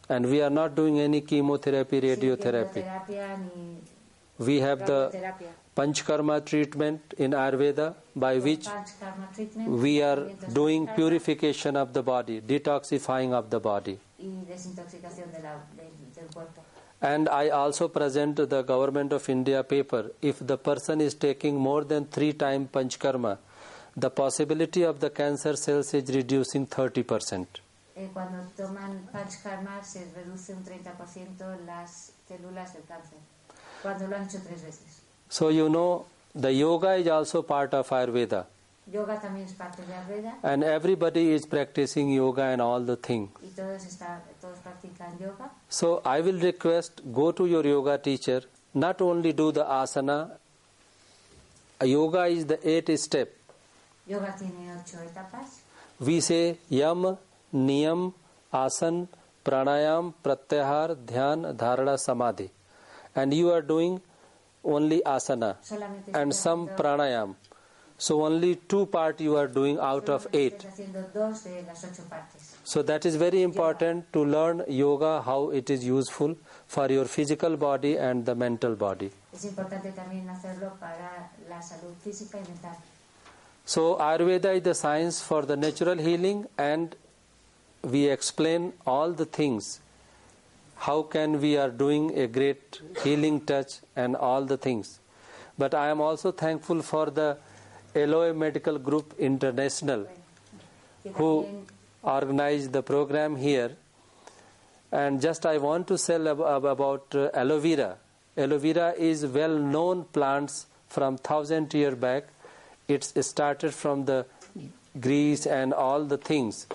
Las 0.10 0.22
primeras 0.22 0.26
fases 0.26 0.26
del 0.26 0.26
cáncer. 0.26 0.26
And 0.26 0.26
we 0.28 0.42
are 0.42 0.50
not 0.54 0.76
doing 0.76 1.00
any 1.00 1.22
chemotherapy, 1.22 2.02
radiotherapy. 2.02 2.84
We 4.38 4.60
have 4.62 4.86
the. 4.86 5.12
Panchkarma 5.76 6.46
treatment 6.46 7.02
in 7.18 7.32
Ayurveda 7.32 7.96
by 8.16 8.38
which 8.40 8.66
we 9.68 10.02
are 10.02 10.30
doing 10.54 10.88
purification 10.88 11.76
of 11.76 11.92
the 11.92 12.02
body, 12.02 12.40
detoxifying 12.40 13.34
of 13.34 13.50
the 13.50 13.60
body. 13.60 14.00
y 14.18 14.46
desintoxicación 14.48 15.32
de 15.34 15.40
la- 15.42 15.60
del, 15.76 15.92
del 16.16 16.28
cuerpo. 16.34 16.62
And 17.02 17.28
I 17.28 17.50
also 17.50 17.90
present 17.90 18.38
the 18.38 18.64
Government 18.64 19.12
of 19.12 19.28
India 19.28 19.64
paper. 19.64 20.12
If 20.22 20.40
the 20.40 20.58
person 20.58 21.02
is 21.02 21.14
taking 21.14 21.58
more 21.60 21.84
than 21.84 22.06
three 22.06 22.32
times 22.32 22.70
Panchkarma, 22.72 23.38
the 23.98 24.10
possibility 24.10 24.84
of 24.84 25.02
the 25.02 25.10
cancer 25.10 25.58
cells 25.58 25.94
is 25.94 26.10
reducing 26.16 26.66
30%. 26.68 27.60
Eh, 27.98 28.10
cuando 28.14 28.38
toman 28.58 29.08
Panchkarma 29.14 29.82
se 29.84 30.06
reduce 30.14 30.54
un 30.54 30.66
30% 30.66 31.66
las 31.66 32.12
células 32.28 32.74
del 32.74 32.84
cáncer. 32.84 33.18
Cuando 33.82 34.08
lo 34.08 34.18
han 34.18 34.24
hecho 34.24 34.40
tres 34.44 34.64
veces. 34.64 35.02
So 35.30 35.50
you 35.50 35.70
know 35.70 36.06
the 36.34 36.52
yoga 36.54 36.98
is 36.98 37.08
also 37.08 37.42
part 37.44 37.74
of 37.74 37.90
Ayurveda. 37.92 38.48
Yoga 38.92 39.20
también 39.20 39.46
es 39.48 39.54
parte 39.54 39.82
de 39.84 39.94
Ayurveda 39.96 40.38
And 40.44 40.64
everybody 40.64 41.34
is 41.34 41.46
practicing 41.48 42.10
yoga 42.12 42.52
and 42.52 42.62
all 42.62 42.86
the 42.86 42.98
thing. 42.98 43.30
y 43.42 43.48
todos, 43.56 43.86
están, 43.86 44.22
todos 44.42 44.58
practican 44.60 45.18
yoga. 45.20 45.50
So 45.70 46.02
I 46.06 46.20
will 46.22 46.40
request 46.42 47.02
go 47.14 47.32
to 47.32 47.48
your 47.48 47.66
yoga 47.66 47.98
teacher, 47.98 48.44
not 48.74 49.02
only 49.02 49.32
do 49.32 49.52
the 49.54 49.64
asana. 49.64 50.32
Yoga 51.82 52.26
is 52.26 52.46
the 52.46 52.60
eight 52.68 52.90
step. 53.00 53.30
Yoga 54.06 54.36
tiene 54.38 54.70
ocho 54.74 54.98
etapas. 54.98 55.62
We 56.00 56.20
say 56.20 56.58
yam, 56.70 57.18
niyam, 57.54 58.14
asan, 58.52 59.08
pranayam, 59.44 60.14
pratyahar, 60.24 60.96
dhyan, 60.96 61.56
dharana, 61.56 61.98
samadhi. 61.98 62.50
And 63.16 63.34
you 63.34 63.52
are 63.52 63.62
doing 63.62 64.02
only 64.64 65.02
asana 65.06 65.56
and 66.14 66.34
some 66.34 66.68
pranayam. 66.70 67.36
So 67.98 68.26
only 68.26 68.56
two 68.56 68.88
part 68.88 69.22
you 69.22 69.38
are 69.38 69.48
doing 69.48 69.80
out 69.80 70.10
of 70.10 70.28
eight. 70.34 70.58
estoy 70.60 70.72
haciendo 70.72 71.14
dos 71.14 71.44
de 71.46 71.62
las 71.64 71.84
ocho 71.86 72.04
partes. 72.10 72.56
So 72.66 72.82
that 72.84 73.06
is 73.06 73.16
very 73.16 73.42
important 73.42 74.12
to 74.12 74.26
learn 74.26 74.64
yoga 74.68 75.22
how 75.22 75.52
it 75.52 75.70
is 75.70 75.86
useful 75.86 76.36
for 76.68 76.92
your 76.92 77.06
physical 77.06 77.56
body 77.56 77.98
and 77.98 78.26
the 78.26 78.36
mental 78.36 78.76
body. 78.76 79.12
Es 79.34 79.46
importante 79.46 79.94
también 79.94 80.30
hacerlo 80.30 80.74
para 80.80 81.32
la 81.48 81.62
salud 81.62 81.94
física 82.04 82.38
y 82.38 82.44
mental. 82.50 82.76
So 83.64 83.96
Ayurveda 83.96 84.56
is 84.58 84.64
the 84.64 84.76
science 84.76 85.22
for 85.22 85.46
the 85.46 85.56
natural 85.56 85.98
healing 85.98 86.48
and 86.58 86.96
we 87.86 88.08
explain 88.10 88.74
all 88.86 89.12
the 89.12 89.26
things. 89.26 89.80
How 90.76 91.04
can 91.04 91.40
we 91.40 91.56
are 91.58 91.70
doing 91.70 92.18
a 92.18 92.28
great 92.28 92.82
healing 93.04 93.42
touch 93.42 93.80
and 93.96 94.16
all 94.16 94.44
the 94.44 94.58
things. 94.58 95.00
But 95.58 95.74
I 95.74 95.88
am 95.90 96.02
also 96.02 96.32
thankful 96.32 96.82
for 96.82 97.10
the 97.10 97.38
Aloe 97.96 98.34
Medical 98.34 98.78
Group 98.78 99.14
International 99.18 100.08
who 101.14 101.48
organized 102.04 102.74
the 102.74 102.82
program 102.84 103.36
here. 103.36 103.72
And 104.92 105.22
just 105.22 105.46
I 105.46 105.58
want 105.58 105.88
to 105.88 105.98
tell 105.98 106.28
ab- 106.28 106.42
ab- 106.42 106.66
about 106.66 107.16
uh, 107.16 107.30
aloe 107.34 107.60
vera. 107.60 107.98
Aloe 108.38 108.58
vera 108.58 108.94
is 108.98 109.26
well 109.26 109.58
known 109.58 110.06
plants 110.06 110.66
from 110.88 111.18
thousand 111.18 111.74
year 111.74 111.96
back. 111.96 112.26
It's 112.88 113.14
started 113.26 113.74
from 113.74 114.06
the 114.06 114.26
Greece 115.00 115.46
and 115.46 115.74
all 115.74 116.04
the 116.04 116.18
things. 116.18 116.68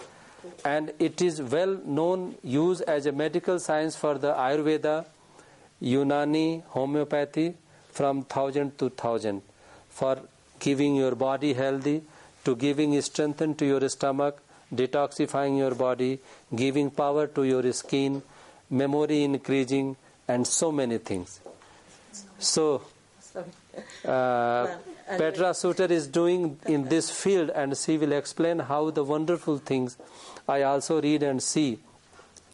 And 0.64 0.92
it 0.98 1.20
is 1.22 1.40
well 1.42 1.78
known 1.84 2.36
used 2.42 2.82
as 2.82 3.06
a 3.06 3.12
medical 3.12 3.58
science 3.58 3.96
for 3.96 4.18
the 4.18 4.32
Ayurveda, 4.32 5.04
Unani, 5.82 6.62
homeopathy 6.68 7.54
from 7.92 8.22
thousand 8.24 8.78
to 8.78 8.90
thousand 8.90 9.42
for 9.88 10.18
giving 10.58 10.96
your 10.96 11.14
body 11.14 11.52
healthy, 11.54 12.02
to 12.44 12.56
giving 12.56 13.00
strength 13.02 13.56
to 13.58 13.66
your 13.66 13.88
stomach, 13.88 14.40
detoxifying 14.74 15.58
your 15.58 15.74
body, 15.74 16.18
giving 16.54 16.90
power 16.90 17.26
to 17.26 17.44
your 17.44 17.72
skin, 17.72 18.22
memory 18.70 19.24
increasing, 19.24 19.96
and 20.28 20.46
so 20.46 20.70
many 20.70 20.98
things. 20.98 21.40
So, 22.38 22.82
uh, 24.04 24.66
and- 24.68 24.80
Petra 25.18 25.54
Suter 25.54 25.86
is 25.86 26.06
doing 26.06 26.58
in 26.66 26.88
this 26.88 27.10
field, 27.10 27.50
and 27.50 27.76
she 27.76 27.98
will 27.98 28.12
explain 28.12 28.60
how 28.60 28.90
the 28.90 29.04
wonderful 29.04 29.58
things 29.58 29.96
I 30.48 30.62
also 30.62 31.00
read 31.00 31.22
and 31.22 31.42
see. 31.42 31.78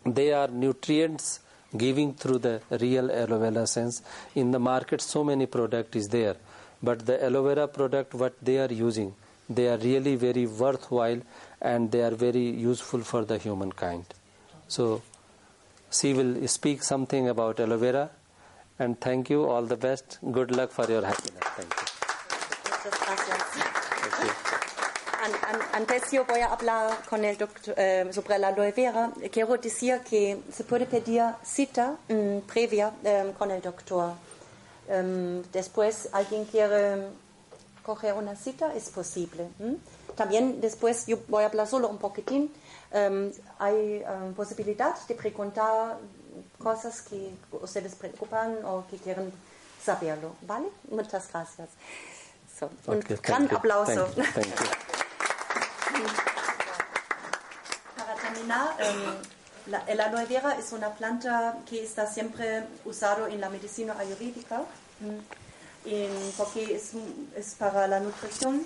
They 0.05 0.33
are 0.33 0.49
nutrients 0.49 1.41
giving 1.77 2.15
through 2.15 2.39
the 2.39 2.61
real 2.70 3.11
aloe 3.11 3.39
vera 3.39 3.66
sense. 3.66 4.03
In 4.35 4.53
the 4.53 4.59
market, 4.59 5.01
so 5.01 5.24
many 5.24 5.47
product 5.47 5.97
is 5.97 6.09
there, 6.09 6.37
but 6.83 7.05
the 7.07 7.23
aloe 7.24 7.43
vera 7.43 7.69
product, 7.69 8.15
what 8.15 8.35
they 8.43 8.59
are 8.59 8.73
using, 8.73 9.15
they 9.49 9.69
are 9.69 9.78
really 9.78 10.16
very 10.16 10.47
worthwhile 10.47 11.20
and 11.61 11.91
they 11.91 12.03
are 12.03 12.15
very 12.15 12.51
useful 12.51 13.01
for 13.01 13.24
the 13.24 13.39
humankind. 13.39 14.05
So, 14.69 15.03
she 15.91 16.12
will 16.12 16.47
speak 16.49 16.83
something 16.83 17.28
about 17.28 17.61
aloe 17.61 17.78
vera. 17.78 18.11
And 18.78 19.01
thank 19.01 19.31
you, 19.31 19.45
all 19.45 19.62
the 19.62 19.77
best. 19.77 20.19
Good 20.31 20.51
luck 20.51 20.70
for 20.70 20.87
your 20.87 21.05
happiness. 21.05 21.43
Thank 21.43 21.74
you. 21.74 21.95
Muchas 22.86 23.26
gracias. 23.26 23.66
Thank 24.00 24.26
you. 24.26 24.32
An- 25.24 25.54
an- 25.54 25.68
antes 25.72 26.10
yo 26.12 26.24
voy 26.24 26.40
a 26.40 26.46
hablar 26.52 26.98
con 27.08 27.24
el 27.24 27.36
doctor 27.36 27.74
eh, 27.76 28.08
sobre 28.12 28.38
la 28.38 28.48
aloe 28.48 28.70
vera. 28.72 29.10
Quiero 29.32 29.56
decir 29.56 30.00
que 30.08 30.40
se 30.52 30.62
puede 30.64 30.86
pedir 30.86 31.22
cita 31.42 31.96
mm, 32.08 32.38
previa 32.46 32.92
eh, 33.02 33.32
con 33.36 33.50
el 33.50 33.60
doctor. 33.60 34.12
Em, 34.88 35.42
después 35.52 36.08
alguien 36.12 36.44
quiere 36.44 37.08
coger 37.82 38.12
una 38.14 38.36
cita, 38.36 38.72
es 38.74 38.88
posible. 38.90 39.48
También 40.16 40.60
después 40.60 41.06
yo 41.06 41.18
voy 41.28 41.42
a 41.44 41.46
hablar 41.46 41.66
solo 41.66 41.88
un 41.88 41.98
poquitín. 41.98 42.52
Em, 42.92 43.32
hay 43.58 44.04
em, 44.06 44.32
posibilidad 44.34 44.94
de 45.08 45.14
preguntar 45.14 45.98
cosas 46.62 47.00
que 47.02 47.30
ustedes 47.52 47.94
preocupan 47.96 48.64
o 48.64 48.84
que 48.88 48.96
quieren 48.98 49.32
saberlo, 49.82 50.34
¿vale? 50.42 50.68
Muchas 50.90 51.28
gracias. 51.32 51.70
So, 52.59 52.70
un 52.87 52.99
Okay, 52.99 53.16
gran 53.23 53.49
you. 53.49 53.57
aplauso. 53.57 54.07
Thank 54.07 54.16
you. 54.16 54.24
Thank 54.24 54.47
you. 54.47 56.07
Para 57.97 58.15
terminar, 58.15 58.77
em, 58.81 59.15
la, 59.66 59.78
el 59.87 60.01
aloe 60.01 60.24
vera 60.27 60.57
es 60.59 60.73
una 60.73 60.91
planta 60.95 61.59
que 61.69 61.83
está 61.85 62.07
siempre 62.07 62.65
usado 62.85 63.27
en 63.27 63.41
la 63.41 63.49
medicina 63.51 63.95
ayurvédica 63.99 64.62
mm, 65.01 66.31
porque 66.37 66.74
es, 66.77 66.93
es 67.35 67.55
para 67.55 67.87
la 67.89 68.01
nutrición. 68.01 68.65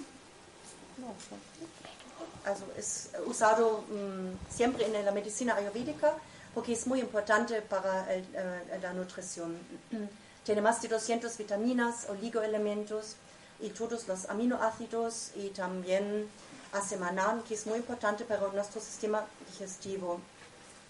Also 2.44 2.64
es 2.76 3.10
usado 3.26 3.84
mm, 3.88 4.52
siempre 4.54 4.86
en 4.86 5.04
la 5.04 5.12
medicina 5.12 5.54
ayurvédica 5.56 6.14
porque 6.54 6.72
es 6.72 6.86
muy 6.86 7.00
importante 7.00 7.60
para 7.62 8.12
el, 8.12 8.24
eh, 8.34 8.78
la 8.82 8.92
nutrición. 8.92 9.56
Tiene 10.44 10.60
más 10.62 10.80
de 10.82 10.88
200 10.88 11.36
vitaminas, 11.38 12.06
oligoelementos 12.08 13.16
y 13.60 13.70
todos 13.70 14.08
los 14.08 14.28
aminoácidos 14.28 15.30
y 15.36 15.48
también 15.50 16.28
hace 16.72 16.96
manan, 16.96 17.42
que 17.42 17.54
es 17.54 17.66
muy 17.66 17.78
importante 17.78 18.24
para 18.24 18.46
nuestro 18.48 18.80
sistema 18.80 19.24
digestivo. 19.50 20.20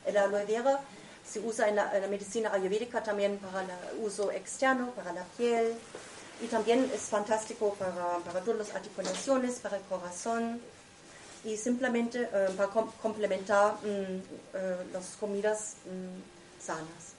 El 0.07 0.17
aloe 0.17 0.45
vera 0.47 0.81
se 1.27 1.41
usa 1.41 1.69
en 1.69 1.77
la, 1.77 1.91
medicina 2.09 2.53
ayurvédica 2.53 3.03
también 3.03 3.39
para 3.39 3.63
el 3.63 3.71
uso 4.03 4.31
externo, 4.33 4.91
para 4.93 5.13
la 5.13 5.25
piel 5.37 5.75
y 6.43 6.47
también 6.47 6.91
es 6.95 7.03
fantástico 7.03 7.75
para, 7.75 8.19
para 8.25 8.41
todas 8.41 8.59
las 8.67 8.75
articulaciones, 8.75 9.59
para 9.61 9.77
el 9.77 9.83
corazón 9.85 10.61
y 11.45 11.57
simplemente 11.57 12.29
eh, 12.33 12.49
para 12.57 12.69
com- 12.69 12.91
complementar 13.03 13.75
mm, 13.83 13.87
eh, 14.55 14.77
las 14.93 15.17
comidas 15.19 15.75
mm, 15.87 16.63
sanas. 16.63 17.10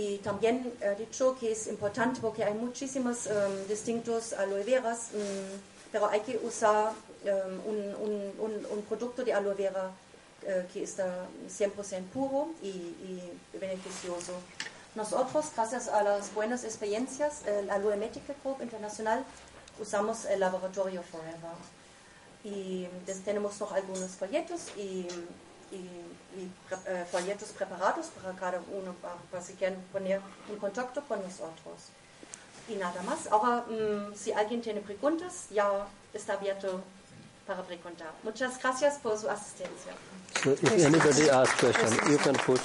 Y 0.00 0.18
también 0.28 0.54
he 0.80 0.94
dicho 1.04 1.36
que 1.38 1.52
es 1.52 1.62
importante 1.68 2.16
porque 2.20 2.42
hay 2.42 2.54
muchísimos 2.66 3.16
em, 3.26 3.66
distintos 3.74 4.32
aloe 4.32 4.64
veras, 4.64 4.98
mm, 5.12 5.54
pero 5.92 6.04
hay 6.12 6.20
que 6.26 6.34
usar 6.50 6.92
em, 7.24 7.54
un, 7.70 7.78
un- 8.06 8.32
un- 8.46 8.66
un 8.74 8.80
producto 8.88 9.22
de 9.24 9.32
aloe 9.32 9.54
vera 9.54 9.86
eh, 10.46 10.66
que 10.72 10.82
está 10.82 11.06
100% 11.48 12.04
puro 12.12 12.40
y, 12.60 12.68
y 13.08 13.12
beneficioso. 13.64 14.32
Nosotros, 14.94 15.44
gracias 15.56 15.88
a 15.88 16.02
las 16.02 16.34
buenas 16.34 16.64
experiencias, 16.64 17.32
el 17.46 17.70
Aloe 17.70 17.96
Medical 17.96 18.36
Group 18.42 18.58
Internacional, 18.62 19.24
usamos 19.80 20.24
el 20.26 20.40
laboratorio 20.40 21.02
Forever. 21.10 21.56
Y 22.44 22.86
tenemos 23.24 23.58
noch 23.60 23.72
algunos 23.72 24.10
folletos 24.20 24.60
y, 24.76 25.06
y, 25.72 25.80
y 26.36 26.50
eh, 26.86 27.04
folletos 27.10 27.48
preparados 27.50 28.06
para 28.06 28.34
cada 28.36 28.60
uno, 28.72 28.94
para, 29.00 29.14
para 29.30 29.42
si 29.42 29.54
quieren 29.54 29.80
poner 29.92 30.20
en 30.48 30.56
contacto 30.58 31.02
con 31.02 31.22
nosotros. 31.22 31.90
Y 32.68 32.76
nada 32.76 33.02
más. 33.02 33.26
Ahora, 33.30 33.64
mm, 33.68 34.14
si 34.14 34.32
alguien 34.32 34.62
tiene 34.62 34.80
preguntas, 34.80 35.46
ya 35.50 35.86
está 36.12 36.34
abierto 36.34 36.82
para 37.46 37.62
preguntar. 37.62 38.12
Muchas 38.22 38.58
gracias 38.60 38.98
por 38.98 39.18
su 39.18 39.28
asistencia. 39.28 39.92
So 40.42 40.52
if 40.52 40.84
anybody 40.84 41.30
asks 41.30 41.60
question, 41.60 42.10
you 42.10 42.18
can 42.18 42.34
put 42.34 42.60